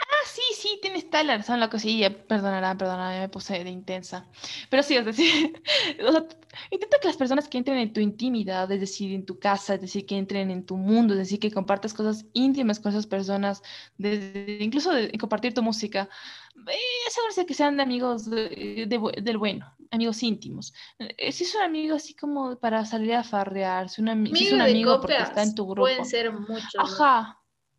Ah, 0.00 0.26
sí, 0.26 0.42
sí, 0.54 0.78
tienes 0.82 1.08
tal 1.08 1.28
razón, 1.28 1.60
la 1.60 1.70
cosilla. 1.70 2.10
Perdonará, 2.26 2.76
perdonará, 2.76 3.20
me 3.20 3.28
puse 3.28 3.62
de 3.62 3.70
intensa. 3.70 4.26
Pero 4.70 4.82
sí, 4.82 4.96
es 4.96 5.04
decir, 5.04 5.62
intenta 6.70 6.98
que 7.00 7.08
las 7.08 7.16
personas 7.16 7.48
que 7.48 7.58
entren 7.58 7.78
en 7.78 7.92
tu 7.92 8.00
intimidad, 8.00 8.70
es 8.72 8.80
decir, 8.80 9.12
en 9.12 9.24
tu 9.24 9.38
casa, 9.38 9.74
es 9.74 9.80
decir, 9.80 10.04
que 10.04 10.16
entren 10.16 10.50
en 10.50 10.66
tu 10.66 10.76
mundo, 10.76 11.14
es 11.14 11.20
decir, 11.20 11.38
que 11.38 11.52
compartas 11.52 11.94
cosas 11.94 12.26
íntimas 12.32 12.80
con 12.80 12.90
esas 12.90 13.06
personas, 13.06 13.62
incluso 13.98 14.92
de, 14.92 15.16
compartir 15.18 15.54
tu 15.54 15.62
música, 15.62 16.08
eh, 16.56 17.46
que 17.46 17.54
sean 17.54 17.76
de 17.76 17.82
amigos 17.84 18.28
del 18.28 19.38
bueno, 19.38 19.72
amigos 19.92 20.22
íntimos. 20.24 20.74
Eh, 20.98 21.30
si 21.30 21.44
es 21.44 21.54
un 21.54 21.62
amigo 21.62 21.94
así 21.94 22.14
como 22.14 22.56
para 22.56 22.84
salir 22.84 23.14
a 23.14 23.22
farrear, 23.22 23.88
si, 23.88 24.02
un 24.02 24.26
si 24.34 24.46
es 24.46 24.52
un 24.52 24.60
amigo 24.60 25.00
porque 25.00 25.18
está 25.18 25.44
en 25.44 25.54
tu 25.54 25.66
grupo. 25.66 25.82
Pueden 25.82 26.04
ser 26.04 26.32
muchos. 26.32 26.74
Ajá. 26.76 27.37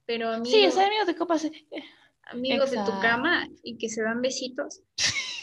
Pero 0.10 0.30
amigos, 0.30 0.74
sí, 0.74 0.82
amigos 0.82 1.06
de 1.06 1.16
copas. 1.16 1.46
Eh, 1.46 1.52
amigos 2.32 2.72
de 2.72 2.78
tu 2.78 3.00
cama 3.00 3.48
y 3.62 3.78
que 3.78 3.90
se 3.90 4.02
dan 4.02 4.24
besitos. 4.24 4.82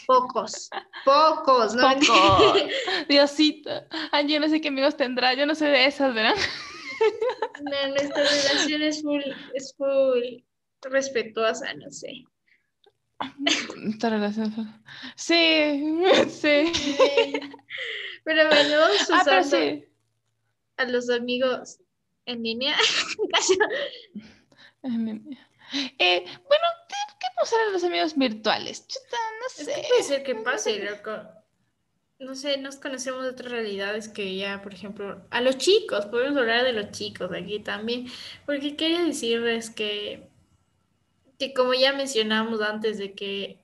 Pocos, 0.05 0.69
pocos, 1.05 1.73
¿no? 1.73 1.83
Pocos. 1.83 2.63
Diosito. 3.07 3.69
Ay, 4.11 4.27
yo 4.27 4.41
no 4.41 4.49
sé 4.49 4.59
qué 4.59 4.67
amigos 4.67 4.97
tendrá, 4.97 5.33
yo 5.35 5.45
no 5.45 5.55
sé 5.55 5.67
de 5.67 5.85
esas, 5.85 6.13
¿verdad? 6.13 6.35
No, 7.61 7.87
nuestra 7.91 8.23
relación 8.23 8.81
es 8.81 9.01
full, 9.01 9.21
es 9.53 9.73
full 9.77 10.43
respetuosa, 10.81 11.73
no 11.75 11.89
sé. 11.89 12.25
Nuestra 13.77 14.09
relación. 14.09 14.53
Sí, 15.15 15.81
sí. 16.27 16.73
Pero 18.25 18.49
bueno, 18.49 18.79
ah, 19.13 19.43
sí. 19.43 19.85
a 20.75 20.83
los 20.83 21.09
amigos 21.09 21.79
en 22.25 22.43
línea. 22.43 22.75
Eh, 25.99 26.23
bueno, 26.47 26.63
¿qué 26.87 27.27
pasar 27.35 27.59
a 27.67 27.71
los 27.71 27.83
amigos 27.83 28.15
virtuales? 28.15 28.85
no 28.87 29.65
sé. 29.65 29.85
puede 29.89 30.03
ser 30.03 30.23
que 30.23 30.35
pase, 30.35 30.79
loco. 30.79 31.11
No 32.19 32.35
sé, 32.35 32.57
nos 32.57 32.77
conocemos 32.77 33.23
de 33.23 33.29
otras 33.29 33.51
realidades 33.51 34.07
que 34.07 34.35
ya, 34.35 34.61
por 34.61 34.73
ejemplo, 34.73 35.21
a 35.29 35.41
los 35.41 35.57
chicos, 35.57 36.05
podemos 36.07 36.37
hablar 36.37 36.63
de 36.63 36.73
los 36.73 36.91
chicos 36.91 37.31
aquí 37.31 37.59
también, 37.59 38.07
porque 38.45 38.75
quería 38.75 39.03
decirles 39.03 39.69
que, 39.69 40.29
que 41.37 41.53
como 41.53 41.73
ya 41.73 41.93
mencionamos 41.93 42.61
antes 42.61 42.97
de 42.97 43.13
que 43.13 43.59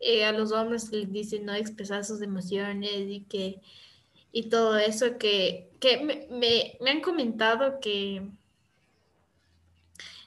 eh, 0.00 0.24
a 0.24 0.32
los 0.32 0.52
hombres 0.52 0.92
les 0.92 1.10
dicen 1.10 1.46
no 1.46 1.54
expresar 1.54 2.04
sus 2.04 2.20
emociones 2.20 3.08
y 3.08 3.24
que 3.24 3.60
y 4.32 4.48
todo 4.48 4.76
eso 4.76 5.16
que, 5.16 5.70
que 5.80 6.26
me 6.28 6.90
han 6.90 7.00
comentado 7.00 7.78
que 7.80 8.28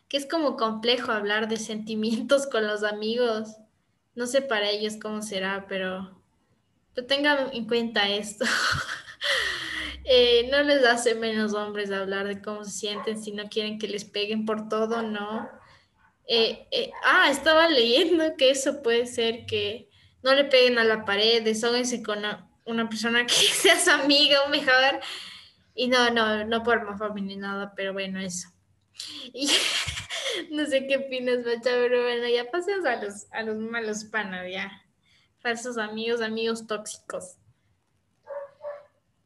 que 0.08 0.18
es 0.18 0.26
como 0.26 0.56
complejo 0.56 1.12
hablar 1.12 1.48
de 1.48 1.58
sentimientos 1.58 2.48
con 2.48 2.66
los 2.68 2.84
amigos. 2.84 3.58
No 4.16 4.28
sé 4.28 4.42
para 4.42 4.70
ellos 4.70 4.96
cómo 5.02 5.22
será, 5.22 5.66
pero, 5.68 6.22
tengan 7.08 7.54
en 7.54 7.68
cuenta 7.68 8.10
esto. 8.10 8.46
Eh, 10.10 10.48
no 10.50 10.64
les 10.64 10.86
hace 10.86 11.16
menos 11.16 11.54
hombres 11.54 11.92
hablar 11.92 12.28
de 12.28 12.42
cómo 12.42 12.64
se 12.64 12.72
sienten 12.72 13.22
si 13.22 13.34
no 13.34 13.50
quieren 13.50 13.78
que 13.78 13.90
les 13.90 14.06
peguen 14.06 14.46
por 14.46 14.70
todo, 14.70 15.02
¿no? 15.02 15.50
Eh, 16.26 16.66
eh, 16.72 16.92
ah, 17.04 17.30
estaba 17.30 17.68
leyendo 17.68 18.38
que 18.38 18.52
eso 18.52 18.82
puede 18.82 19.06
ser 19.06 19.46
que 19.46 19.90
no 20.24 20.34
le 20.34 20.46
peguen 20.46 20.78
a 20.78 20.86
la 20.86 21.04
pared, 21.04 21.44
desóguense 21.44 22.04
con 22.04 22.20
una, 22.64 22.90
persona 22.90 23.26
que 23.26 23.34
sea 23.34 23.78
su 23.78 23.92
amiga 23.92 24.44
o 24.46 24.50
mejor. 24.50 25.02
Y 25.76 25.90
no, 25.90 26.10
no, 26.10 26.46
no 26.46 26.64
por 26.64 26.86
más 26.86 27.14
ni 27.22 27.36
nada, 27.36 27.74
pero 27.76 27.92
bueno, 27.92 28.18
eso. 28.22 28.48
No 30.52 30.66
sé 30.66 30.86
qué 30.88 30.98
opinas, 30.98 31.38
Pacha, 31.38 31.72
pero 31.72 32.04
bueno, 32.04 32.28
ya 32.28 32.50
pasemos 32.52 32.86
a 32.86 33.02
los, 33.04 33.28
a 33.32 33.44
los 33.44 33.58
malos 33.58 34.04
panas, 34.06 34.46
ya. 34.52 34.72
Falsos 35.40 35.78
amigos, 35.78 36.22
amigos 36.22 36.68
tóxicos. 36.68 37.38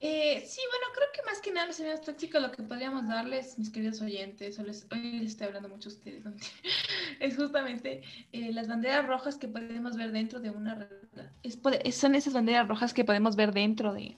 Eh, 0.04 0.44
sí, 0.48 0.62
bueno, 0.72 0.86
creo 0.96 1.08
que 1.14 1.22
más 1.30 1.40
que 1.42 1.52
nada 1.52 1.68
los 1.68 1.80
amigos 1.80 2.02
tóxicos 2.02 2.42
lo 2.42 2.52
que 2.52 2.64
podríamos 2.64 3.08
darles, 3.08 3.60
mis 3.60 3.70
queridos 3.70 4.02
oyentes, 4.02 4.58
hoy 4.58 4.66
les 4.66 5.32
estoy 5.32 5.48
hablando 5.48 5.70
mucho 5.70 5.90
a 5.90 5.92
ustedes, 5.92 6.24
es 7.20 7.36
justamente 7.36 8.02
eh, 8.32 8.52
las 8.52 8.68
banderas 8.68 9.06
rojas 9.06 9.38
que 9.38 9.48
podemos 9.48 9.96
ver 9.96 10.12
dentro 10.12 10.40
de 10.40 10.50
una 10.50 10.90
es, 11.44 11.96
son 11.96 12.16
esas 12.16 12.34
banderas 12.34 12.68
rojas 12.68 12.96
que 12.96 13.06
podemos 13.06 13.36
ver 13.36 13.54
dentro 13.54 13.94
de, 13.94 14.18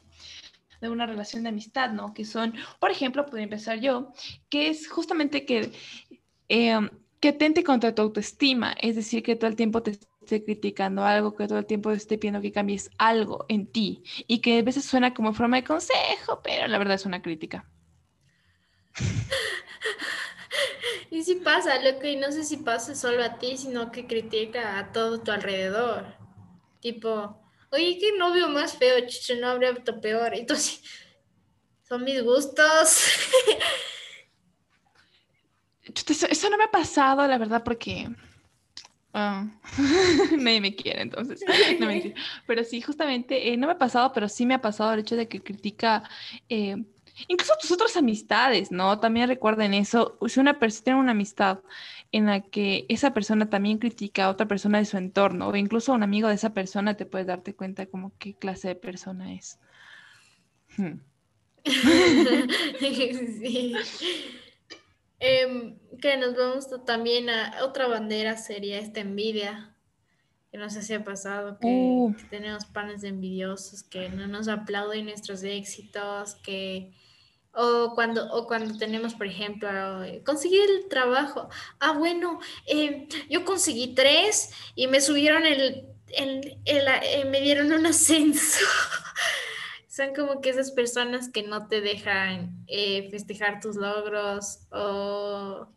de 0.84 0.94
una 0.94 1.06
relación 1.06 1.44
de 1.44 1.50
amistad, 1.50 1.92
¿no? 1.92 2.14
Que 2.14 2.26
son, 2.26 2.54
por 2.80 2.92
ejemplo, 2.92 3.26
puedo 3.26 3.44
empezar 3.44 3.80
yo, 3.80 4.14
que 4.50 4.70
es 4.70 4.88
justamente 4.88 5.46
que 5.46 5.72
eh, 6.50 6.80
que 7.24 7.30
atente 7.30 7.64
contra 7.64 7.96
tu 7.96 8.02
autoestima, 8.02 8.76
es 8.82 8.98
decir, 8.98 9.24
que 9.24 9.38
todo 9.38 9.50
el 9.50 9.56
tiempo 9.56 9.82
te 9.82 9.92
esté 9.92 10.44
criticando 10.44 11.06
algo, 11.06 11.34
que 11.34 11.48
todo 11.48 11.58
el 11.58 11.66
tiempo 11.66 11.90
te 11.90 11.96
esté 11.96 12.18
pidiendo 12.18 12.42
que 12.42 12.52
cambies 12.52 12.90
algo 12.98 13.46
en 13.48 13.66
ti 13.66 14.04
y 14.28 14.42
que 14.42 14.60
a 14.60 14.62
veces 14.62 14.84
suena 14.84 15.14
como 15.14 15.34
forma 15.34 15.56
de 15.56 15.64
consejo, 15.64 16.42
pero 16.44 16.68
la 16.68 16.78
verdad 16.78 16.96
es 16.96 17.06
una 17.06 17.22
crítica. 17.22 17.66
y 21.12 21.24
si 21.24 21.36
pasa, 21.36 21.82
loco, 21.82 22.06
y 22.06 22.18
no 22.18 22.30
sé 22.30 22.44
si 22.44 22.58
pasa 22.58 22.94
solo 22.94 23.24
a 23.24 23.40
ti, 23.40 23.56
sino 23.56 23.90
que 23.90 24.06
critica 24.06 24.78
a 24.78 24.92
todo 24.92 25.22
tu 25.22 25.32
alrededor. 25.32 26.18
Tipo, 26.82 27.42
oye, 27.74 27.98
qué 28.00 28.12
novio 28.18 28.48
más 28.50 28.78
feo, 28.78 29.06
chicho, 29.08 29.36
no 29.36 29.48
habría 29.48 29.72
otro 29.72 30.00
peor. 30.00 30.36
Entonces, 30.36 30.82
son 31.88 32.04
mis 32.04 32.22
gustos. 32.24 33.04
Eso, 36.30 36.50
no 36.50 36.58
me 36.58 36.64
ha 36.64 36.72
pasado, 36.72 37.28
la 37.28 37.38
verdad, 37.38 37.64
porque 37.64 38.10
ah, 39.14 39.48
nadie 40.38 40.62
me 40.62 40.76
quiere, 40.76 41.02
entonces. 41.02 41.44
No 41.80 41.88
me 41.88 42.14
pero 42.48 42.64
sí, 42.64 42.82
justamente, 42.82 43.52
eh, 43.52 43.58
no 43.58 43.68
me 43.68 43.74
ha 43.74 43.78
pasado, 43.78 44.14
pero 44.14 44.30
sí 44.30 44.46
me 44.46 44.54
ha 44.54 44.62
pasado 44.62 44.94
el 44.94 45.02
hecho 45.02 45.16
de 45.16 45.28
que 45.28 45.42
critica 45.42 46.04
eh, 46.50 46.78
incluso 47.28 47.54
tus 47.60 47.72
otras 47.72 47.96
amistades, 47.98 48.72
¿no? 48.72 49.00
También 49.00 49.28
recuerden 49.28 49.74
eso. 49.74 50.18
Si 50.28 50.40
una 50.40 50.60
persona 50.60 50.84
tiene 50.84 51.00
una 51.00 51.12
amistad 51.12 51.60
en 52.12 52.28
la 52.28 52.42
que 52.42 52.86
esa 52.90 53.14
persona 53.14 53.50
también 53.50 53.80
critica 53.80 54.26
a 54.26 54.30
otra 54.30 54.48
persona 54.48 54.78
de 54.78 54.86
su 54.86 54.98
entorno, 54.98 55.48
o 55.48 55.56
incluso 55.56 55.92
a 55.92 55.96
un 55.96 56.04
amigo 56.04 56.28
de 56.28 56.36
esa 56.36 56.54
persona, 56.54 56.96
te 56.96 57.06
puedes 57.06 57.28
darte 57.28 57.56
cuenta 57.56 57.86
como 57.86 58.12
qué 58.20 58.36
clase 58.36 58.70
de 58.70 58.76
persona 58.76 59.34
es. 59.34 59.60
Hmm. 60.78 61.00
sí. 63.40 63.76
Em, 65.20 65.78
que 66.02 66.18
nos 66.18 66.36
vamos 66.36 66.68
también 66.86 67.30
a 67.30 67.64
otra 67.64 67.88
bandera 67.88 68.36
sería 68.36 68.78
esta 68.78 69.00
envidia, 69.00 69.74
que 70.52 70.58
no 70.58 70.70
sé 70.70 70.84
si 70.84 70.94
ha 70.94 71.04
pasado, 71.04 71.58
que, 71.60 71.68
uh. 71.68 72.14
tenemos 72.30 72.66
panes 72.66 73.04
envidiosos, 73.06 73.84
que 73.84 74.10
no 74.10 74.28
nos 74.28 74.50
aplauden 74.50 75.06
nuestros 75.06 75.42
éxitos, 75.44 76.36
que 76.36 76.92
o 77.54 77.94
cuando, 77.94 78.32
o 78.34 78.48
cuando 78.48 78.78
tenemos, 78.78 79.14
por 79.14 79.28
ejemplo, 79.28 79.70
conseguir 80.26 80.62
el 80.70 80.88
trabajo. 80.90 81.50
Ah, 81.80 81.94
bueno, 81.94 82.40
em, 82.66 83.08
yo 83.30 83.46
conseguí 83.46 83.94
tres 83.94 84.52
y 84.76 84.88
me 84.88 85.02
subieron 85.02 85.46
el, 85.46 85.88
eh, 86.16 87.26
me 87.30 87.42
dieron 87.42 87.72
un 87.72 87.86
ascenso. 87.86 88.66
Son 89.88 90.16
como 90.16 90.42
que 90.42 90.50
esas 90.50 90.72
personas 90.72 91.30
que 91.30 91.44
no 91.44 91.68
te 91.68 91.82
dejan 91.82 92.66
eh, 92.68 93.10
festejar 93.12 93.60
tus 93.60 93.76
logros 93.76 94.60
o... 94.72 95.68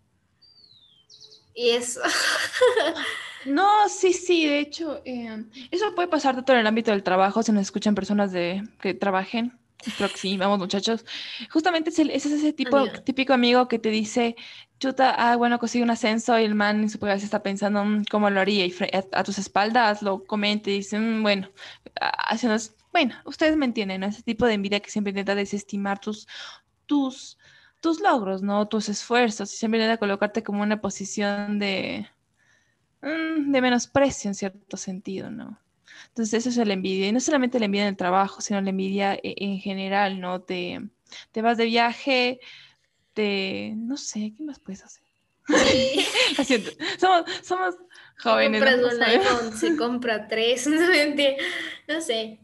Y 1.55 1.71
eso. 1.71 2.01
No, 3.47 3.89
sí, 3.89 4.13
sí, 4.13 4.45
de 4.45 4.59
hecho, 4.59 5.01
eso 5.71 5.95
puede 5.95 6.09
pasar 6.09 6.45
todo 6.45 6.57
en 6.57 6.63
el 6.63 6.67
ámbito 6.67 6.91
del 6.91 7.05
trabajo, 7.05 7.45
si 7.45 7.53
nos 7.53 7.63
escuchan 7.63 7.95
personas 7.95 8.33
de, 8.33 8.65
que 8.81 8.93
trabajen. 8.93 9.57
Creo 9.97 10.09
que 10.09 10.17
sí, 10.17 10.37
vamos 10.37 10.59
muchachos. 10.59 11.05
Justamente 11.51 11.91
es, 11.91 11.99
es 11.99 12.27
ese 12.27 12.53
tipo, 12.53 12.91
típico 13.05 13.33
amigo 13.33 13.69
que 13.69 13.79
te 13.79 13.91
dice, 13.91 14.37
chuta, 14.79 15.15
ah, 15.17 15.37
bueno, 15.37 15.59
consigue 15.59 15.85
un 15.85 15.91
ascenso 15.91 16.39
y 16.39 16.45
el 16.45 16.55
man 16.55 16.83
en 16.83 16.91
su 16.91 16.99
cabeza 16.99 17.25
está 17.25 17.43
pensando 17.43 17.85
mm, 17.85 18.05
cómo 18.11 18.31
lo 18.31 18.41
haría 18.41 18.67
y 18.67 18.75
a, 19.13 19.23
tus 19.23 19.39
espaldas 19.39 20.03
lo 20.03 20.25
comenta 20.25 20.71
y 20.71 20.79
dice, 20.79 20.99
mm, 20.99 21.23
bueno, 21.23 21.51
haciendo, 22.01 22.59
bueno, 22.93 23.15
ustedes 23.25 23.57
me 23.57 23.67
entienden, 23.67 24.01
¿no? 24.01 24.07
Ese 24.07 24.23
tipo 24.23 24.47
de 24.47 24.55
envidia 24.55 24.81
que 24.81 24.91
siempre 24.91 25.11
intenta 25.11 25.35
desestimar 25.35 25.99
tus, 25.99 26.27
tus, 26.87 27.39
tus 27.81 28.01
logros, 28.01 28.43
¿no? 28.43 28.69
Tus 28.69 28.89
esfuerzos 28.89 29.53
y 29.53 29.57
siempre 29.57 29.81
intenta 29.81 29.99
colocarte 29.99 30.43
como 30.43 30.63
una 30.63 30.81
posición 30.81 31.59
de, 31.59 32.09
mm, 33.03 33.53
de 33.53 33.61
menosprecio 33.61 34.29
en 34.29 34.35
cierto 34.35 34.77
sentido, 34.77 35.31
¿no? 35.31 35.59
Entonces 36.17 36.47
eso 36.47 36.63
es 36.63 36.67
la 36.67 36.73
envidia. 36.73 37.09
Y 37.09 37.13
no 37.13 37.21
solamente 37.21 37.59
la 37.59 37.67
envidia 37.67 37.83
en 37.83 37.91
el 37.91 37.97
trabajo, 37.99 38.41
sino 38.41 38.59
la 38.63 38.71
envidia 38.71 39.17
e, 39.17 39.35
en 39.37 39.59
general, 39.59 40.19
¿no? 40.19 40.41
Te, 40.41 40.81
te 41.31 41.43
vas 41.43 41.59
de 41.59 41.67
viaje, 41.67 42.41
te... 43.13 43.75
no 43.77 43.99
sé, 43.99 44.33
¿qué 44.35 44.43
más 44.43 44.59
puedes 44.59 44.83
hacer? 44.83 45.05
Sí. 45.47 46.07
somos, 46.99 47.27
somos 47.43 47.75
jóvenes. 48.19 48.63
Se 48.63 48.81
compra 48.81 48.97
un 48.97 49.03
iPhone, 49.03 49.59
se 49.59 49.77
compra 49.77 50.27
tres, 50.27 50.67
no 51.87 52.01
sé. 52.01 52.41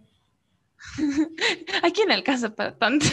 ¿A 1.83 1.91
quién 1.91 2.13
alcanza 2.13 2.55
para 2.55 2.77
tanto? 2.77 3.07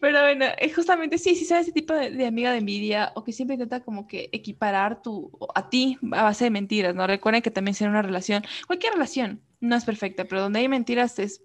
Pero 0.00 0.20
bueno, 0.20 0.46
justamente 0.74 1.18
sí, 1.18 1.34
sí 1.34 1.44
sabes 1.44 1.64
ese 1.66 1.72
tipo 1.72 1.94
de, 1.94 2.26
amiga 2.26 2.52
de 2.52 2.58
envidia 2.58 3.12
o 3.14 3.24
que 3.24 3.32
siempre 3.32 3.54
intenta 3.54 3.80
como 3.80 4.06
que 4.06 4.28
equiparar 4.32 5.02
tu, 5.02 5.30
a 5.54 5.68
ti 5.68 5.98
a 6.12 6.24
base 6.24 6.44
de 6.44 6.50
mentiras, 6.50 6.94
¿no? 6.94 7.06
Recuerden 7.06 7.42
que 7.42 7.50
también 7.50 7.74
será 7.74 7.90
una 7.90 8.02
relación, 8.02 8.44
cualquier 8.66 8.94
relación 8.94 9.40
no 9.60 9.76
es 9.76 9.84
perfecta, 9.84 10.24
pero 10.24 10.42
donde 10.42 10.60
hay 10.60 10.68
mentiras 10.68 11.18
es, 11.18 11.42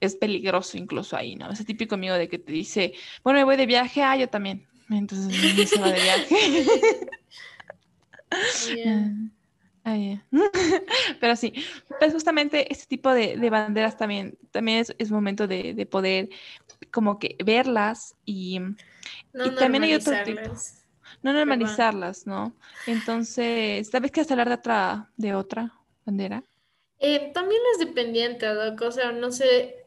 es 0.00 0.16
peligroso 0.16 0.76
incluso 0.76 1.16
ahí, 1.16 1.36
¿no? 1.36 1.50
Ese 1.50 1.64
típico 1.64 1.94
amigo 1.94 2.14
de 2.14 2.28
que 2.28 2.38
te 2.38 2.52
dice, 2.52 2.94
bueno, 3.22 3.38
me 3.38 3.44
voy 3.44 3.56
de 3.56 3.66
viaje, 3.66 4.02
ah, 4.02 4.16
yo 4.16 4.28
también. 4.28 4.66
Entonces 4.90 5.68
se 5.68 5.80
va 5.80 5.92
de 5.92 6.00
viaje. 6.00 6.66
Ah, 9.84 9.96
Pero 11.20 11.36
sí, 11.36 11.54
pues 11.98 12.12
justamente 12.12 12.70
este 12.72 12.86
tipo 12.86 13.10
de, 13.12 13.50
banderas 13.50 13.96
también, 13.96 14.38
también 14.50 14.84
es, 14.98 15.10
momento 15.10 15.46
de, 15.46 15.86
poder 15.90 16.28
como 16.90 17.18
que 17.18 17.36
verlas 17.44 18.14
y, 18.24 18.60
también 19.58 19.84
hay 19.84 19.94
otro 19.94 20.14
tipo. 20.24 20.52
No 21.22 21.32
normalizarlas, 21.32 22.26
¿no? 22.26 22.54
Entonces, 22.86 23.88
¿sabes 23.90 24.10
que 24.10 24.20
hablar 24.20 24.48
de 24.48 24.54
otra, 24.54 25.10
de 25.16 25.34
otra 25.34 25.74
bandera? 26.06 26.42
Eh, 26.98 27.30
también 27.34 27.60
es 27.72 27.86
dependiente, 27.86 28.46
¿no? 28.46 28.86
O 28.86 28.92
sea, 28.92 29.12
no 29.12 29.30
sé, 29.30 29.86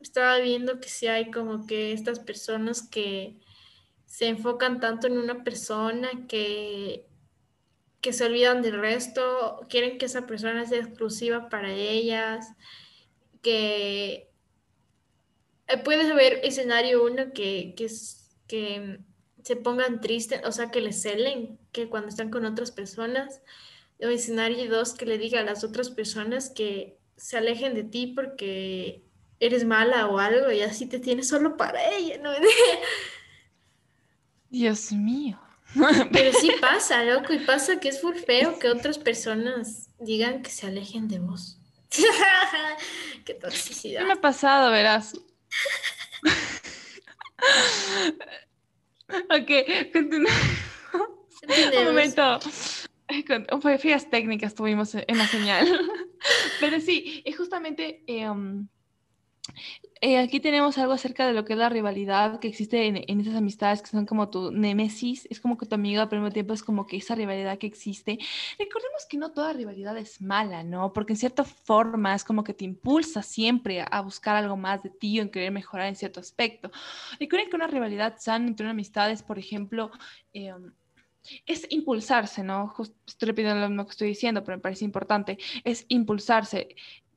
estaba 0.00 0.38
viendo 0.38 0.80
que 0.80 0.88
sí 0.88 1.06
hay 1.06 1.30
como 1.30 1.66
que 1.66 1.92
estas 1.92 2.18
personas 2.18 2.82
que 2.82 3.36
se 4.06 4.28
enfocan 4.28 4.80
tanto 4.80 5.06
en 5.06 5.18
una 5.18 5.44
persona 5.44 6.08
que 6.28 7.07
que 8.00 8.12
se 8.12 8.24
olvidan 8.24 8.62
del 8.62 8.80
resto, 8.80 9.66
quieren 9.68 9.98
que 9.98 10.06
esa 10.06 10.26
persona 10.26 10.66
sea 10.66 10.78
exclusiva 10.78 11.48
para 11.48 11.72
ellas, 11.72 12.52
que 13.42 14.30
eh, 15.66 15.78
puede 15.84 16.10
haber 16.10 16.40
escenario 16.44 17.04
uno 17.04 17.32
que, 17.32 17.74
que, 17.76 17.88
que 18.46 19.00
se 19.42 19.56
pongan 19.56 20.00
tristes, 20.00 20.42
o 20.44 20.52
sea, 20.52 20.70
que 20.70 20.80
les 20.80 21.02
celen, 21.02 21.58
que 21.72 21.88
cuando 21.88 22.08
están 22.08 22.30
con 22.30 22.44
otras 22.44 22.70
personas, 22.70 23.40
o 24.00 24.06
escenario 24.06 24.70
dos, 24.70 24.94
que 24.94 25.06
le 25.06 25.18
diga 25.18 25.40
a 25.40 25.44
las 25.44 25.64
otras 25.64 25.90
personas 25.90 26.50
que 26.50 26.96
se 27.16 27.36
alejen 27.36 27.74
de 27.74 27.82
ti 27.82 28.12
porque 28.14 29.02
eres 29.40 29.64
mala 29.64 30.06
o 30.06 30.18
algo 30.18 30.52
y 30.52 30.60
así 30.60 30.86
te 30.86 31.00
tienes 31.00 31.28
solo 31.28 31.56
para 31.56 31.90
ella, 31.90 32.18
¿no? 32.18 32.30
Dios 34.50 34.92
mío. 34.92 35.47
Pero 36.12 36.32
sí 36.32 36.52
pasa, 36.60 37.04
loco, 37.04 37.32
y 37.32 37.38
pasa 37.38 37.78
que 37.80 37.88
es 37.88 38.02
muy 38.02 38.18
feo 38.18 38.58
que 38.58 38.68
otras 38.68 38.98
personas 38.98 39.90
digan 39.98 40.42
que 40.42 40.50
se 40.50 40.66
alejen 40.66 41.08
de 41.08 41.18
vos. 41.18 41.58
Qué 43.24 43.34
toxicidad. 43.34 44.00
¿Qué 44.00 44.06
me 44.06 44.12
ha 44.12 44.20
pasado, 44.20 44.70
verás? 44.70 45.14
ok, 49.30 49.50
Un 49.94 51.84
momento. 51.84 52.40
Fue 53.62 53.78
frías 53.78 54.10
técnicas 54.10 54.54
tuvimos 54.54 54.94
en 54.94 55.18
la 55.18 55.26
señal. 55.26 55.66
Pero 56.60 56.80
sí, 56.80 57.22
es 57.24 57.36
justamente 57.36 58.02
em, 58.06 58.68
eh, 60.00 60.18
aquí 60.18 60.38
tenemos 60.38 60.78
algo 60.78 60.92
acerca 60.92 61.26
de 61.26 61.32
lo 61.32 61.44
que 61.44 61.54
es 61.54 61.58
la 61.58 61.68
rivalidad 61.68 62.38
que 62.38 62.46
existe 62.46 62.86
en, 62.86 63.20
esas 63.20 63.34
amistades 63.34 63.82
que 63.82 63.88
son 63.88 64.06
como 64.06 64.30
tu 64.30 64.52
némesis, 64.52 65.26
es 65.28 65.40
como 65.40 65.58
que 65.58 65.66
tu 65.66 65.74
amiga, 65.74 66.08
pero 66.08 66.20
al 66.20 66.24
mismo 66.24 66.34
tiempo 66.34 66.54
es 66.54 66.62
como 66.62 66.86
que 66.86 66.98
esa 66.98 67.16
rivalidad 67.16 67.58
que 67.58 67.66
existe. 67.66 68.18
Recordemos 68.58 69.06
que 69.08 69.16
no 69.16 69.32
toda 69.32 69.52
rivalidad 69.52 69.96
es 69.98 70.20
mala, 70.20 70.62
¿no? 70.62 70.92
Porque 70.92 71.14
en 71.14 71.16
cierta 71.16 71.44
forma 71.44 72.14
es 72.14 72.22
como 72.22 72.44
que 72.44 72.54
te 72.54 72.64
impulsa 72.64 73.22
siempre 73.22 73.84
a, 73.90 74.00
buscar 74.00 74.36
algo 74.36 74.56
más 74.56 74.82
de 74.82 74.90
ti 74.90 75.18
o 75.18 75.22
en 75.22 75.30
querer 75.30 75.50
mejorar 75.50 75.88
en 75.88 75.96
cierto 75.96 76.20
aspecto. 76.20 76.70
Recuerden 77.18 77.50
que 77.50 77.56
una 77.56 77.66
rivalidad 77.66 78.16
sana 78.18 78.46
entre 78.46 78.64
una 78.64 78.70
amistad 78.70 79.10
es, 79.10 79.22
por 79.22 79.38
ejemplo, 79.38 79.90
eh, 80.32 80.54
es 81.44 81.66
impulsarse, 81.70 82.42
¿no? 82.42 82.74
estoy 83.06 83.26
repitiendo 83.26 83.60
lo 83.60 83.68
mismo 83.68 83.84
que 83.84 83.90
estoy 83.90 84.08
diciendo, 84.08 84.44
pero 84.44 84.56
me 84.56 84.62
parece 84.62 84.84
importante, 84.84 85.38
es 85.64 85.84
impulsarse 85.88 86.68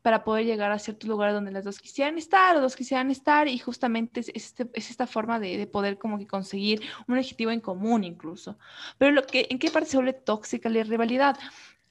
para 0.02 0.24
poder 0.24 0.46
llegar 0.46 0.72
a 0.72 0.80
ciertos 0.80 1.08
lugares 1.08 1.34
donde 1.34 1.52
las 1.52 1.64
dos 1.64 1.80
quisieran 1.80 2.18
estar, 2.18 2.56
o 2.56 2.62
dos 2.62 2.76
quisieran 2.76 3.12
estar, 3.12 3.48
y 3.48 3.58
justamente 3.60 4.22
es, 4.22 4.32
este, 4.34 4.70
es 4.74 4.90
esta 4.90 5.08
forma 5.08 5.40
de, 5.40 5.58
de, 5.58 5.68
poder 5.68 5.98
como 5.98 6.18
que 6.18 6.28
conseguir 6.28 6.82
un 7.08 7.18
objetivo 7.18 7.52
en 7.52 7.62
común 7.62 8.04
incluso. 8.04 8.58
Pero 8.98 9.12
lo 9.12 9.26
que, 9.26 9.48
¿en 9.50 9.60
qué 9.60 9.70
parte 9.70 9.90
se 9.90 9.98
vuelve 9.98 10.14
tóxica 10.14 10.70
la 10.70 10.84
rivalidad? 10.84 11.38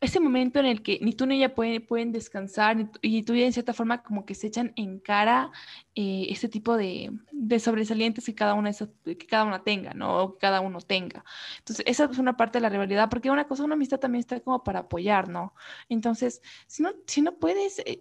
Ese 0.00 0.18
momento 0.18 0.58
en 0.58 0.66
el 0.66 0.82
que 0.82 0.98
ni 1.02 1.12
tú 1.12 1.26
ni 1.26 1.36
ella 1.36 1.54
pueden, 1.54 1.84
pueden 1.84 2.10
descansar 2.10 2.90
y 3.02 3.22
tú 3.22 3.34
ya 3.34 3.44
en 3.44 3.52
cierta 3.52 3.74
forma 3.74 4.02
como 4.02 4.24
que 4.24 4.34
se 4.34 4.46
echan 4.46 4.72
en 4.76 4.98
cara 4.98 5.50
eh, 5.94 6.26
este 6.30 6.48
tipo 6.48 6.76
de, 6.76 7.10
de, 7.32 7.60
sobresalientes 7.60 8.24
que 8.24 8.34
cada, 8.34 8.54
una 8.54 8.72
que 8.72 9.26
cada 9.26 9.44
una 9.44 9.62
tenga, 9.62 9.92
¿no? 9.92 10.22
O 10.22 10.32
que 10.32 10.38
cada 10.38 10.60
uno 10.62 10.80
tenga. 10.80 11.22
Entonces, 11.58 11.84
esa 11.86 12.06
es 12.10 12.18
una 12.18 12.36
parte 12.36 12.58
de 12.58 12.62
la 12.62 12.70
rivalidad, 12.70 13.10
porque 13.10 13.30
una 13.30 13.46
cosa, 13.46 13.64
una 13.64 13.74
amistad 13.74 14.00
también 14.00 14.20
está 14.20 14.40
como 14.40 14.64
para 14.64 14.80
apoyar, 14.80 15.28
¿no? 15.28 15.54
Entonces, 15.90 16.40
si 16.66 16.82
no, 16.82 16.92
si 17.06 17.20
no 17.20 17.36
puedes 17.38 17.80
eh, 17.80 18.00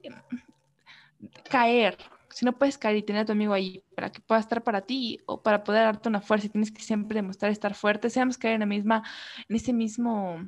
caer, 1.50 1.98
si 2.30 2.46
no 2.46 2.58
puedes 2.58 2.78
caer 2.78 2.96
y 2.98 3.04
tener 3.04 3.24
a 3.24 3.26
tu 3.26 3.34
amigo 3.34 3.54
ahí 3.54 3.84
para 3.96 4.10
que 4.12 4.22
pueda 4.22 4.40
estar 4.40 4.64
para 4.64 4.82
ti 4.82 5.20
o 5.26 5.42
para 5.44 5.66
poder 5.66 5.84
darte 5.84 6.08
una 6.08 6.22
fuerza 6.22 6.48
y 6.48 6.50
tienes 6.50 6.72
que 6.72 6.82
siempre 6.82 7.16
demostrar 7.16 7.52
estar 7.52 7.74
fuerte, 7.74 8.10
seamos 8.10 8.38
caer 8.38 8.54
en 8.54 8.60
la 8.62 8.66
misma, 8.66 9.04
en 9.50 9.56
ese 9.58 9.74
mismo 9.74 10.48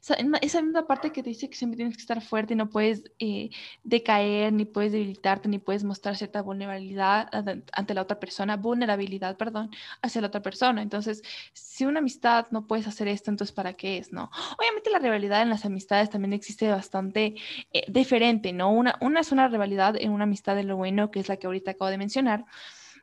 esa, 0.00 0.14
esa, 0.14 0.62
misma 0.62 0.86
parte 0.86 1.10
que 1.10 1.22
te 1.22 1.30
dice 1.30 1.50
que 1.50 1.56
siempre 1.56 1.76
tienes 1.76 1.96
que 1.96 2.02
estar 2.02 2.20
fuerte 2.20 2.54
y 2.54 2.56
no 2.56 2.70
puedes 2.70 3.02
eh, 3.18 3.50
decaer, 3.82 4.52
ni 4.52 4.64
puedes 4.64 4.92
debilitarte, 4.92 5.48
ni 5.48 5.58
puedes 5.58 5.82
mostrar 5.82 6.16
cierta 6.16 6.40
vulnerabilidad 6.40 7.28
ante 7.72 7.94
la 7.94 8.02
otra 8.02 8.20
persona, 8.20 8.56
vulnerabilidad, 8.56 9.36
perdón, 9.36 9.70
hacia 10.00 10.20
la 10.20 10.28
otra 10.28 10.40
persona. 10.40 10.82
Entonces, 10.82 11.22
si 11.52 11.84
una 11.84 11.98
amistad 11.98 12.46
no 12.50 12.66
puedes 12.66 12.86
hacer 12.86 13.08
esto, 13.08 13.30
entonces 13.30 13.52
¿para 13.52 13.72
qué 13.72 13.98
es, 13.98 14.12
no? 14.12 14.30
Obviamente 14.56 14.90
la 14.90 15.00
rivalidad 15.00 15.42
en 15.42 15.50
las 15.50 15.64
amistades 15.64 16.10
también 16.10 16.32
existe 16.32 16.68
bastante 16.68 17.34
eh, 17.72 17.84
diferente, 17.88 18.52
¿no? 18.52 18.70
Una, 18.70 18.96
una 19.00 19.20
es 19.20 19.32
una 19.32 19.48
rivalidad 19.48 19.96
en 19.98 20.12
una 20.12 20.24
amistad 20.24 20.54
de 20.54 20.62
lo 20.62 20.76
bueno, 20.76 21.10
que 21.10 21.18
es 21.18 21.28
la 21.28 21.38
que 21.38 21.46
ahorita 21.48 21.72
acabo 21.72 21.90
de 21.90 21.98
mencionar, 21.98 22.44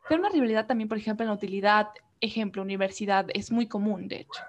pero 0.08 0.20
una 0.20 0.30
rivalidad 0.30 0.66
también, 0.66 0.88
por 0.88 0.96
ejemplo, 0.96 1.24
en 1.24 1.28
la 1.28 1.34
utilidad, 1.34 1.88
ejemplo, 2.20 2.62
universidad, 2.62 3.26
es 3.34 3.50
muy 3.50 3.66
común, 3.66 4.08
de 4.08 4.20
hecho. 4.20 4.40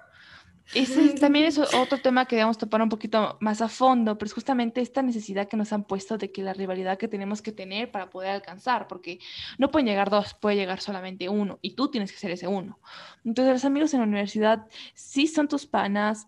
Ese 0.74 1.14
también 1.14 1.44
es 1.44 1.58
otro 1.58 1.98
tema 1.98 2.26
que 2.26 2.36
debemos 2.36 2.58
topar 2.58 2.82
un 2.82 2.88
poquito 2.88 3.36
más 3.40 3.60
a 3.60 3.68
fondo, 3.68 4.16
pero 4.16 4.26
es 4.26 4.32
justamente 4.32 4.80
esta 4.80 5.02
necesidad 5.02 5.48
que 5.48 5.56
nos 5.56 5.72
han 5.72 5.84
puesto 5.84 6.18
de 6.18 6.32
que 6.32 6.42
la 6.42 6.54
rivalidad 6.54 6.98
que 6.98 7.08
tenemos 7.08 7.42
que 7.42 7.52
tener 7.52 7.90
para 7.90 8.10
poder 8.10 8.30
alcanzar, 8.30 8.88
porque 8.88 9.18
no 9.58 9.70
pueden 9.70 9.86
llegar 9.86 10.10
dos, 10.10 10.34
puede 10.34 10.56
llegar 10.56 10.80
solamente 10.80 11.28
uno, 11.28 11.58
y 11.62 11.74
tú 11.74 11.90
tienes 11.90 12.12
que 12.12 12.18
ser 12.18 12.30
ese 12.30 12.46
uno. 12.46 12.80
Entonces 13.24 13.52
los 13.52 13.64
amigos 13.64 13.92
en 13.94 14.00
la 14.00 14.06
universidad 14.06 14.66
sí 14.94 15.26
son 15.26 15.48
tus 15.48 15.66
panas, 15.66 16.26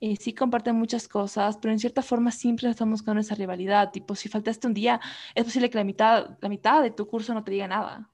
eh, 0.00 0.16
sí 0.16 0.34
comparten 0.34 0.76
muchas 0.76 1.08
cosas, 1.08 1.56
pero 1.56 1.72
en 1.72 1.78
cierta 1.78 2.02
forma 2.02 2.30
siempre 2.30 2.68
estamos 2.68 3.02
con 3.02 3.18
esa 3.18 3.34
rivalidad, 3.34 3.92
tipo, 3.92 4.14
si 4.14 4.28
faltaste 4.28 4.66
un 4.66 4.74
día, 4.74 5.00
es 5.34 5.44
posible 5.44 5.70
que 5.70 5.78
la 5.78 5.84
mitad, 5.84 6.36
la 6.40 6.48
mitad 6.48 6.82
de 6.82 6.90
tu 6.90 7.06
curso 7.06 7.32
no 7.32 7.44
te 7.44 7.50
diga 7.50 7.66
nada 7.66 8.10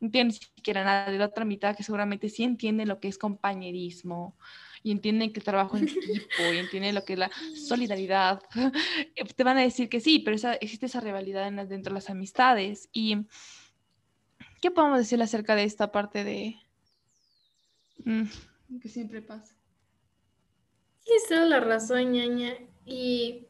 no 0.00 0.06
entiende 0.06 0.32
ni 0.32 0.38
siquiera 0.56 0.82
nada 0.82 1.10
de 1.10 1.18
la 1.18 1.26
otra 1.26 1.44
mitad 1.44 1.76
que 1.76 1.82
seguramente 1.82 2.28
sí 2.28 2.42
entiende 2.42 2.86
lo 2.86 3.00
que 3.00 3.08
es 3.08 3.18
compañerismo, 3.18 4.34
y 4.82 4.92
entienden 4.92 5.32
que 5.32 5.40
el 5.40 5.44
trabajo 5.44 5.76
en 5.76 5.88
equipo 5.88 6.52
y 6.52 6.58
entienden 6.58 6.94
lo 6.94 7.04
que 7.04 7.14
es 7.14 7.18
la 7.18 7.30
solidaridad, 7.54 8.42
te 9.36 9.44
van 9.44 9.58
a 9.58 9.62
decir 9.62 9.88
que 9.88 10.00
sí, 10.00 10.20
pero 10.20 10.36
existe 10.60 10.86
esa 10.86 11.00
rivalidad 11.00 11.50
dentro 11.66 11.92
de 11.92 11.94
las 11.94 12.10
amistades. 12.10 12.88
¿Y 12.92 13.26
qué 14.60 14.70
podemos 14.70 14.98
decir 14.98 15.20
acerca 15.22 15.54
de 15.54 15.64
esta 15.64 15.92
parte 15.92 16.24
de... 16.24 16.56
Mm, 18.04 18.24
que 18.80 18.88
siempre 18.88 19.20
pasa? 19.20 19.54
Sí, 21.04 21.12
es 21.14 21.30
la 21.48 21.60
razón, 21.60 22.12
ñaña. 22.12 22.54
Y 22.86 23.46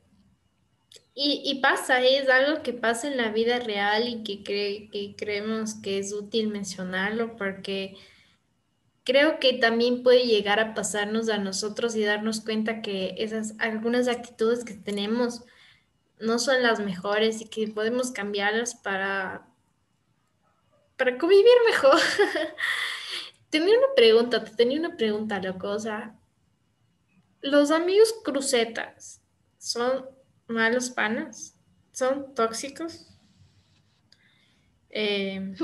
y, 1.22 1.60
pasa, 1.60 2.02
es 2.02 2.28
algo 2.28 2.62
que 2.62 2.72
pasa 2.72 3.06
en 3.06 3.16
la 3.18 3.30
vida 3.30 3.58
real 3.58 4.08
y 4.08 4.22
que, 4.22 4.42
que 4.42 5.14
creemos 5.16 5.74
que 5.74 5.98
es 5.98 6.12
útil 6.12 6.48
mencionarlo 6.48 7.36
porque 7.36 7.96
creo 9.04 9.38
que 9.38 9.54
también 9.54 10.02
puede 10.02 10.26
llegar 10.26 10.60
a 10.60 10.74
pasarnos 10.74 11.28
a 11.28 11.38
nosotros 11.38 11.96
y 11.96 12.04
darnos 12.04 12.40
cuenta 12.40 12.82
que 12.82 13.14
esas 13.18 13.54
algunas 13.58 14.08
actitudes 14.08 14.64
que 14.64 14.74
tenemos 14.74 15.44
no 16.18 16.38
son 16.38 16.62
las 16.62 16.80
mejores 16.80 17.40
y 17.40 17.48
que 17.48 17.68
podemos 17.68 18.12
cambiarlas 18.12 18.74
para, 18.74 19.48
para 20.96 21.16
convivir 21.18 21.46
mejor. 21.66 21.98
tenía 23.50 23.76
una 23.78 23.94
pregunta, 23.96 24.44
te 24.44 24.54
tenía 24.54 24.78
una 24.78 24.96
pregunta, 24.96 25.40
loco. 25.40 25.70
O 25.70 25.78
sea, 25.78 26.14
los 27.40 27.70
amigos 27.70 28.14
crucetas 28.22 29.22
son 29.58 30.06
malos 30.46 30.90
panas, 30.90 31.58
son 31.92 32.34
tóxicos. 32.34 33.06
Eh, 34.90 35.54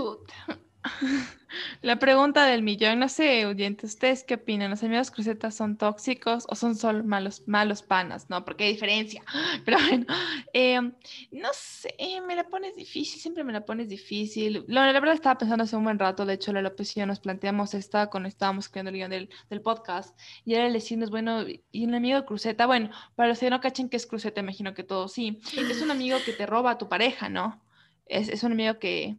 la 1.83 1.99
pregunta 1.99 2.47
del 2.47 2.63
millón, 2.63 2.99
no 2.99 3.09
sé, 3.09 3.47
oyentes, 3.47 3.95
¿ustedes 3.95 4.25
qué 4.25 4.35
opinan? 4.35 4.71
¿Los 4.71 4.83
amigos 4.83 5.11
crucetas 5.11 5.55
son 5.55 5.77
tóxicos 5.77 6.45
o 6.49 6.55
son 6.55 6.77
solo 6.77 7.05
malos, 7.05 7.43
malos 7.47 7.83
panas? 7.83 8.29
No, 8.29 8.45
porque 8.45 8.65
hay 8.65 8.73
diferencia. 8.73 9.23
Pero 9.65 9.79
bueno, 9.79 10.07
em, 10.53 10.93
no 11.31 11.49
sé, 11.53 11.95
me 12.27 12.37
la 12.37 12.45
pones 12.45 12.77
difícil, 12.77 13.21
siempre 13.21 13.45
me 13.45 13.53
la 13.53 13.65
pones 13.65 13.89
difícil. 13.89 14.65
la 14.69 14.93
verdad 14.93 15.15
estaba 15.15 15.39
pensando 15.39 15.65
hace 15.65 15.77
un 15.77 15.85
buen 15.85 15.99
rato, 15.99 16.27
de 16.27 16.35
hecho, 16.35 16.53
la 16.53 16.63
López 16.63 16.97
y 16.97 17.01
yo 17.01 17.07
nos 17.07 17.21
planteamos 17.21 17.75
esta 17.75 18.09
cuando 18.09 18.29
estábamos 18.29 18.69
creando 18.69 18.91
el 18.91 18.97
guion 18.97 19.11
del, 19.11 19.29
podcast, 19.63 20.19
y 20.45 20.55
era 20.55 20.67
el 20.67 20.73
decirnos, 20.73 21.11
bueno, 21.11 21.45
y 21.73 21.85
un 21.85 21.95
amigo 21.95 22.25
cruceta, 22.25 22.67
bueno, 22.67 22.91
para 23.15 23.29
los 23.29 23.39
que 23.39 23.51
no 23.51 23.61
cachen 23.61 23.89
que 23.89 23.97
es 23.97 24.07
cruceta, 24.07 24.41
imagino 24.41 24.75
que 24.75 24.85
todos 24.85 25.13
sí, 25.13 25.41
es 25.57 25.83
un 25.83 25.91
amigo 25.91 26.19
que 26.25 26.33
te 26.33 26.47
roba 26.47 26.73
a 26.73 26.79
tu 26.79 26.89
pareja, 26.89 27.29
¿no? 27.29 27.63
Es, 28.07 28.43
un 28.45 28.53
amigo 28.53 28.79
que, 28.79 29.17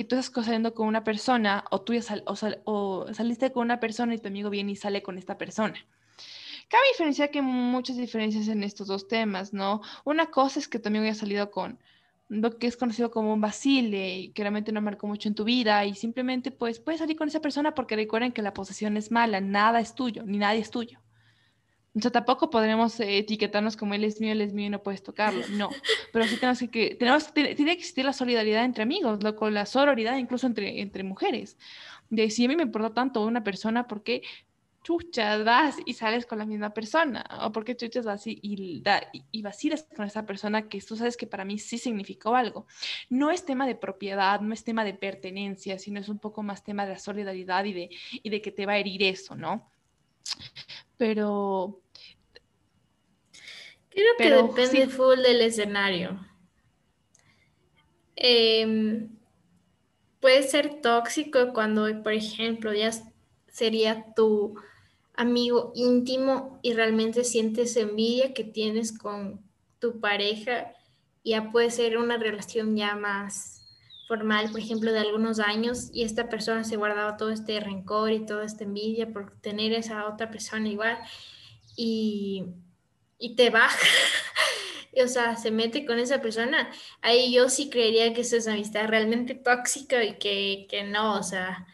que 0.00 0.04
tú 0.04 0.16
estás 0.16 0.46
saliendo 0.46 0.72
con 0.72 0.88
una 0.88 1.04
persona 1.04 1.62
o 1.70 1.82
tú 1.82 1.92
ya 1.92 2.00
o, 2.24 3.06
saliste 3.12 3.52
con 3.52 3.64
una 3.66 3.80
persona 3.80 4.14
y 4.14 4.18
tu 4.18 4.28
amigo 4.28 4.48
viene 4.48 4.72
y 4.72 4.76
sale 4.76 5.02
con 5.02 5.18
esta 5.18 5.36
persona. 5.36 5.74
Cabe 6.70 6.82
diferenciar 6.92 7.30
que 7.30 7.40
hay 7.40 7.44
muchas 7.44 7.98
diferencias 7.98 8.48
en 8.48 8.62
estos 8.62 8.86
dos 8.86 9.08
temas, 9.08 9.52
¿no? 9.52 9.82
Una 10.06 10.30
cosa 10.30 10.58
es 10.58 10.68
que 10.68 10.78
tu 10.78 10.88
amigo 10.88 11.04
haya 11.04 11.14
salido 11.14 11.50
con 11.50 11.78
lo 12.30 12.56
que 12.56 12.66
es 12.66 12.78
conocido 12.78 13.10
como 13.10 13.34
un 13.34 13.42
vacile 13.42 14.16
y 14.16 14.28
que 14.30 14.42
realmente 14.42 14.72
no 14.72 14.80
marcó 14.80 15.06
mucho 15.06 15.28
en 15.28 15.34
tu 15.34 15.44
vida 15.44 15.84
y 15.84 15.94
simplemente 15.94 16.50
pues 16.50 16.80
puedes 16.80 17.00
salir 17.00 17.18
con 17.18 17.28
esa 17.28 17.40
persona 17.40 17.74
porque 17.74 17.94
recuerden 17.94 18.32
que 18.32 18.40
la 18.40 18.54
posesión 18.54 18.96
es 18.96 19.10
mala, 19.10 19.42
nada 19.42 19.80
es 19.80 19.94
tuyo, 19.94 20.22
ni 20.24 20.38
nadie 20.38 20.60
es 20.60 20.70
tuyo. 20.70 20.98
O 22.00 22.02
sea, 22.02 22.10
tampoco 22.10 22.48
podremos 22.48 22.98
eh, 23.00 23.18
etiquetarnos 23.18 23.76
como 23.76 23.92
él 23.92 24.04
es 24.04 24.22
mío, 24.22 24.32
él 24.32 24.40
es 24.40 24.54
mío 24.54 24.68
y 24.68 24.70
no 24.70 24.82
puedes 24.82 25.02
tocarlo. 25.02 25.46
No, 25.52 25.68
pero 26.14 26.24
sí 26.24 26.36
tenemos 26.36 26.58
que, 26.72 26.94
tenemos, 26.94 27.34
tiene, 27.34 27.54
que 27.54 27.72
existir 27.72 28.06
la 28.06 28.14
solidaridad 28.14 28.64
entre 28.64 28.82
amigos, 28.82 29.18
con 29.34 29.52
la 29.52 29.66
sororidad 29.66 30.16
incluso 30.16 30.46
entre, 30.46 30.80
entre 30.80 31.02
mujeres. 31.04 31.58
De 32.08 32.30
si 32.30 32.46
a 32.46 32.48
mí 32.48 32.56
me 32.56 32.62
importa 32.62 32.94
tanto 32.94 33.22
una 33.26 33.44
persona, 33.44 33.86
¿por 33.86 34.02
qué 34.02 34.22
chuchas 34.82 35.44
vas 35.44 35.76
y 35.84 35.92
sales 35.92 36.24
con 36.24 36.38
la 36.38 36.46
misma 36.46 36.70
persona? 36.70 37.22
¿O 37.42 37.52
por 37.52 37.66
qué 37.66 37.76
chuchas 37.76 38.06
vas 38.06 38.26
y, 38.26 38.40
y, 38.40 38.82
y 39.30 39.42
vacilas 39.42 39.86
con 39.94 40.06
esa 40.06 40.24
persona 40.24 40.70
que 40.70 40.80
tú 40.80 40.96
sabes 40.96 41.18
que 41.18 41.26
para 41.26 41.44
mí 41.44 41.58
sí 41.58 41.76
significó 41.76 42.34
algo? 42.34 42.66
No 43.10 43.30
es 43.30 43.44
tema 43.44 43.66
de 43.66 43.74
propiedad, 43.74 44.40
no 44.40 44.54
es 44.54 44.64
tema 44.64 44.84
de 44.84 44.94
pertenencia, 44.94 45.78
sino 45.78 46.00
es 46.00 46.08
un 46.08 46.18
poco 46.18 46.42
más 46.42 46.64
tema 46.64 46.86
de 46.86 46.92
la 46.92 46.98
solidaridad 46.98 47.66
y 47.66 47.74
de, 47.74 47.90
y 48.10 48.30
de 48.30 48.40
que 48.40 48.52
te 48.52 48.64
va 48.64 48.72
a 48.72 48.78
herir 48.78 49.02
eso, 49.02 49.36
¿no? 49.36 49.70
pero... 51.00 51.80
Creo 54.16 54.54
que 54.54 54.62
depende 54.62 54.88
full 54.88 55.20
del 55.22 55.42
escenario. 55.42 56.20
Em, 58.16 59.08
puede 60.20 60.42
ser 60.42 60.80
tóxico 60.80 61.52
cuando, 61.52 61.86
por 62.02 62.12
ejemplo, 62.12 62.72
ya 62.72 62.90
sería 63.48 64.06
tu 64.14 64.54
amigo 65.14 65.72
íntimo 65.74 66.58
y 66.62 66.72
realmente 66.72 67.24
sientes 67.24 67.76
envidia 67.76 68.32
que 68.32 68.44
tienes 68.44 68.96
con 68.96 69.42
tu 69.78 70.00
pareja, 70.00 70.72
ya 71.24 71.50
puede 71.50 71.70
ser 71.70 71.98
una 71.98 72.16
relación 72.16 72.76
ya 72.76 72.94
más 72.94 73.60
formal, 74.08 74.50
por 74.50 74.60
ejemplo, 74.60 74.92
de 74.92 74.98
algunos 74.98 75.38
años 75.40 75.90
y 75.92 76.02
esta 76.02 76.28
persona 76.28 76.64
se 76.64 76.76
guardaba 76.76 77.16
todo 77.16 77.30
este 77.30 77.60
rencor 77.60 78.12
y 78.12 78.26
toda 78.26 78.44
esta 78.44 78.64
envidia 78.64 79.12
por 79.12 79.38
tener 79.40 79.72
esa 79.72 80.06
otra 80.08 80.30
persona 80.30 80.68
igual 80.68 80.98
y, 81.76 82.44
y 83.20 83.36
te 83.36 83.50
baja, 83.50 83.78
o 85.04 85.06
sea, 85.06 85.36
se 85.36 85.52
mete 85.52 85.86
con 85.86 86.00
esa 86.00 86.20
persona, 86.20 86.70
ahí 87.02 87.32
yo 87.32 87.48
sí 87.48 87.70
creería 87.70 88.12
que 88.12 88.22
esa 88.22 88.36
es 88.38 88.48
amistad 88.48 88.88
realmente 88.88 89.36
tóxica 89.36 90.02
y 90.02 90.18
que, 90.18 90.66
que 90.68 90.82
no, 90.82 91.14
o 91.14 91.22
sea, 91.22 91.66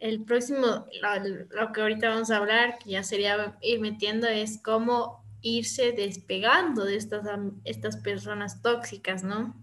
el 0.00 0.24
próximo, 0.24 0.86
lo, 1.02 1.46
lo, 1.50 1.72
que 1.72 1.80
ahorita 1.82 2.08
vamos 2.08 2.30
a 2.30 2.38
hablar, 2.38 2.78
que 2.78 2.90
ya 2.90 3.02
sería 3.02 3.58
ir 3.60 3.80
metiendo, 3.80 4.26
es 4.26 4.62
cómo 4.62 5.22
irse 5.42 5.92
despegando 5.92 6.84
de 6.84 6.96
estas, 6.96 7.26
estas 7.64 7.96
personas 7.98 8.62
tóxicas, 8.62 9.22
¿no? 9.22 9.54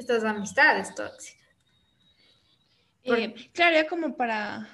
estas 0.00 0.24
amistades 0.24 0.94
tóxicas. 0.94 1.46
Eh, 3.04 3.34
claro, 3.52 3.76
ya 3.76 3.88
como 3.88 4.16
para, 4.16 4.68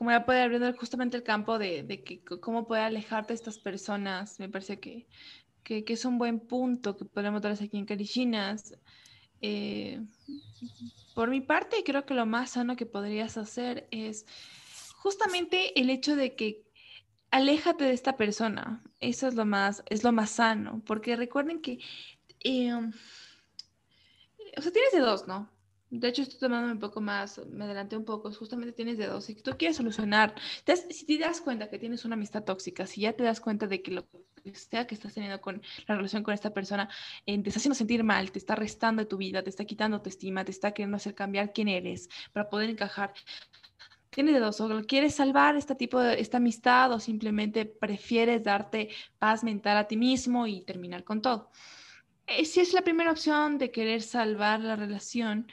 como 0.00 0.12
ya 0.12 0.24
poder 0.24 0.44
abrir 0.44 0.74
justamente 0.76 1.18
el 1.18 1.22
campo 1.22 1.58
de, 1.58 2.02
que, 2.02 2.24
cómo 2.40 2.66
poder 2.66 2.84
alejarte 2.84 3.34
de 3.34 3.34
estas 3.34 3.58
personas, 3.58 4.40
me 4.40 4.48
parece 4.48 4.80
que, 4.80 5.06
que, 5.62 5.84
es 5.86 6.06
un 6.06 6.16
buen 6.16 6.40
punto 6.40 6.96
que 6.96 7.04
podemos 7.04 7.42
darles 7.42 7.60
aquí 7.60 7.76
en 7.76 7.84
Carichinas. 7.84 8.78
Eh, 9.42 10.00
por 11.14 11.28
mi 11.28 11.42
parte, 11.42 11.84
creo 11.84 12.06
que 12.06 12.14
lo 12.14 12.24
más 12.24 12.52
sano 12.52 12.76
que 12.76 12.86
podrías 12.86 13.36
hacer 13.36 13.88
es 13.90 14.24
justamente 14.96 15.78
el 15.78 15.90
hecho 15.90 16.16
de 16.16 16.34
que 16.34 16.64
aléjate 17.30 17.84
de 17.84 17.92
esta 17.92 18.16
persona. 18.16 18.82
Eso 19.00 19.28
es 19.28 19.34
lo 19.34 19.44
más, 19.44 19.82
es 19.90 20.02
lo 20.02 20.12
más 20.12 20.30
sano, 20.30 20.80
porque 20.86 21.14
recuerden 21.14 21.60
que 21.60 21.78
eh, 22.42 22.72
o 22.72 24.62
sea, 24.62 24.72
tienes 24.72 24.92
de 24.92 25.00
dos, 25.00 25.28
¿no? 25.28 25.50
De 25.90 26.06
hecho, 26.08 26.22
estoy 26.22 26.38
tomando 26.38 26.72
un 26.72 26.78
poco 26.78 27.00
más, 27.00 27.40
me 27.48 27.64
adelanté 27.64 27.96
un 27.96 28.04
poco, 28.04 28.32
justamente 28.32 28.72
tienes 28.72 28.96
de 28.96 29.06
dos. 29.06 29.24
Si 29.24 29.34
tú 29.34 29.50
quieres 29.58 29.76
solucionar, 29.76 30.34
si 30.90 31.04
te 31.04 31.18
das 31.18 31.40
cuenta 31.40 31.68
que 31.68 31.80
tienes 31.80 32.04
una 32.04 32.14
amistad 32.14 32.44
tóxica, 32.44 32.86
si 32.86 33.00
ya 33.00 33.12
te 33.12 33.24
das 33.24 33.40
cuenta 33.40 33.66
de 33.66 33.82
que 33.82 33.90
lo 33.90 34.06
que 34.42 34.54
sea 34.54 34.86
que 34.86 34.94
estás 34.94 35.14
teniendo 35.14 35.40
con 35.40 35.60
la 35.88 35.96
relación 35.96 36.22
con 36.22 36.32
esta 36.32 36.54
persona 36.54 36.88
eh, 37.26 37.42
te 37.42 37.48
está 37.48 37.58
haciendo 37.58 37.74
sentir 37.74 38.04
mal, 38.04 38.30
te 38.30 38.38
está 38.38 38.54
restando 38.54 39.02
de 39.02 39.06
tu 39.06 39.16
vida, 39.16 39.42
te 39.42 39.50
está 39.50 39.64
quitando 39.64 40.00
tu 40.00 40.08
estima, 40.08 40.44
te 40.44 40.52
está 40.52 40.72
queriendo 40.72 40.96
hacer 40.96 41.16
cambiar 41.16 41.52
quién 41.52 41.66
eres 41.66 42.08
para 42.32 42.48
poder 42.48 42.70
encajar, 42.70 43.12
tienes 44.10 44.34
de 44.34 44.40
dos, 44.40 44.60
o 44.60 44.82
quieres 44.86 45.16
salvar 45.16 45.56
este 45.56 45.74
tipo 45.74 46.00
de 46.00 46.20
esta 46.20 46.36
amistad 46.36 46.92
o 46.92 47.00
simplemente 47.00 47.66
prefieres 47.66 48.44
darte 48.44 48.90
paz 49.18 49.42
mental 49.42 49.76
a 49.76 49.88
ti 49.88 49.96
mismo 49.96 50.46
y 50.46 50.62
terminar 50.62 51.02
con 51.02 51.20
todo. 51.20 51.50
Eh, 52.26 52.44
si 52.44 52.60
es 52.60 52.72
la 52.72 52.82
primera 52.82 53.10
opción 53.10 53.58
de 53.58 53.72
querer 53.72 54.02
salvar 54.02 54.60
la 54.60 54.76
relación, 54.76 55.48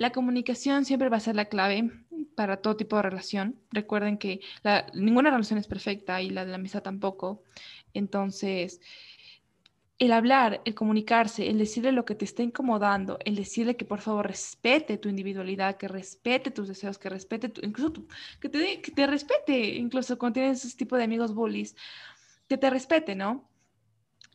la 0.00 0.12
comunicación 0.12 0.86
siempre 0.86 1.10
va 1.10 1.18
a 1.18 1.20
ser 1.20 1.36
la 1.36 1.50
clave 1.50 1.90
para 2.34 2.56
todo 2.56 2.74
tipo 2.74 2.96
de 2.96 3.02
relación. 3.02 3.60
Recuerden 3.70 4.16
que 4.16 4.40
ninguna 4.94 5.28
relación 5.28 5.58
es 5.58 5.66
perfecta 5.66 6.22
y 6.22 6.30
la 6.30 6.46
de 6.46 6.52
la 6.52 6.56
amistad 6.56 6.82
tampoco. 6.82 7.42
Entonces, 7.92 8.80
el 9.98 10.12
hablar, 10.12 10.62
el 10.64 10.74
comunicarse, 10.74 11.50
el 11.50 11.58
decirle 11.58 11.92
lo 11.92 12.06
que 12.06 12.14
te 12.14 12.24
está 12.24 12.42
incomodando, 12.42 13.18
el 13.26 13.36
decirle 13.36 13.76
que 13.76 13.84
por 13.84 14.00
favor 14.00 14.26
respete 14.26 14.96
tu 14.96 15.10
individualidad, 15.10 15.76
que 15.76 15.86
respete 15.86 16.50
tus 16.50 16.68
deseos, 16.68 16.96
que 16.96 17.10
respete 17.10 17.50
tu, 17.50 17.60
incluso 17.62 17.92
que, 18.40 18.48
te, 18.48 18.80
que 18.80 18.92
te 18.92 19.06
respete, 19.06 19.74
incluso 19.74 20.18
cuando 20.18 20.40
tienes 20.40 20.64
ese 20.64 20.78
tipo 20.78 20.96
de 20.96 21.04
amigos 21.04 21.34
bullies, 21.34 21.76
que 22.48 22.56
te 22.56 22.70
respete, 22.70 23.14
¿no? 23.14 23.50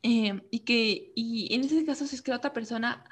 Eh, 0.04 0.40
y 0.52 0.60
que, 0.60 1.12
y 1.16 1.52
en 1.56 1.62
ese 1.62 1.84
caso, 1.86 2.06
si 2.06 2.18
es 2.18 2.22
que 2.22 2.30
la 2.30 2.38
otra 2.38 2.54
persona 2.54 3.04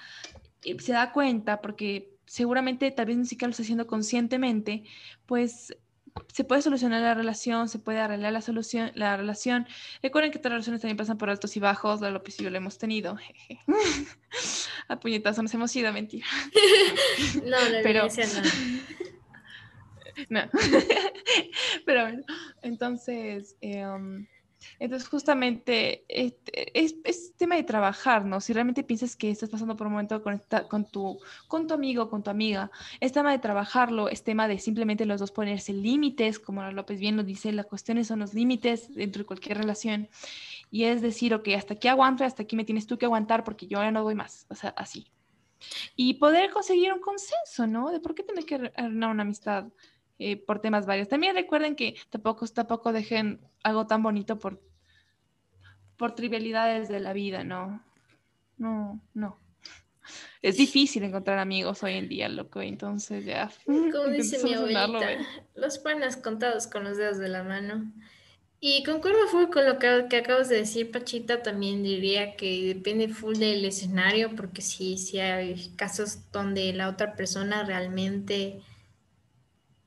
eh, 0.64 0.80
se 0.80 0.92
da 0.92 1.12
cuenta, 1.12 1.60
porque 1.60 2.13
seguramente 2.34 2.90
tal 2.90 3.06
vez 3.06 3.16
ni 3.16 3.28
siquiera 3.28 3.50
lo 3.50 3.52
está 3.52 3.62
haciendo 3.62 3.86
conscientemente, 3.86 4.86
pues 5.28 5.78
se 6.32 6.44
puede 6.44 6.64
solucionar 6.64 7.00
la 7.00 7.14
relación, 7.14 7.70
se 7.70 7.78
puede 7.78 8.00
arreglar 8.00 8.34
la 8.34 8.42
solución, 8.42 8.92
la 8.96 9.16
relación. 9.16 9.68
Recuerden 10.02 10.32
que 10.32 10.40
todas 10.40 10.54
las 10.54 10.66
relaciones 10.66 10.82
también 10.82 10.98
pasan 10.98 11.20
por 11.20 11.30
altos 11.30 11.56
y 11.58 11.60
bajos, 11.60 12.02
lo 12.02 12.24
que 12.24 12.32
sí 12.32 12.44
lo 12.44 12.58
hemos 12.58 12.80
tenido. 12.80 13.20
A 14.88 15.00
puñetazos 15.00 15.44
nos 15.44 15.54
hemos 15.54 15.76
ido, 15.76 15.94
mentira. 15.94 16.26
no, 17.46 17.70
no, 17.70 17.78
Pero, 17.84 18.08
no. 18.08 18.42
no. 20.30 20.50
Pero 21.86 22.02
bueno, 22.02 22.24
entonces, 22.64 23.58
em, 23.62 24.26
entonces 24.80 25.08
justamente 25.08 26.06
este, 26.08 26.80
es, 26.80 26.96
es, 27.04 27.34
tema 27.36 27.56
de 27.56 27.64
trabajar, 27.64 28.26
¿no? 28.26 28.42
Si 28.42 28.54
realmente 28.54 28.84
piensas 28.84 29.16
que 29.16 29.30
estás 29.30 29.50
pasando 29.50 29.76
por 29.76 29.88
un 29.88 29.94
momento 29.94 30.22
con, 30.24 30.42
con, 30.70 30.86
tu, 30.86 31.20
con 31.48 31.68
tu 31.68 31.74
amigo, 31.74 32.10
con 32.10 32.24
tu 32.24 32.30
amiga, 32.30 32.72
es 33.00 33.12
tema 33.12 33.32
de 33.32 33.40
trabajarlo, 33.40 34.10
es 34.10 34.24
tema 34.24 34.48
de 34.48 34.60
simplemente 34.60 35.06
los 35.06 35.20
dos 35.20 35.32
ponerse 35.32 35.74
límites, 35.74 36.40
como 36.40 36.64
López 36.72 37.00
bien 37.00 37.18
lo 37.18 37.24
dice, 37.24 37.52
las 37.52 37.66
cuestiones 37.66 38.08
son 38.08 38.20
los 38.20 38.34
límites 38.34 38.94
dentro 38.94 39.24
de 39.24 39.26
cualquier 39.26 39.58
relación. 39.58 40.10
Y 40.72 40.86
es 40.86 41.02
decir, 41.02 41.34
ok, 41.34 41.50
hasta 41.56 41.76
aquí 41.76 41.88
aguanto, 41.88 42.24
hasta 42.24 42.44
aquí 42.44 42.56
me 42.56 42.66
tienes 42.66 42.88
tú 42.88 42.98
que 42.98 43.06
aguantar 43.06 43.44
porque 43.44 43.68
yo 43.68 43.80
ya 43.80 43.92
no 43.92 44.04
doy 44.04 44.16
más, 44.16 44.46
o 44.50 44.56
sea, 44.56 44.70
así. 44.72 45.08
Y 45.96 46.16
poder 46.16 46.52
conseguir 46.52 46.92
un 46.92 47.00
consenso, 47.00 47.68
¿no? 47.68 47.92
De 47.92 48.00
por 48.00 48.16
qué 48.16 48.24
tener 48.24 48.46
que 48.46 48.72
arruinar 48.76 49.12
una 49.12 49.24
amistad 49.24 49.68
eh, 50.26 50.38
por 50.38 50.60
temas 50.60 50.86
varios. 50.86 51.10
También 51.10 51.36
recuerden 51.36 51.76
que 51.76 51.96
tampoco, 52.10 52.48
tampoco 52.48 52.94
dejen 52.94 53.42
algo 53.62 53.88
tan 53.88 54.02
bonito 54.02 54.40
por, 54.40 54.62
por 55.98 56.16
trivialidades 56.16 56.88
de 56.88 57.02
la 57.02 57.12
vida, 57.12 57.44
¿no? 57.44 57.84
No, 58.58 59.02
no. 59.14 59.38
Es 60.42 60.56
difícil 60.56 61.04
encontrar 61.04 61.40
amigos 61.40 61.84
hoy 61.84 61.96
en 61.96 62.08
día, 62.08 62.30
loco, 62.30 62.62
entonces 62.62 63.26
ya. 63.26 63.52
Como 63.66 64.08
dice 64.08 64.42
mi 64.46 64.54
abuelita, 64.54 65.18
los 65.56 65.78
panas 65.80 66.16
contados 66.16 66.68
con 66.68 66.86
los 66.86 66.96
dedos 66.96 67.18
de 67.18 67.28
la 67.28 67.44
mano. 67.44 67.92
Y 68.62 68.84
concuerdo 68.86 69.28
full 69.28 69.50
con 69.50 69.66
lo 69.66 69.78
que, 69.78 70.06
que, 70.10 70.18
acabas 70.18 70.48
de 70.48 70.56
decir, 70.56 70.90
Pachita, 70.90 71.44
también 71.44 71.84
diría 71.84 72.38
que 72.38 72.74
depende 72.74 73.10
full 73.10 73.36
del 73.36 73.66
escenario, 73.66 74.34
porque 74.38 74.62
sí, 74.62 74.98
sí 74.98 75.20
hay 75.20 75.74
casos 75.76 76.32
donde 76.32 76.72
la 76.72 76.88
otra 76.88 77.14
persona 77.18 77.66
realmente... 77.66 78.62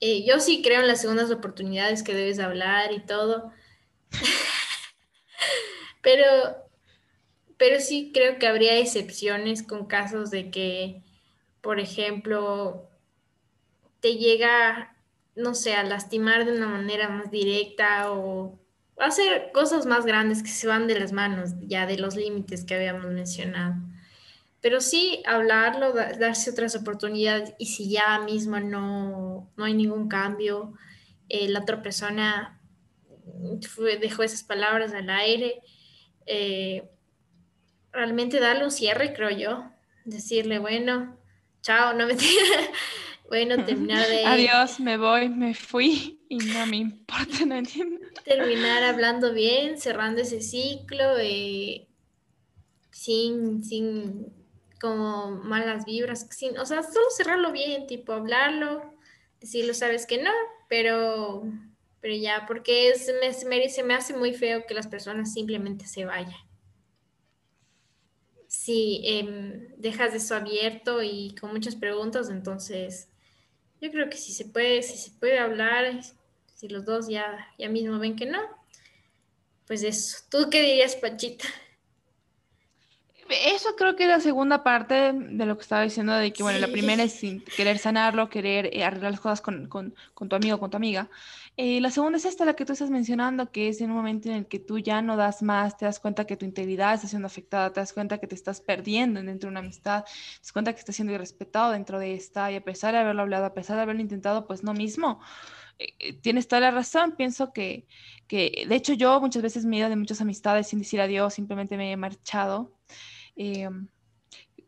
Eh, 0.01 0.25
yo 0.27 0.41
sí 0.41 0.63
creo 0.63 0.81
en 0.81 0.89
las 0.89 1.01
segundas 1.01 1.31
oportunidades 1.31 2.03
que 2.03 2.15
debes 2.15 2.39
hablar 2.39 2.93
y 2.93 3.01
todo, 3.01 3.51
pero, 6.03 6.27
pero 7.57 7.81
sí 7.81 8.11
creo 8.13 8.39
que 8.39 8.47
habría 8.47 8.79
excepciones 8.79 9.63
con 9.63 9.87
casos 9.87 10.31
de 10.31 10.51
que, 10.51 11.03
por 11.63 11.81
ejemplo, 11.81 12.91
te 14.01 14.17
llega, 14.17 14.97
no 15.35 15.55
sé, 15.55 15.75
a 15.75 15.83
lastimar 15.83 16.45
de 16.45 16.53
una 16.53 16.69
manera 16.69 17.09
más 17.09 17.31
directa 17.31 18.13
o 18.13 18.61
hacer 18.99 19.51
cosas 19.53 19.87
más 19.87 20.07
grandes 20.07 20.43
que 20.43 20.51
se 20.51 20.67
van 20.67 20.87
de 20.87 20.99
las 20.99 21.13
manos, 21.13 21.53
ya 21.63 21.87
de 21.87 21.99
los 21.99 22.17
límites 22.17 22.65
que 22.65 22.75
habíamos 22.75 23.07
mencionado. 23.07 23.77
Pero 24.67 24.81
sí 24.81 25.23
hablarlo, 25.27 25.93
darse 25.93 26.51
otras 26.51 26.75
oportunidades 26.75 27.55
y 27.57 27.67
si 27.67 27.89
ya 27.89 28.19
mismo 28.19 28.59
no, 28.59 29.49
no 29.57 29.64
hay 29.64 29.75
ningún 29.75 30.09
cambio, 30.09 30.75
eh, 31.29 31.49
la 31.49 31.61
otra 31.61 31.83
persona 31.83 32.61
dejó 34.01 34.25
esas 34.25 34.43
palabras 34.43 34.93
al 34.93 35.09
aire, 35.09 35.61
eh, 36.27 36.83
realmente 37.93 38.41
darle 38.41 38.64
un 38.64 38.73
cierre, 38.73 39.12
creo 39.12 39.31
yo, 39.31 39.71
decirle, 40.05 40.59
bueno, 40.59 41.17
chao, 41.62 41.95
no 41.95 42.09
me 42.09 42.17
bueno, 43.29 43.64
terminar 43.64 44.05
de... 44.09 44.25
Adiós, 44.25 44.81
me 44.81 44.99
voy, 44.99 45.29
me 45.29 45.55
fui 45.55 46.27
y 46.29 46.39
no 46.39 46.67
me 46.67 46.79
importa, 46.79 47.47
no 47.47 47.55
entiendo. 47.55 48.01
Terminar 48.25 48.83
hablando 48.83 49.33
bien, 49.33 49.79
cerrando 49.79 50.23
ese 50.23 50.41
ciclo, 50.41 51.19
eh, 51.21 51.87
sin, 52.91 53.62
sin 53.62 54.35
como 54.81 55.31
malas 55.31 55.85
vibras, 55.85 56.27
sin, 56.31 56.59
o 56.59 56.66
sea, 56.66 56.83
solo 56.83 57.07
cerrarlo 57.16 57.53
bien, 57.53 57.87
tipo 57.87 58.12
hablarlo, 58.12 58.95
decirlo, 59.41 59.74
sabes 59.74 60.07
que 60.07 60.22
no, 60.22 60.31
pero, 60.68 61.45
pero 62.01 62.14
ya, 62.14 62.45
porque 62.47 62.91
es, 62.91 63.11
me, 63.20 63.68
se 63.68 63.83
me 63.83 63.95
hace 63.95 64.14
muy 64.14 64.35
feo 64.35 64.66
que 64.66 64.74
las 64.74 64.87
personas 64.87 65.33
simplemente 65.33 65.87
se 65.87 66.05
vayan. 66.05 66.41
Si 68.49 69.03
em, 69.05 69.68
dejas 69.77 70.14
eso 70.14 70.35
abierto 70.35 71.03
y 71.03 71.35
con 71.41 71.53
muchas 71.53 71.77
preguntas, 71.77 72.31
entonces 72.31 73.09
yo 73.81 73.91
creo 73.91 74.09
que 74.09 74.16
si 74.16 74.33
se 74.33 74.45
puede, 74.47 74.83
si 74.83 74.97
se 74.97 75.11
puede 75.18 75.39
hablar, 75.39 76.01
si 76.55 76.68
los 76.68 76.85
dos 76.85 77.09
ya, 77.09 77.49
ya 77.59 77.68
mismo 77.68 77.99
ven 77.99 78.16
que 78.16 78.27
no, 78.27 78.41
pues 79.66 79.83
eso. 79.83 80.18
¿Tú 80.31 80.49
qué 80.51 80.62
dirías, 80.62 80.97
Pachita? 80.97 81.47
Eso 83.29 83.74
creo 83.77 83.97
que 83.97 84.05
es 84.05 84.09
la 84.09 84.20
segunda 84.20 84.62
parte 84.62 85.12
de 85.12 85.47
lo 85.47 85.57
que 85.57 85.62
estaba 85.62 85.83
diciendo, 85.83 86.14
de 86.14 86.33
que, 86.33 86.43
bueno, 86.43 86.59
la 86.59 86.68
primera 86.68 87.03
es 87.03 87.20
querer 87.57 87.79
sanarlo, 87.79 88.29
querer 88.29 88.70
eh, 88.72 88.85
arreglar 88.85 89.12
las 89.12 89.20
cosas 89.20 89.41
con, 89.41 89.68
con, 89.68 89.95
con, 90.14 90.29
tu 90.29 90.37
amigo, 90.37 90.59
con 90.59 90.70
tu 90.70 90.77
amiga. 90.77 91.09
Eh, 91.57 91.81
la 91.81 91.91
segunda 91.91 92.18
es 92.18 92.24
esta, 92.24 92.45
la 92.45 92.55
que 92.55 92.64
tú 92.64 92.74
estás 92.74 92.91
mencionando, 92.91 93.51
que 93.51 93.68
es 93.68 93.81
en 93.81 93.91
un 93.91 93.97
momento 93.97 94.29
en 94.29 94.37
el 94.37 94.47
que 94.47 94.59
tú 94.59 94.79
ya 94.79 95.01
no 95.03 95.16
das 95.16 95.43
más, 95.43 95.77
te 95.77 95.87
das 95.87 95.99
cuenta 95.99 96.27
que 96.27 96.37
tu 96.37 96.45
integridad 96.45 96.95
está 96.95 97.09
siendo 97.09 97.27
afectada, 97.27 97.72
te 97.72 97.81
das 97.81 97.93
cuenta 97.93 98.18
que 98.18 98.27
te 98.27 98.35
estás 98.35 98.61
perdiendo 98.61 99.22
dentro 99.22 99.49
de 99.49 99.53
una 99.53 99.61
amistad, 99.61 100.05
te 100.05 100.41
das 100.41 100.53
cuenta 100.53 100.72
que 100.72 100.81
estás 100.81 100.97
siendo 100.97 101.14
irrespetado 101.14 101.72
dentro 101.72 101.99
de 101.99 102.14
esta, 102.14 102.53
y 102.53 102.57
a 102.57 102.64
pesar 102.64 102.93
de 102.93 103.01
haberlo 103.01 103.22
hablado, 103.22 103.47
a 103.47 103.55
pesar 103.55 103.77
de 103.77 103.83
haberlo 103.83 104.03
intentado, 104.03 104.47
pues 104.47 104.62
no 104.62 104.74
mismo. 104.74 105.20
Eh, 105.79 106.14
tienes 106.20 106.49
toda 106.49 106.61
la 106.61 106.70
razón, 106.70 107.14
pienso 107.16 107.53
que, 107.53 107.87
que, 108.29 108.66
de 108.68 108.74
hecho 108.74 108.93
yo 108.95 109.20
muchas 109.20 109.43
veces 109.43 109.64
me 109.64 109.77
he 109.77 109.81
ido 109.81 109.89
de 109.89 109.97
muchas 109.97 110.20
amistades 110.20 110.68
sin 110.68 110.79
decir 110.79 111.01
adiós, 111.01 111.35
simplemente 111.35 111.77
me 111.77 111.93
he 111.93 111.97
marchado 111.97 112.72
Em, 113.37 113.89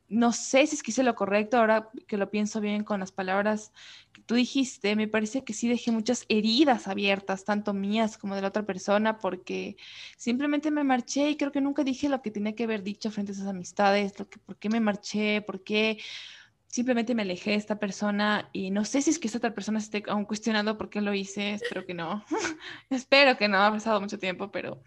no 0.09 0.33
sé 0.33 0.67
si 0.67 0.77
es 0.77 0.83
que 0.83 0.91
hice 0.91 1.03
lo 1.03 1.15
correcto, 1.15 1.59
ahora 1.59 1.91
que 2.07 2.17
lo 2.17 2.31
pienso 2.31 2.61
bien 2.61 2.83
con 2.83 3.01
las 3.01 3.13
palabras 3.13 3.73
que 4.13 4.23
tú 4.23 4.35
dijiste, 4.37 4.97
me 4.97 5.07
parece 5.07 5.45
que 5.45 5.53
sí 5.53 5.69
dejé 5.69 5.91
muchas 5.91 6.25
heridas 6.29 6.89
abiertas, 6.89 7.45
tanto 7.45 7.75
mías 7.75 8.17
como 8.17 8.35
de 8.35 8.41
la 8.41 8.49
otra 8.49 8.65
persona, 8.65 9.19
porque 9.19 9.77
simplemente 10.17 10.71
me 10.71 10.83
marché 10.83 11.31
y 11.31 11.37
creo 11.37 11.53
que 11.53 11.61
nunca 11.61 11.85
dije 11.85 12.09
lo 12.09 12.23
que 12.23 12.31
tenía 12.31 12.55
que 12.55 12.65
haber 12.65 12.83
dicho 12.83 13.11
frente 13.11 13.33
a 13.33 13.35
esas 13.35 13.49
amistades, 13.49 14.19
lo 14.19 14.29
que, 14.29 14.39
por 14.39 14.57
qué 14.57 14.71
me 14.71 14.81
marché, 14.81 15.43
por 15.43 15.63
qué 15.63 15.99
simplemente 16.69 17.15
me 17.15 17.23
alejé 17.23 17.51
de 17.51 17.57
esta 17.57 17.79
persona 17.79 18.49
y 18.53 18.71
no 18.71 18.85
sé 18.85 19.03
si 19.03 19.11
es 19.11 19.19
que 19.19 19.27
esta 19.27 19.39
otra 19.39 19.55
persona 19.55 19.79
esté 19.79 20.03
aún 20.09 20.25
cuestionando 20.25 20.79
por 20.79 20.89
qué 20.91 21.01
lo 21.03 21.13
hice, 21.13 21.55
espero 21.55 21.85
que 21.85 21.95
no, 21.95 22.25
espero 22.91 23.37
que 23.37 23.49
no, 23.49 23.59
ha 23.59 23.71
pasado 23.71 24.01
mucho 24.01 24.19
tiempo, 24.19 24.51
pero, 24.51 24.83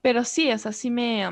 pero 0.00 0.24
sí, 0.24 0.50
o 0.52 0.58
sea, 0.58 0.72
sí 0.72 0.90
me 0.90 1.26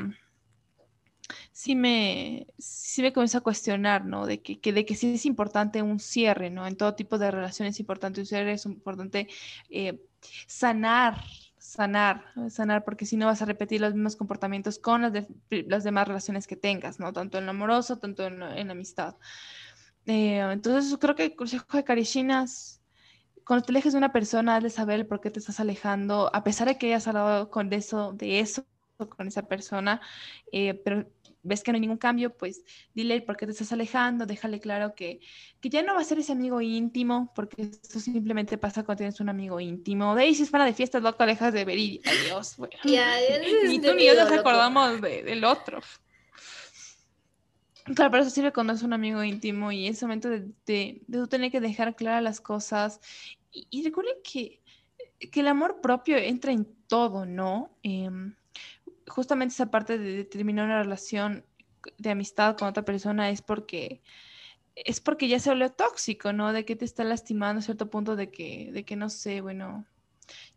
sí 1.61 1.75
me, 1.75 2.47
sí 2.57 3.03
me 3.03 3.13
comienza 3.13 3.37
a 3.37 3.41
cuestionar, 3.41 4.03
¿no? 4.03 4.25
De 4.25 4.41
que, 4.41 4.73
de 4.73 4.83
que 4.83 4.95
sí 4.95 5.13
es 5.13 5.27
importante 5.27 5.83
un 5.83 5.99
cierre, 5.99 6.49
¿no? 6.49 6.65
En 6.65 6.75
todo 6.75 6.95
tipo 6.95 7.19
de 7.19 7.29
relaciones 7.29 7.75
es 7.75 7.79
importante 7.79 8.19
un 8.19 8.25
cierre, 8.25 8.53
es 8.53 8.65
importante 8.65 9.27
eh, 9.69 10.01
sanar, 10.47 11.21
sanar, 11.59 12.25
sanar, 12.49 12.83
porque 12.83 13.05
si 13.05 13.15
no 13.15 13.27
vas 13.27 13.43
a 13.43 13.45
repetir 13.45 13.79
los 13.79 13.93
mismos 13.93 14.15
comportamientos 14.15 14.79
con 14.79 15.03
las, 15.03 15.27
las 15.49 15.83
demás 15.83 16.07
relaciones 16.07 16.47
que 16.47 16.55
tengas, 16.55 16.99
¿no? 16.99 17.13
Tanto 17.13 17.37
en 17.37 17.45
lo 17.45 17.51
amoroso, 17.51 17.99
tanto 17.99 18.25
en, 18.25 18.41
en 18.41 18.71
amistad. 18.71 19.17
Eh, 20.07 20.39
entonces, 20.39 20.97
creo 20.99 21.13
que 21.13 21.25
el 21.25 21.35
consejo 21.35 21.77
de 21.77 21.83
Carichinas, 21.83 22.81
cuando 23.45 23.63
te 23.63 23.71
alejes 23.71 23.93
de 23.93 23.99
una 23.99 24.11
persona, 24.11 24.55
has 24.55 24.63
de 24.63 24.71
saber 24.71 25.07
por 25.07 25.21
qué 25.21 25.29
te 25.29 25.37
estás 25.37 25.59
alejando, 25.59 26.31
a 26.33 26.43
pesar 26.43 26.67
de 26.67 26.79
que 26.79 26.87
hayas 26.87 27.07
hablado 27.07 27.51
con 27.51 27.71
eso, 27.71 28.13
de 28.13 28.39
eso 28.39 28.65
con 29.09 29.27
esa 29.27 29.43
persona, 29.43 30.01
eh, 30.51 30.73
pero 30.73 31.07
ves 31.43 31.63
que 31.63 31.71
no 31.71 31.77
hay 31.77 31.81
ningún 31.81 31.97
cambio, 31.97 32.35
pues 32.35 32.63
dile 32.93 33.21
por 33.21 33.37
qué 33.37 33.45
te 33.45 33.51
estás 33.51 33.71
alejando, 33.71 34.25
déjale 34.25 34.59
claro 34.59 34.95
que, 34.95 35.19
que 35.59 35.69
ya 35.69 35.83
no 35.83 35.93
va 35.93 36.01
a 36.01 36.03
ser 36.03 36.19
ese 36.19 36.31
amigo 36.31 36.61
íntimo, 36.61 37.31
porque 37.35 37.71
eso 37.83 37.99
simplemente 37.99 38.57
pasa 38.57 38.83
cuando 38.83 38.99
tienes 38.99 39.19
un 39.19 39.29
amigo 39.29 39.59
íntimo. 39.59 40.15
De 40.15 40.23
ahí 40.23 40.35
si 40.35 40.43
es 40.43 40.49
para 40.49 40.65
de 40.65 40.73
fiestas, 40.73 41.01
loco, 41.01 41.25
dejas 41.25 41.53
de 41.53 41.65
ver 41.65 41.77
y 41.77 42.01
adiós, 42.05 42.57
güey. 42.57 42.71
ni 43.67 43.79
tú 43.79 43.93
ni 43.93 44.05
yo 44.05 44.15
nos 44.15 44.31
acordamos 44.31 45.01
del 45.01 45.43
otro. 45.43 45.79
Claro, 47.95 48.11
pero 48.11 48.23
eso 48.23 48.29
sirve 48.29 48.53
cuando 48.53 48.73
es 48.73 48.83
un 48.83 48.93
amigo 48.93 49.23
íntimo 49.23 49.71
y 49.71 49.87
es 49.87 50.01
momento 50.03 50.29
de, 50.29 50.41
de, 50.65 51.01
de 51.07 51.17
tú 51.17 51.27
tener 51.27 51.51
que 51.51 51.59
dejar 51.59 51.95
claras 51.95 52.23
las 52.23 52.39
cosas. 52.39 52.99
Y, 53.51 53.83
recuerden 53.83 54.15
que, 54.23 54.61
que 55.31 55.39
el 55.39 55.47
amor 55.47 55.81
propio 55.81 56.17
entra 56.17 56.51
en 56.51 56.67
todo, 56.87 57.25
¿no? 57.25 57.75
Eh, 57.83 58.09
justamente 59.11 59.53
esa 59.53 59.71
parte 59.71 59.97
de 59.97 60.23
terminar 60.25 60.65
una 60.65 60.81
relación 60.81 61.45
de 61.97 62.11
amistad 62.11 62.57
con 62.57 62.67
otra 62.67 62.83
persona 62.83 63.29
es 63.29 63.41
porque 63.41 64.01
es 64.75 65.01
porque 65.01 65.27
ya 65.27 65.39
se 65.39 65.49
volvió 65.49 65.71
tóxico, 65.71 66.33
¿no? 66.33 66.53
De 66.53 66.65
que 66.65 66.75
te 66.75 66.85
está 66.85 67.03
lastimando 67.03 67.59
a 67.59 67.63
cierto 67.63 67.89
punto 67.89 68.15
de 68.15 68.31
que, 68.31 68.71
de 68.71 68.85
que 68.85 68.95
no 68.95 69.09
sé, 69.09 69.41
bueno, 69.41 69.85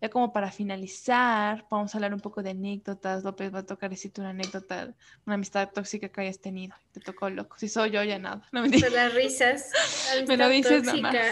ya 0.00 0.08
como 0.08 0.32
para 0.32 0.52
finalizar, 0.52 1.66
vamos 1.70 1.94
a 1.94 1.98
hablar 1.98 2.14
un 2.14 2.20
poco 2.20 2.42
de 2.42 2.50
anécdotas. 2.50 3.24
López 3.24 3.52
va 3.52 3.60
a 3.60 3.66
tocar 3.66 3.90
decirte 3.90 4.20
una 4.20 4.30
anécdota, 4.30 4.94
una 5.26 5.34
amistad 5.34 5.70
tóxica 5.72 6.08
que 6.08 6.20
hayas 6.20 6.40
tenido. 6.40 6.76
Te 6.92 7.00
tocó 7.00 7.28
loco. 7.28 7.56
Si 7.58 7.68
soy 7.68 7.90
yo, 7.90 8.02
ya 8.04 8.18
nada. 8.18 8.46
No 8.52 8.62
me 8.62 8.78
las 8.78 9.14
risas. 9.14 9.70
me 10.28 10.36
lo 10.36 10.48
dices 10.48 10.84
tóxica. 10.84 11.24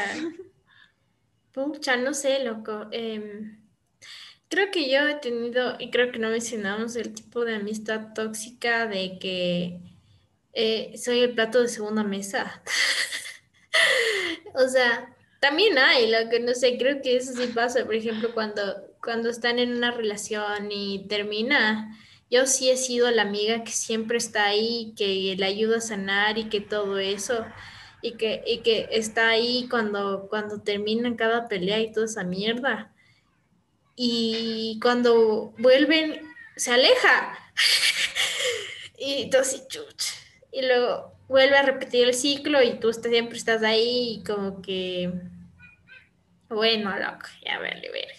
Pucha, 1.53 1.97
no 1.97 2.15
sé, 2.15 2.43
loco. 2.45 2.89
Eh, 2.91 3.59
Creo 4.53 4.71
que 4.71 4.91
yo 4.91 5.09
he 5.09 5.15
tenido, 5.15 5.77
y 5.79 5.91
creo 5.91 6.13
que 6.13 6.19
no 6.19 6.29
mencionamos 6.29 6.95
el 6.97 7.15
tipo 7.15 7.43
de 7.47 7.55
amistad 7.55 8.13
tóxica 8.15 8.87
de 8.87 9.19
que 9.19 9.81
eh, 10.53 10.93
soy 10.99 11.21
el 11.21 11.33
plato 11.33 11.63
de 11.63 11.69
segunda 11.69 12.05
mesa. 12.05 12.63
o 14.55 14.69
sea, 14.69 15.17
también 15.41 15.79
hay, 15.79 16.11
lo 16.11 16.29
que 16.29 16.39
no 16.39 16.53
sé, 16.53 16.77
creo 16.77 17.01
que 17.01 17.17
eso 17.17 17.33
sí 17.33 17.47
pasa, 17.55 17.87
por 17.87 17.95
ejemplo, 17.95 18.35
cuando, 18.35 18.63
cuando 19.03 19.31
están 19.31 19.59
en 19.59 19.73
una 19.75 19.91
relación 19.91 20.71
y 20.71 21.07
termina, 21.09 21.99
yo 22.31 22.45
sí 22.45 22.69
he 22.69 22.77
sido 22.77 23.11
la 23.11 23.23
amiga 23.23 23.65
que 23.65 23.73
siempre 23.73 24.19
está 24.19 24.45
ahí, 24.45 24.93
que 24.99 25.35
le 25.35 25.47
ayuda 25.47 25.79
a 25.79 25.81
sanar 25.81 26.37
y 26.37 26.51
que 26.51 26.61
todo 26.61 26.99
eso, 26.99 27.47
y 28.03 28.19
que, 28.19 28.45
y 28.47 28.59
que 28.59 28.87
está 28.91 29.31
ahí 29.31 29.67
cuando, 29.71 30.27
cuando 30.29 30.61
terminan 30.61 31.17
cada 31.17 31.49
pelea 31.49 31.81
y 31.81 31.91
toda 31.91 32.05
esa 32.05 32.23
mierda. 32.23 32.92
Y 33.97 34.79
cuando 34.81 35.55
vuelven, 35.59 36.21
se 36.57 36.73
aleja. 36.73 37.39
y 38.99 39.23
entonces, 39.23 39.67
chuch. 39.69 40.05
Y 40.53 40.63
luego 40.63 41.13
vuelve 41.29 41.57
a 41.57 41.63
repetir 41.63 42.09
el 42.09 42.15
ciclo 42.15 42.63
y 42.63 42.79
tú 42.79 42.93
siempre 42.93 43.39
estás 43.39 43.63
ahí 43.63 44.19
y 44.19 44.25
como 44.25 44.61
que, 44.61 45.11
bueno, 46.49 46.97
loco, 46.99 47.27
ya 47.45 47.59
vale, 47.59 47.91
ver. 47.91 48.13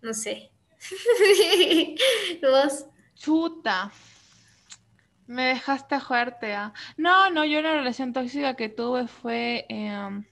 No 0.00 0.14
sé. 0.14 0.50
¿Vos? 2.42 2.86
Chuta. 3.14 3.92
Me 5.26 5.46
dejaste 5.46 6.00
fuerte. 6.00 6.54
¿ah? 6.54 6.72
No, 6.96 7.30
no, 7.30 7.44
yo 7.44 7.60
una 7.60 7.74
relación 7.74 8.12
tóxica 8.12 8.54
que 8.54 8.68
tuve 8.68 9.06
fue... 9.06 9.66
Em, 9.68 10.24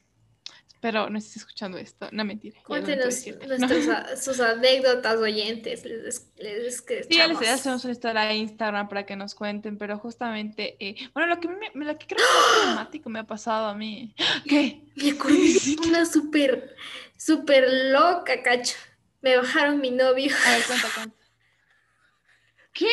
pero 0.81 1.11
no 1.11 1.19
estoy 1.19 1.41
escuchando 1.41 1.79
esto, 1.79 2.09
no 2.13 2.25
mentira. 2.25 2.61
Cuéntenos 2.65 3.15
sus 4.23 4.41
anécdotas 4.41 5.17
oyentes. 5.17 5.85
Les, 5.85 6.31
les, 6.37 6.77
sí, 6.77 7.17
ya 7.17 7.27
les 7.27 7.41
hacemos 7.49 7.85
una 7.85 7.93
historia 7.93 8.23
a 8.23 8.35
Instagram 8.35 8.89
para 8.89 9.05
que 9.05 9.17
nos 9.17 9.35
cuenten, 9.35 9.79
pero 9.79 9.99
justamente, 9.99 10.77
eh, 10.79 10.97
bueno, 11.15 11.35
lo 11.35 11.41
que, 11.41 11.49
me, 11.49 11.71
lo 11.75 11.99
que 11.99 12.07
creo 12.07 12.19
que 12.19 12.61
es 12.61 12.67
dramático 12.67 13.11
me 13.11 13.19
ha 13.21 13.27
pasado 13.27 13.67
a 13.67 13.75
mí. 13.75 14.15
¿Qué? 14.49 14.83
Me 14.97 15.89
una 15.89 16.05
súper, 16.07 16.75
súper 17.17 17.69
loca, 17.93 18.43
cacho. 18.43 18.77
Me 19.21 19.37
bajaron 19.37 19.81
mi 19.81 19.91
novio. 19.91 20.35
A 20.47 20.51
ver, 20.51 20.65
cuenta, 20.67 20.89
cuenta. 20.95 21.17
¿Qué? 22.73 22.89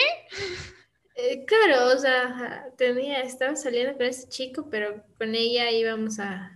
Eh, 1.16 1.46
claro, 1.46 1.96
o 1.96 1.98
sea, 1.98 2.68
tenía, 2.78 3.22
estaba 3.22 3.56
saliendo 3.56 3.98
con 3.98 4.06
ese 4.06 4.28
chico, 4.28 4.68
pero 4.70 5.04
con 5.18 5.34
ella 5.34 5.72
íbamos 5.72 6.20
a 6.20 6.55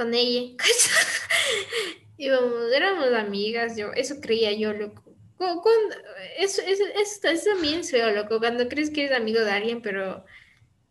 con 0.00 0.14
ella. 0.14 0.56
Íbamos, 2.16 2.72
éramos 2.74 3.12
amigas, 3.12 3.76
yo, 3.76 3.92
eso 3.92 4.20
creía 4.20 4.52
yo, 4.52 4.72
loco. 4.72 5.02
Cuando, 5.36 5.96
eso, 6.38 6.62
eso, 6.62 6.84
eso, 7.24 7.50
también 7.50 7.80
es 7.80 7.90
feo, 7.90 8.10
loco, 8.10 8.38
cuando 8.38 8.68
crees 8.68 8.90
que 8.90 9.04
eres 9.04 9.16
amigo 9.16 9.40
de 9.40 9.50
alguien, 9.50 9.80
pero 9.80 10.24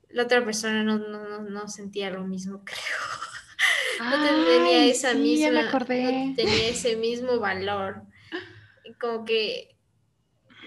la 0.10 0.24
otra 0.24 0.44
persona 0.44 0.84
no, 0.84 0.98
no, 0.98 1.42
no, 1.42 1.68
sentía 1.68 2.10
lo 2.10 2.24
mismo, 2.24 2.64
creo. 2.66 4.10
no 4.10 4.46
tenía 4.46 4.86
esa 4.86 5.14
misma, 5.14 5.72
no 5.72 6.36
tenía 6.36 6.68
ese 6.70 6.96
mismo 6.96 7.40
valor. 7.40 8.04
Como 9.00 9.24
que 9.24 9.76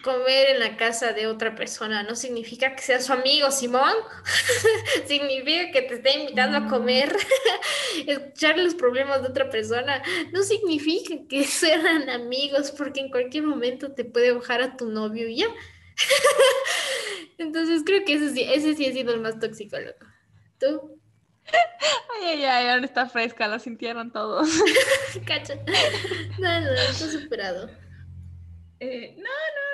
comer 0.02 0.50
en 0.50 0.60
la 0.60 0.76
casa 0.76 1.12
de 1.12 1.26
otra 1.26 1.54
persona 1.54 2.02
no 2.02 2.14
significa 2.14 2.74
que 2.74 2.82
sea 2.82 3.00
su 3.00 3.12
amigo, 3.12 3.50
Simón. 3.50 3.94
significa 5.06 5.70
que 5.72 5.82
te 5.82 5.94
está 5.94 6.10
invitando 6.10 6.58
a 6.58 6.60
mm. 6.60 6.68
comer, 6.68 7.16
escuchar 8.06 8.58
los 8.58 8.74
problemas 8.74 9.22
de 9.22 9.28
otra 9.28 9.48
persona. 9.48 10.02
No 10.32 10.42
significa 10.42 11.14
que 11.28 11.44
sean 11.44 12.10
amigos, 12.10 12.72
porque 12.72 13.00
en 13.00 13.10
cualquier 13.10 13.44
momento 13.44 13.92
te 13.92 14.04
puede 14.04 14.32
bajar 14.32 14.60
a 14.60 14.76
tu 14.76 14.90
novio 14.90 15.28
y 15.28 15.36
ya. 15.36 15.46
Entonces 17.38 17.82
creo 17.84 18.04
que 18.04 18.14
ese 18.14 18.30
sí, 18.30 18.42
ese 18.42 18.74
sí 18.74 18.86
ha 18.86 18.92
sido 18.92 19.14
el 19.14 19.20
más 19.20 19.38
tóxico, 19.38 19.78
loco. 19.78 20.06
¿Tú? 20.58 21.00
Ay, 22.14 22.26
ay, 22.26 22.44
ay, 22.44 22.68
ahora 22.68 22.84
está 22.84 23.08
fresca, 23.08 23.48
la 23.48 23.58
sintieron 23.58 24.12
todos. 24.12 24.48
Cacha. 25.26 25.56
No, 26.38 26.60
no, 26.60 26.72
está 26.72 27.08
superado. 27.10 27.68
Eh, 28.84 29.14
no, 29.16 29.22
no, 29.22 29.71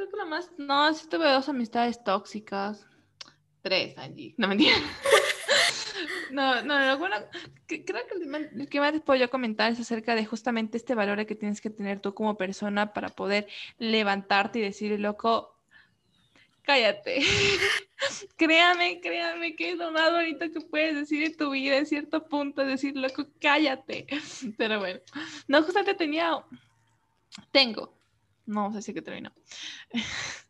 creo 0.00 0.10
que 0.10 0.16
lo 0.16 0.26
más. 0.26 0.50
No, 0.56 0.92
sí 0.94 1.08
tuve 1.08 1.30
dos 1.30 1.48
amistades 1.48 2.02
tóxicas. 2.02 2.86
Tres 3.62 3.96
allí. 3.98 4.34
No 4.38 4.48
mentira. 4.48 4.74
no, 6.30 6.62
no, 6.62 6.78
no, 6.78 6.98
bueno, 6.98 7.16
creo 7.66 7.84
que 7.84 8.14
el, 8.14 8.68
que 8.68 8.80
más 8.80 8.98
puedo 9.02 9.20
yo 9.20 9.30
comentar 9.30 9.72
es 9.72 9.80
acerca 9.80 10.14
de 10.14 10.24
justamente 10.24 10.78
este 10.78 10.94
valor 10.94 11.26
que 11.26 11.34
tienes 11.34 11.60
que 11.60 11.68
tener 11.68 12.00
tú 12.00 12.14
como 12.14 12.36
persona 12.36 12.92
para 12.94 13.10
poder 13.10 13.46
levantarte 13.78 14.60
y 14.60 14.62
decir, 14.62 14.98
loco, 14.98 15.54
cállate. 16.62 17.20
créame, 18.36 19.00
créame 19.02 19.54
que 19.54 19.72
es 19.72 19.76
lo 19.76 19.92
más 19.92 20.10
bonito 20.10 20.50
que 20.50 20.60
puedes 20.62 20.94
decir 20.94 21.22
en 21.24 21.36
tu 21.36 21.50
vida 21.50 21.76
en 21.76 21.86
cierto 21.86 22.24
punto, 22.24 22.64
decir, 22.64 22.96
loco, 22.96 23.26
cállate. 23.38 24.06
Pero 24.56 24.78
bueno, 24.78 25.00
no, 25.48 25.62
justamente 25.62 25.94
tenía, 25.94 26.42
tengo 27.52 27.99
no 28.50 28.72
sé 28.72 28.82
si 28.82 28.94
que 28.94 29.02
terminó. 29.02 29.32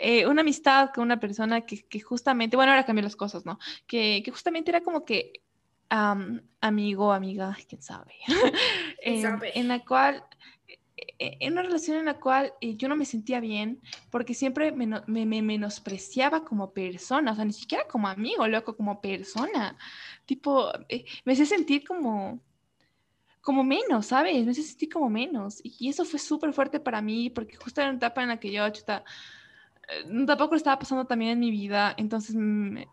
Eh, 0.00 0.28
una 0.28 0.42
amistad 0.42 0.90
con 0.94 1.02
una 1.02 1.18
persona 1.18 1.62
que, 1.62 2.00
justamente, 2.00 2.54
bueno, 2.54 2.70
ahora 2.70 2.86
cambié 2.86 3.02
las 3.02 3.16
cosas, 3.16 3.44
¿no? 3.44 3.58
Que, 3.88 4.22
justamente 4.30 4.70
era 4.70 4.80
como 4.80 5.04
que 5.04 5.42
amigo, 6.60 7.12
amiga, 7.12 7.56
quién 7.68 7.82
sabe. 7.82 8.14
Em, 9.02 9.22
sabe? 9.22 9.58
En 9.58 9.66
la 9.66 9.84
cual, 9.84 10.22
e, 10.96 11.38
en 11.40 11.54
una 11.54 11.62
relación 11.62 11.96
en 11.96 12.04
la 12.04 12.20
cual 12.20 12.52
eh, 12.60 12.76
yo 12.76 12.88
no 12.88 12.94
me 12.94 13.04
sentía 13.06 13.40
bien 13.40 13.80
porque 14.10 14.34
siempre 14.34 14.70
me, 14.70 14.86
me, 15.06 15.42
menospreciaba 15.42 16.44
como 16.44 16.72
persona, 16.72 17.32
o 17.32 17.34
sea, 17.34 17.44
ni 17.44 17.52
siquiera 17.52 17.88
como 17.88 18.06
amigo, 18.06 18.46
loco, 18.46 18.76
como 18.76 19.00
persona. 19.00 19.76
Tipo, 20.26 20.70
eh, 20.88 21.06
me 21.24 21.32
hacía 21.32 21.46
sentir 21.46 21.84
como 21.84 22.40
como 23.48 23.64
menos, 23.64 24.04
¿sabes? 24.04 24.44
Me 24.44 24.52
sentí 24.52 24.90
como 24.90 25.08
menos. 25.08 25.62
Y 25.64 25.88
eso 25.88 26.04
fue 26.04 26.18
súper 26.18 26.52
fuerte 26.52 26.80
para 26.80 27.00
mí, 27.00 27.30
porque 27.30 27.56
justo 27.56 27.80
era 27.80 27.88
una 27.88 27.96
etapa 27.96 28.20
en 28.22 28.28
la 28.28 28.38
que 28.38 28.52
yo, 28.52 28.68
chuta, 28.68 29.04
eh, 29.88 30.04
tampoco 30.26 30.54
estaba 30.54 30.78
pasando 30.78 31.06
también 31.06 31.30
en 31.30 31.40
mi 31.40 31.50
vida, 31.50 31.94
entonces 31.96 32.36
me, 32.36 32.86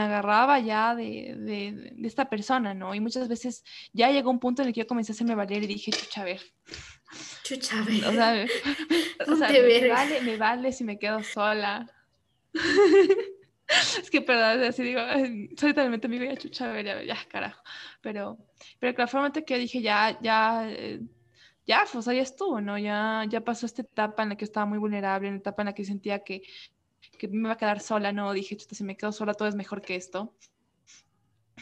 agarraba 0.00 0.60
ya 0.60 0.94
de, 0.94 1.34
de, 1.36 2.06
esta 2.06 2.30
persona, 2.30 2.74
¿no? 2.74 2.94
Y 2.94 3.00
muchas 3.00 3.26
veces 3.26 3.64
ya 3.92 4.08
llegó 4.12 4.30
un 4.30 4.38
punto 4.38 4.62
en 4.62 4.68
el 4.68 4.74
que 4.74 4.82
yo 4.82 4.86
comencé 4.86 5.10
a 5.10 5.14
hacerme 5.14 5.34
valer 5.34 5.64
y 5.64 5.66
dije, 5.66 5.90
chucha, 5.90 6.20
a 6.20 6.24
ver. 6.24 6.42
Chucha, 7.42 7.80
a 7.80 7.82
ver. 7.82 8.04
O 8.06 8.12
sea, 8.12 8.46
o 9.26 9.36
sea 9.36 9.48
me, 9.48 9.88
vale, 9.88 10.20
me 10.20 10.36
vale 10.36 10.70
si 10.70 10.84
me 10.84 10.96
quedo 10.96 11.24
sola. 11.24 11.92
es 14.00 14.08
que, 14.12 14.20
perdón, 14.20 14.62
así 14.62 14.84
digo, 14.84 15.00
soy 15.56 15.74
totalmente 15.74 16.08
ya 16.08 16.36
chucha, 16.36 16.70
a 16.70 16.72
ver, 16.72 16.86
ya, 16.86 17.02
ya, 17.02 17.18
carajo. 17.28 17.60
Pero, 18.00 18.38
pero 18.78 18.94
claramente 18.94 19.44
que 19.44 19.58
dije, 19.58 19.80
ya, 19.82 20.18
ya, 20.20 20.68
ya, 21.66 21.84
pues 21.92 22.08
ahí 22.08 22.18
estuvo, 22.18 22.60
¿no? 22.60 22.78
Ya, 22.78 23.24
ya 23.28 23.42
pasó 23.42 23.66
esta 23.66 23.82
etapa 23.82 24.22
en 24.22 24.30
la 24.30 24.36
que 24.36 24.44
estaba 24.44 24.66
muy 24.66 24.78
vulnerable, 24.78 25.28
en 25.28 25.34
la 25.34 25.40
etapa 25.40 25.62
en 25.62 25.66
la 25.66 25.74
que 25.74 25.84
sentía 25.84 26.24
que, 26.24 26.42
que 27.18 27.28
me 27.28 27.38
iba 27.40 27.52
a 27.52 27.56
quedar 27.56 27.80
sola, 27.80 28.12
¿no? 28.12 28.32
Dije, 28.32 28.56
chuta, 28.56 28.74
si 28.74 28.84
me 28.84 28.96
quedo 28.96 29.12
sola 29.12 29.34
todo 29.34 29.48
es 29.48 29.54
mejor 29.54 29.82
que 29.82 29.96
esto. 29.96 30.34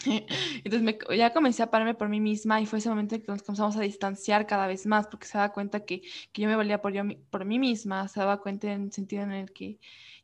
Entonces 0.65 0.83
me, 0.83 0.99
ya 1.17 1.33
comencé 1.33 1.63
a 1.63 1.71
pararme 1.71 1.95
por 1.95 2.09
mí 2.09 2.21
misma 2.21 2.61
y 2.61 2.67
fue 2.67 2.79
ese 2.79 2.89
momento 2.89 3.15
en 3.15 3.23
que 3.23 3.33
nos 3.33 3.43
comenzamos 3.43 3.77
a 3.77 3.81
distanciar 3.81 4.47
cada 4.47 4.67
vez 4.67 4.87
más 4.87 5.07
porque 5.07 5.27
se 5.27 5.39
daba 5.39 5.53
cuenta 5.53 5.85
que, 5.85 6.03
que 6.33 6.43
yo 6.43 6.49
me 6.49 6.57
valía 6.57 6.81
por, 6.83 6.93
yo, 6.93 7.03
por 7.31 7.45
mí 7.45 7.59
misma, 7.59 8.09
se 8.09 8.21
daba 8.21 8.41
cuenta 8.41 8.73
en 8.73 8.85
el 8.85 8.93
sentido 8.93 9.23
en 9.23 9.33
el 9.33 9.53
que 9.53 9.79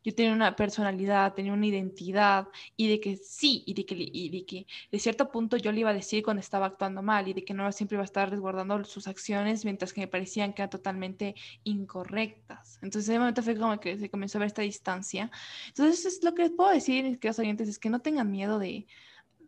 yo 0.05 0.15
tenía 0.15 0.33
una 0.33 0.57
personalidad, 0.57 1.35
tenía 1.35 1.53
una 1.53 1.67
identidad 1.67 2.49
y 2.77 2.89
de 2.89 3.01
que 3.01 3.17
sí, 3.17 3.63
y 3.67 3.75
de 3.75 3.87
que, 3.87 3.95
y 3.99 4.31
de 4.31 4.45
que 4.45 4.67
de 4.91 4.99
cierto 4.99 5.31
punto 5.31 5.57
yo 5.57 5.71
le 5.73 5.81
iba 5.81 5.91
a 5.91 5.95
decir 5.95 6.25
cuando 6.25 6.41
estaba 6.41 6.67
actuando 6.67 7.03
mal 7.03 7.29
y 7.29 7.35
de 7.35 7.45
que 7.45 7.55
no 7.55 7.71
siempre 7.73 7.97
iba 7.97 8.03
a 8.03 8.05
estar 8.05 8.31
resguardando 8.31 8.83
sus 8.85 9.07
acciones 9.07 9.65
mientras 9.65 9.93
que 9.93 10.01
me 10.01 10.09
parecían 10.09 10.53
que 10.53 10.63
eran 10.63 10.71
totalmente 10.71 11.35
incorrectas. 11.65 12.79
Entonces, 12.83 13.09
ese 13.09 13.19
momento 13.19 13.43
fue 13.43 13.57
como 13.57 13.79
que 13.79 13.99
se 13.99 14.11
comenzó 14.11 14.39
a 14.39 14.41
ver 14.41 14.49
esta 14.49 14.63
distancia. 14.63 15.31
Entonces, 15.69 16.05
es 16.05 16.25
lo 16.25 16.35
que 16.35 16.43
les 16.43 16.53
puedo 16.53 16.71
decir, 16.71 17.19
queridos 17.19 17.39
oyentes, 17.39 17.69
es 17.69 17.79
que 17.79 17.91
no 17.91 18.01
tengan 18.01 18.31
miedo 18.31 18.59
de, 18.59 18.87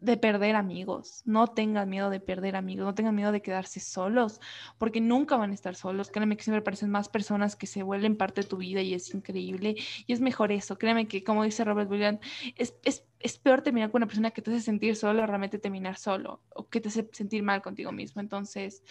de 0.00 0.16
perder 0.16 0.56
amigos. 0.56 1.22
No 1.24 1.46
tengan 1.46 1.88
miedo 1.88 2.10
de 2.10 2.20
perder 2.20 2.56
amigos, 2.56 2.84
no 2.84 2.94
tengan 2.94 3.14
miedo 3.14 3.32
de 3.32 3.42
quedarse 3.42 3.80
solos, 3.80 4.40
porque 4.78 5.00
nunca 5.00 5.36
van 5.36 5.50
a 5.50 5.54
estar 5.54 5.74
solos. 5.74 6.10
Créeme 6.10 6.36
que 6.36 6.44
siempre 6.44 6.60
aparecen 6.60 6.90
más 6.90 7.08
personas 7.08 7.56
que 7.56 7.66
se 7.66 7.82
vuelven 7.82 8.16
parte 8.16 8.42
de 8.42 8.48
tu 8.48 8.58
vida 8.58 8.82
y 8.82 8.94
es 8.94 9.14
increíble. 9.14 9.76
Y 10.06 10.12
es 10.12 10.20
mejor 10.20 10.52
eso. 10.52 10.78
Créeme 10.78 11.08
que, 11.08 11.24
como 11.24 11.44
dice 11.44 11.64
Robert 11.64 11.90
Williams, 11.90 12.20
es, 12.56 12.74
es, 12.84 13.04
es 13.20 13.38
peor 13.38 13.62
terminar 13.62 13.90
con 13.90 14.00
una 14.00 14.06
persona 14.06 14.30
que 14.30 14.42
te 14.42 14.50
hace 14.50 14.60
sentir 14.60 14.96
solo 14.96 15.26
realmente 15.26 15.58
terminar 15.58 15.96
solo 15.96 16.42
o 16.50 16.68
que 16.68 16.80
te 16.80 16.88
hace 16.88 17.08
sentir 17.12 17.42
mal 17.42 17.62
contigo 17.62 17.92
mismo. 17.92 18.20
Entonces, 18.20 18.82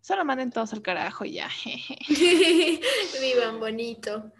solo 0.00 0.24
manden 0.24 0.50
todos 0.50 0.72
al 0.72 0.82
carajo 0.82 1.24
y 1.24 1.32
ya. 1.32 1.48
Vivan 3.20 3.60
bonito. 3.60 4.32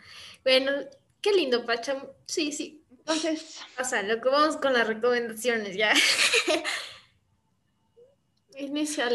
Bueno, 0.44 0.72
qué 1.20 1.32
lindo, 1.32 1.64
Pacha. 1.64 2.06
Sí, 2.26 2.52
sí, 2.52 2.79
entonces, 3.00 3.60
o 3.78 3.84
sea, 3.84 4.02
lo 4.02 4.20
que 4.20 4.28
vamos 4.28 4.56
con 4.56 4.72
las 4.72 4.86
recomendaciones 4.86 5.76
ya. 5.76 5.92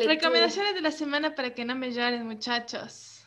Recomendaciones 0.06 0.74
de 0.74 0.82
la 0.82 0.92
semana 0.92 1.36
para 1.36 1.54
que 1.54 1.66
no 1.66 1.76
me 1.76 1.92
lloren, 1.92 2.26
muchachos. 2.26 3.22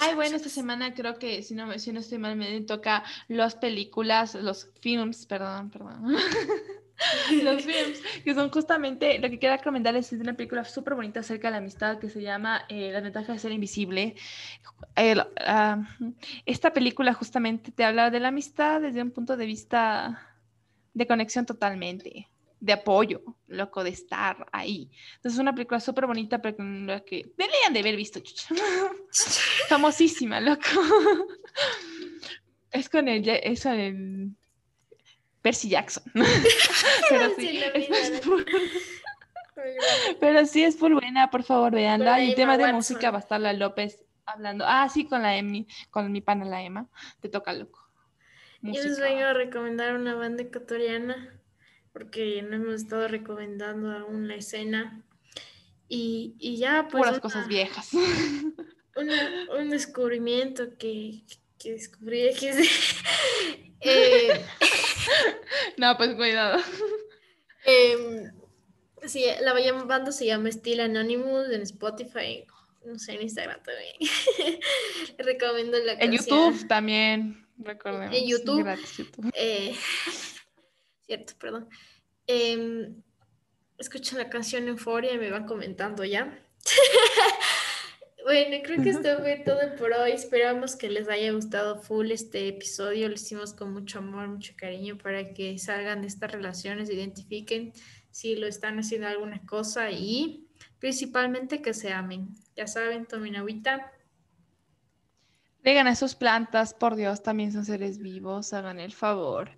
Ay, 0.00 0.14
bueno, 0.14 0.36
esta 0.36 0.48
semana 0.48 0.94
creo 0.94 1.18
que, 1.18 1.42
si 1.42 1.54
no, 1.54 1.78
si 1.78 1.92
no 1.92 2.00
estoy 2.00 2.18
mal, 2.18 2.36
me 2.36 2.60
toca 2.62 3.04
las 3.28 3.54
películas, 3.54 4.34
los 4.34 4.70
films, 4.80 5.26
perdón, 5.26 5.70
perdón. 5.70 6.16
los 7.42 7.62
films, 7.64 8.00
que 8.24 8.34
son 8.34 8.50
justamente 8.50 9.18
lo 9.18 9.28
que 9.30 9.38
quiero 9.38 9.56
recomendarles 9.56 10.12
es 10.12 10.20
una 10.20 10.34
película 10.34 10.64
súper 10.64 10.94
bonita 10.94 11.20
acerca 11.20 11.48
de 11.48 11.52
la 11.52 11.58
amistad 11.58 11.98
que 11.98 12.08
se 12.08 12.22
llama 12.22 12.64
eh, 12.68 12.90
La 12.92 13.00
ventaja 13.00 13.32
de 13.32 13.38
ser 13.38 13.52
invisible. 13.52 14.14
Ah, 14.96 15.82
esta 16.46 16.72
película 16.72 17.12
justamente 17.14 17.72
te 17.72 17.84
habla 17.84 18.10
de 18.10 18.20
la 18.20 18.28
amistad 18.28 18.80
desde 18.80 19.02
un 19.02 19.10
punto 19.10 19.36
de 19.36 19.46
vista 19.46 20.36
de 20.92 21.06
conexión 21.06 21.44
totalmente, 21.44 22.28
de 22.60 22.72
apoyo, 22.72 23.22
loco, 23.48 23.82
de 23.82 23.90
estar 23.90 24.46
ahí. 24.52 24.90
Entonces 25.16 25.34
es 25.34 25.38
una 25.40 25.54
película 25.54 25.80
súper 25.80 26.06
bonita, 26.06 26.40
pero 26.40 26.56
que 27.04 27.32
deberían 27.36 27.72
de 27.72 27.80
haber 27.80 27.96
visto, 27.96 28.22
famosísima, 29.68 30.40
loco. 30.40 30.62
es 32.70 32.88
con 32.88 33.08
el, 33.08 33.28
es 33.28 33.62
con 33.64 33.72
el 33.72 34.36
Percy 35.44 35.68
Jackson. 35.68 36.02
pero, 37.10 37.34
sí, 37.36 37.62
es 37.62 38.20
full, 38.22 38.42
pero 40.18 40.46
sí 40.46 40.64
es 40.64 40.80
buena, 40.80 41.30
por 41.30 41.42
favor, 41.42 41.70
veanla. 41.70 42.22
Y 42.22 42.30
el 42.30 42.34
tema 42.34 42.56
de 42.56 42.72
música 42.72 43.10
va 43.10 43.18
a 43.18 43.20
estar 43.20 43.38
la 43.38 43.52
López 43.52 44.02
hablando. 44.24 44.64
Ah, 44.66 44.88
sí, 44.88 45.04
con 45.04 45.20
la 45.20 45.36
Emmy, 45.36 45.68
con 45.90 46.10
mi 46.10 46.22
pana 46.22 46.46
la 46.46 46.62
Emma. 46.62 46.88
Te 47.20 47.28
toca 47.28 47.52
loco. 47.52 47.86
Yo 48.62 48.82
les 48.82 48.98
vengo 48.98 49.22
a 49.22 49.34
recomendar 49.34 49.94
una 49.94 50.14
banda 50.14 50.44
ecuatoriana 50.44 51.38
porque 51.92 52.40
no 52.40 52.56
hemos 52.56 52.76
estado 52.76 53.06
recomendando 53.06 53.92
aún 53.92 54.26
la 54.28 54.36
escena. 54.36 55.02
Y, 55.90 56.36
y 56.38 56.56
ya, 56.56 56.88
pues. 56.90 57.04
las 57.04 57.20
cosas 57.20 57.48
viejas. 57.48 57.90
un 57.92 59.68
descubrimiento 59.68 60.78
que, 60.78 61.20
que 61.58 61.72
descubrí 61.72 62.32
que 62.32 62.48
es 62.48 62.56
de, 62.56 63.73
eh, 63.84 64.44
no, 65.76 65.96
pues 65.96 66.14
cuidado. 66.14 66.62
Eh, 67.66 68.30
sí, 69.06 69.24
la 69.40 69.52
banda 69.84 70.12
se 70.12 70.26
llama 70.26 70.50
Steel 70.50 70.80
Anonymous 70.80 71.50
en 71.50 71.62
Spotify, 71.62 72.44
no 72.84 72.98
sé, 72.98 73.14
en 73.14 73.22
Instagram 73.22 73.60
también. 73.62 73.94
Recomiendo 75.18 75.78
la 75.78 75.94
En 75.94 76.12
YouTube 76.12 76.66
también, 76.68 77.46
recordemos. 77.58 78.16
En 78.16 78.26
YouTube. 78.26 78.66
Eh, 79.34 79.74
cierto, 81.06 81.34
perdón. 81.38 81.68
Eh, 82.26 82.92
escuchan 83.78 84.18
la 84.18 84.30
canción 84.30 84.68
Euforia 84.68 85.12
y 85.12 85.18
me 85.18 85.30
van 85.30 85.46
comentando 85.46 86.04
ya. 86.04 86.40
Bueno, 88.24 88.56
creo 88.64 88.82
que 88.82 88.88
esto 88.88 89.18
fue 89.20 89.42
todo 89.44 89.76
por 89.76 89.92
hoy. 89.92 90.12
Esperamos 90.12 90.76
que 90.76 90.88
les 90.88 91.08
haya 91.10 91.30
gustado 91.32 91.82
full 91.82 92.10
este 92.10 92.48
episodio. 92.48 93.08
Lo 93.08 93.14
hicimos 93.14 93.52
con 93.52 93.72
mucho 93.74 93.98
amor, 93.98 94.28
mucho 94.28 94.54
cariño 94.56 94.96
para 94.96 95.34
que 95.34 95.58
salgan 95.58 96.00
de 96.00 96.06
estas 96.08 96.32
relaciones, 96.32 96.88
identifiquen 96.88 97.74
si 98.10 98.36
lo 98.36 98.46
están 98.46 98.78
haciendo 98.78 99.08
alguna 99.08 99.44
cosa 99.44 99.90
y 99.90 100.48
principalmente 100.78 101.60
que 101.60 101.74
se 101.74 101.92
amen. 101.92 102.28
Ya 102.56 102.66
saben, 102.66 103.04
tomen 103.04 103.36
agüita, 103.36 103.92
Vegan 105.64 105.88
a 105.88 105.94
sus 105.94 106.14
plantas, 106.14 106.74
por 106.74 106.94
Dios, 106.94 107.22
también 107.22 107.50
son 107.50 107.64
seres 107.64 107.98
vivos, 107.98 108.52
hagan 108.52 108.78
el 108.78 108.92
favor. 108.92 109.50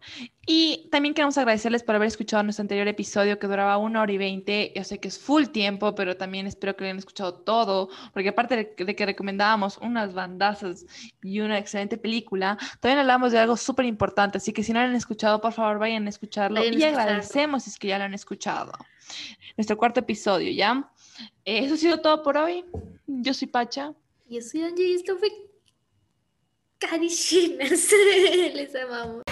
Y 0.46 0.88
también 0.92 1.14
queremos 1.14 1.36
agradecerles 1.36 1.82
por 1.82 1.96
haber 1.96 2.06
escuchado 2.06 2.44
nuestro 2.44 2.62
anterior 2.62 2.86
episodio 2.86 3.40
que 3.40 3.48
duraba 3.48 3.76
una 3.76 4.02
hora 4.02 4.12
y 4.12 4.16
veinte. 4.16 4.72
Yo 4.76 4.84
sé 4.84 5.00
que 5.00 5.08
es 5.08 5.18
full 5.18 5.46
tiempo, 5.46 5.96
pero 5.96 6.16
también 6.16 6.46
espero 6.46 6.76
que 6.76 6.84
lo 6.84 6.86
hayan 6.86 6.98
escuchado 6.98 7.34
todo, 7.34 7.88
porque 8.12 8.28
aparte 8.28 8.72
de 8.76 8.94
que 8.94 9.04
recomendábamos 9.06 9.78
unas 9.78 10.14
bandazas 10.14 10.86
y 11.24 11.40
una 11.40 11.58
excelente 11.58 11.96
película, 11.96 12.56
también 12.78 13.00
hablamos 13.00 13.32
de 13.32 13.40
algo 13.40 13.56
súper 13.56 13.86
importante. 13.86 14.38
Así 14.38 14.52
que 14.52 14.62
si 14.62 14.72
no 14.72 14.78
lo 14.78 14.86
han 14.86 14.94
escuchado, 14.94 15.40
por 15.40 15.52
favor 15.52 15.80
vayan 15.80 16.06
a 16.06 16.10
escucharlo 16.10 16.64
y 16.64 16.84
agradecemos 16.84 17.64
si 17.64 17.70
es 17.70 17.78
que 17.80 17.88
ya 17.88 17.98
lo 17.98 18.04
han 18.04 18.14
escuchado. 18.14 18.70
Nuestro 19.56 19.76
cuarto 19.76 19.98
episodio, 19.98 20.52
¿ya? 20.52 20.88
Eh, 21.44 21.64
eso 21.64 21.74
ha 21.74 21.78
sido 21.78 22.00
todo 22.00 22.22
por 22.22 22.36
hoy. 22.36 22.64
Yo 23.08 23.34
soy 23.34 23.48
Pacha. 23.48 23.92
Yo 24.28 24.40
soy 24.40 24.62
Angie 24.62 24.88
y 24.88 24.94
esto 24.94 25.16
fue 25.16 25.30
Caricinas, 26.78 27.90
les 28.54 28.74
amamos. 28.74 29.22